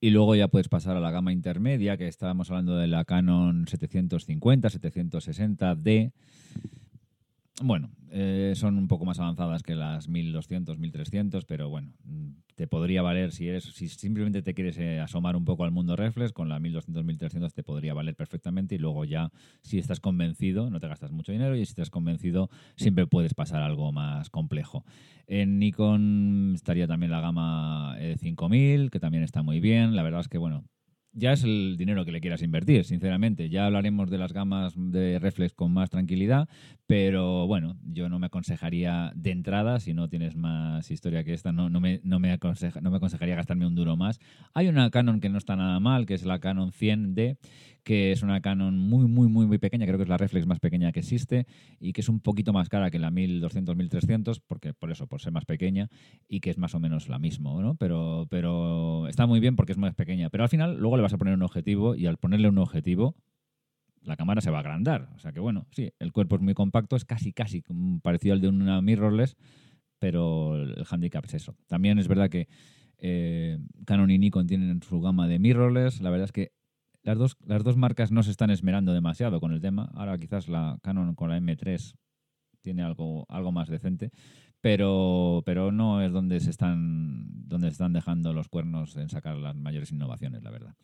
Y 0.00 0.10
luego 0.10 0.36
ya 0.36 0.46
puedes 0.46 0.68
pasar 0.68 0.96
a 0.96 1.00
la 1.00 1.10
gama 1.10 1.32
intermedia, 1.32 1.96
que 1.96 2.06
estábamos 2.06 2.48
hablando 2.50 2.76
de 2.76 2.86
la 2.86 3.04
Canon 3.04 3.66
750, 3.66 4.68
760D. 4.68 6.12
Bueno, 7.62 7.90
eh, 8.10 8.54
son 8.56 8.78
un 8.78 8.88
poco 8.88 9.04
más 9.04 9.20
avanzadas 9.20 9.62
que 9.62 9.74
las 9.74 10.08
1200, 10.08 10.78
1300, 10.78 11.44
pero 11.44 11.68
bueno, 11.68 11.92
te 12.54 12.66
podría 12.66 13.02
valer 13.02 13.32
si 13.32 13.48
eres 13.48 13.64
si 13.64 13.88
simplemente 13.88 14.40
te 14.40 14.54
quieres 14.54 14.78
eh, 14.78 14.98
asomar 14.98 15.36
un 15.36 15.44
poco 15.44 15.64
al 15.64 15.70
mundo 15.70 15.94
reflex 15.94 16.32
con 16.32 16.48
la 16.48 16.58
1200, 16.58 17.04
1300 17.04 17.52
te 17.52 17.62
podría 17.62 17.92
valer 17.92 18.16
perfectamente 18.16 18.76
y 18.76 18.78
luego 18.78 19.04
ya 19.04 19.30
si 19.60 19.78
estás 19.78 20.00
convencido 20.00 20.70
no 20.70 20.80
te 20.80 20.88
gastas 20.88 21.12
mucho 21.12 21.32
dinero 21.32 21.54
y 21.54 21.58
si 21.66 21.72
estás 21.72 21.90
convencido 21.90 22.48
siempre 22.76 23.06
puedes 23.06 23.34
pasar 23.34 23.62
algo 23.62 23.92
más 23.92 24.30
complejo. 24.30 24.86
En 25.26 25.58
Nikon 25.58 26.52
estaría 26.54 26.86
también 26.86 27.12
la 27.12 27.20
gama 27.20 27.96
5000 28.20 28.86
eh, 28.86 28.88
que 28.90 29.00
también 29.00 29.22
está 29.22 29.42
muy 29.42 29.60
bien. 29.60 29.94
La 29.94 30.02
verdad 30.02 30.20
es 30.20 30.28
que 30.28 30.38
bueno, 30.38 30.64
ya 31.12 31.32
es 31.32 31.42
el 31.42 31.76
dinero 31.76 32.04
que 32.04 32.12
le 32.12 32.20
quieras 32.20 32.42
invertir, 32.42 32.84
sinceramente. 32.84 33.48
Ya 33.48 33.66
hablaremos 33.66 34.10
de 34.10 34.18
las 34.18 34.32
gamas 34.32 34.74
de 34.76 35.18
reflex 35.18 35.54
con 35.54 35.72
más 35.72 35.90
tranquilidad, 35.90 36.48
pero 36.86 37.46
bueno, 37.46 37.76
yo 37.84 38.08
no 38.08 38.18
me 38.18 38.26
aconsejaría 38.26 39.12
de 39.14 39.30
entrada, 39.32 39.80
si 39.80 39.92
no 39.92 40.08
tienes 40.08 40.36
más 40.36 40.90
historia 40.90 41.24
que 41.24 41.34
esta, 41.34 41.52
no, 41.52 41.68
no, 41.68 41.80
me, 41.80 42.00
no, 42.04 42.20
me, 42.20 42.32
aconseja, 42.32 42.80
no 42.80 42.90
me 42.90 42.98
aconsejaría 42.98 43.34
gastarme 43.34 43.66
un 43.66 43.74
duro 43.74 43.96
más. 43.96 44.20
Hay 44.54 44.68
una 44.68 44.90
Canon 44.90 45.20
que 45.20 45.28
no 45.28 45.38
está 45.38 45.56
nada 45.56 45.80
mal, 45.80 46.06
que 46.06 46.14
es 46.14 46.24
la 46.24 46.38
Canon 46.38 46.70
100D, 46.70 47.38
que 47.90 48.12
es 48.12 48.22
una 48.22 48.40
Canon 48.40 48.78
muy, 48.78 49.08
muy, 49.08 49.26
muy, 49.26 49.46
muy 49.46 49.58
pequeña, 49.58 49.84
creo 49.84 49.98
que 49.98 50.04
es 50.04 50.08
la 50.08 50.16
reflex 50.16 50.46
más 50.46 50.60
pequeña 50.60 50.92
que 50.92 51.00
existe 51.00 51.48
y 51.80 51.92
que 51.92 52.02
es 52.02 52.08
un 52.08 52.20
poquito 52.20 52.52
más 52.52 52.68
cara 52.68 52.88
que 52.88 53.00
la 53.00 53.10
1200, 53.10 53.74
1300, 53.74 54.38
porque 54.38 54.72
por 54.72 54.92
eso, 54.92 55.08
por 55.08 55.20
ser 55.20 55.32
más 55.32 55.44
pequeña 55.44 55.88
y 56.28 56.38
que 56.38 56.50
es 56.50 56.56
más 56.56 56.72
o 56.76 56.78
menos 56.78 57.08
la 57.08 57.18
misma, 57.18 57.50
¿no? 57.60 57.74
Pero, 57.74 58.28
pero 58.30 59.08
está 59.08 59.26
muy 59.26 59.40
bien 59.40 59.56
porque 59.56 59.72
es 59.72 59.78
más 59.78 59.92
pequeña. 59.96 60.30
Pero 60.30 60.44
al 60.44 60.48
final 60.48 60.78
luego 60.78 60.98
le 60.98 61.02
vas 61.02 61.12
a 61.14 61.18
poner 61.18 61.34
un 61.34 61.42
objetivo 61.42 61.96
y 61.96 62.06
al 62.06 62.16
ponerle 62.16 62.48
un 62.48 62.58
objetivo 62.58 63.16
la 64.02 64.14
cámara 64.14 64.40
se 64.40 64.52
va 64.52 64.58
a 64.58 64.60
agrandar. 64.60 65.08
O 65.16 65.18
sea 65.18 65.32
que 65.32 65.40
bueno, 65.40 65.66
sí, 65.72 65.90
el 65.98 66.12
cuerpo 66.12 66.36
es 66.36 66.42
muy 66.42 66.54
compacto, 66.54 66.94
es 66.94 67.04
casi, 67.04 67.32
casi 67.32 67.64
parecido 68.02 68.34
al 68.34 68.40
de 68.40 68.46
una 68.46 68.80
mirrorless, 68.80 69.36
pero 69.98 70.62
el 70.62 70.84
handicap 70.88 71.24
es 71.24 71.34
eso. 71.34 71.56
También 71.66 71.98
es 71.98 72.06
verdad 72.06 72.30
que 72.30 72.46
eh, 72.98 73.58
Canon 73.84 74.12
y 74.12 74.18
Nikon 74.18 74.46
tienen 74.46 74.80
su 74.80 75.00
gama 75.00 75.26
de 75.26 75.40
mirrorless. 75.40 76.00
La 76.00 76.10
verdad 76.10 76.26
es 76.26 76.32
que 76.32 76.52
las 77.02 77.18
dos, 77.18 77.36
las 77.46 77.64
dos 77.64 77.76
marcas 77.76 78.10
no 78.10 78.22
se 78.22 78.30
están 78.30 78.50
esmerando 78.50 78.92
demasiado 78.92 79.40
con 79.40 79.52
el 79.52 79.60
tema. 79.60 79.90
Ahora 79.94 80.18
quizás 80.18 80.48
la 80.48 80.78
Canon 80.82 81.14
con 81.14 81.30
la 81.30 81.38
M3 81.38 81.94
tiene 82.60 82.82
algo, 82.82 83.26
algo 83.28 83.52
más 83.52 83.68
decente, 83.68 84.10
pero, 84.60 85.42
pero 85.46 85.72
no 85.72 86.02
es 86.02 86.12
donde 86.12 86.40
se 86.40 86.50
están 86.50 87.48
donde 87.48 87.68
están 87.68 87.92
dejando 87.92 88.32
los 88.32 88.48
cuernos 88.48 88.96
en 88.96 89.08
sacar 89.08 89.36
las 89.36 89.56
mayores 89.56 89.92
innovaciones, 89.92 90.42
la 90.42 90.50
verdad. 90.50 90.74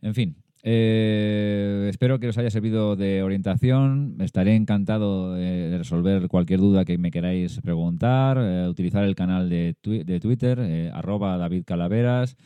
En 0.00 0.14
fin, 0.14 0.36
eh, 0.62 1.88
espero 1.90 2.18
que 2.18 2.28
os 2.28 2.38
haya 2.38 2.50
servido 2.50 2.96
de 2.96 3.22
orientación. 3.22 4.16
Estaré 4.20 4.54
encantado 4.54 5.34
de 5.34 5.76
resolver 5.76 6.28
cualquier 6.28 6.60
duda 6.60 6.86
que 6.86 6.96
me 6.96 7.10
queráis 7.10 7.60
preguntar. 7.60 8.38
Eh, 8.40 8.68
utilizar 8.68 9.04
el 9.04 9.14
canal 9.14 9.50
de, 9.50 9.76
de 9.82 10.20
Twitter, 10.20 10.58
eh, 10.60 10.90
arroba 10.92 11.36
David 11.36 11.64
Calaveras. 11.66 12.36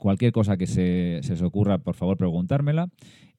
Cualquier 0.00 0.32
cosa 0.32 0.56
que 0.56 0.66
se, 0.66 1.20
se, 1.22 1.34
os 1.34 1.42
ocurra, 1.42 1.78
por 1.78 1.94
favor, 1.94 2.16
preguntármela. 2.16 2.88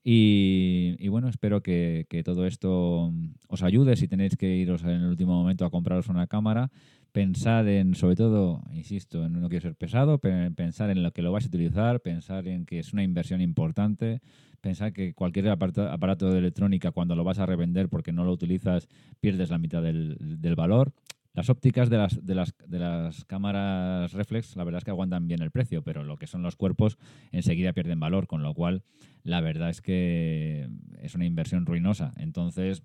Y, 0.04 1.08
bueno, 1.10 1.28
espero 1.28 1.62
que, 1.62 2.06
todo 2.26 2.48
esto 2.48 3.14
os 3.48 3.64
ayude 3.64 3.96
si 3.96 4.08
tenéis 4.08 4.36
que 4.36 4.56
iros 4.56 4.84
en 4.84 4.90
el 4.90 5.06
último 5.06 5.34
momento 5.34 5.66
a 5.66 5.70
compraros 5.70 6.08
una 6.08 6.28
cámara. 6.28 6.72
Pensad 7.12 7.68
en, 7.68 7.94
sobre 7.94 8.16
todo, 8.16 8.64
insisto, 8.72 9.26
en 9.26 9.34
no 9.34 9.50
quiero 9.50 9.64
ser 9.64 9.76
pesado, 9.76 10.18
pero 10.18 10.52
pensar 10.56 10.90
en 10.90 11.04
lo 11.04 11.12
que 11.12 11.22
lo 11.22 11.32
vais 11.32 11.46
a 11.46 11.50
utilizar, 11.50 12.00
pensar 12.00 12.48
en 12.48 12.66
que 12.66 12.80
es 12.80 12.94
una 12.94 13.04
inversión 13.04 13.42
importante, 13.42 14.22
pensar 14.62 14.94
que 14.94 15.14
cualquier 15.14 15.50
aparato, 15.50 16.32
de 16.32 16.38
electrónica 16.38 16.92
cuando 16.92 17.16
lo 17.16 17.24
vas 17.24 17.40
a 17.40 17.46
revender 17.46 17.90
porque 17.90 18.14
no 18.14 18.24
lo 18.24 18.32
utilizas 18.32 18.88
pierdes 19.20 19.50
la 19.50 19.58
mitad 19.58 19.84
del, 19.84 20.18
del 20.20 20.56
valor. 20.56 20.94
Las 21.34 21.50
ópticas 21.50 21.90
de 21.90 21.98
las, 21.98 22.26
de, 22.26 22.36
las, 22.36 22.54
de 22.68 22.80
las 22.80 23.24
cámaras 23.26 24.12
reflex, 24.12 24.56
la 24.58 24.66
verdad 24.66 24.80
es 24.80 24.84
que 24.84 24.92
aguantan 24.92 25.28
bien 25.28 25.42
el 25.42 25.52
precio, 25.52 25.82
pero 25.82 26.04
lo 26.04 26.18
que 26.18 26.28
son 26.28 26.42
los 26.42 26.58
cuerpos 26.58 26.98
enseguida 27.32 27.72
pierden 27.72 28.00
valor, 28.00 28.28
con 28.28 28.44
lo 28.44 28.54
cual 28.54 28.84
la 29.24 29.40
verdad 29.40 29.70
es 29.70 29.82
que 29.82 30.68
es 31.00 31.16
una 31.16 31.26
inversión 31.26 31.66
ruinosa. 31.66 32.14
Entonces, 32.18 32.84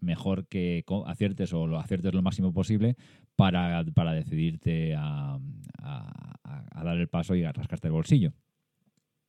mejor 0.00 0.46
que 0.46 0.84
aciertes 1.06 1.52
o 1.52 1.66
lo 1.66 1.78
aciertes 1.78 2.14
lo 2.14 2.22
máximo 2.22 2.52
posible 2.52 2.96
para, 3.36 3.84
para 3.94 4.12
decidirte 4.12 4.94
a, 4.96 5.38
a, 5.78 6.84
dar 6.84 6.96
el 6.96 7.08
paso 7.08 7.34
y 7.34 7.44
a 7.44 7.52
rascarte 7.52 7.88
el 7.88 7.92
bolsillo. 7.92 8.32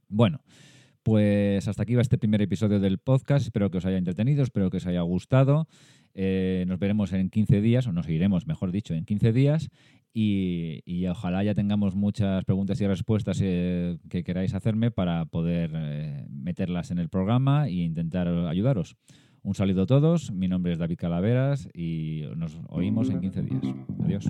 Bueno, 0.07 0.41
pues 1.03 1.67
hasta 1.67 1.83
aquí 1.83 1.95
va 1.95 2.01
este 2.01 2.17
primer 2.17 2.41
episodio 2.41 2.79
del 2.79 2.99
podcast. 2.99 3.45
Espero 3.45 3.71
que 3.71 3.79
os 3.79 3.85
haya 3.85 3.97
entretenido, 3.97 4.43
espero 4.43 4.69
que 4.69 4.77
os 4.77 4.85
haya 4.85 5.01
gustado. 5.01 5.67
Eh, 6.13 6.65
nos 6.67 6.79
veremos 6.79 7.13
en 7.13 7.29
15 7.29 7.61
días, 7.61 7.87
o 7.87 7.91
nos 7.91 8.05
seguiremos, 8.05 8.47
mejor 8.47 8.71
dicho, 8.71 8.93
en 8.93 9.05
15 9.05 9.33
días. 9.33 9.69
Y, 10.13 11.07
ojalá 11.07 11.43
ya 11.43 11.55
tengamos 11.55 11.95
muchas 11.95 12.43
preguntas 12.43 12.81
y 12.81 12.87
respuestas 12.87 13.39
eh, 13.41 13.97
que 14.09 14.23
queráis 14.23 14.53
hacerme 14.53 14.91
para 14.91 15.25
poder 15.25 15.71
eh, 15.73 16.25
meterlas 16.29 16.91
en 16.91 16.99
el 16.99 17.09
programa 17.09 17.67
e 17.67 17.83
intentar 17.83 18.27
ayudaros. 18.27 18.97
Un 19.41 19.55
saludo 19.55 19.83
a 19.83 19.87
todos, 19.87 20.31
mi 20.31 20.47
nombre 20.47 20.73
es 20.73 20.77
David 20.77 20.97
Calaveras 20.97 21.69
y 21.73 22.23
nos 22.35 22.59
oímos 22.67 23.09
en 23.09 23.21
15 23.21 23.41
días. 23.41 23.75
Adiós. 24.03 24.25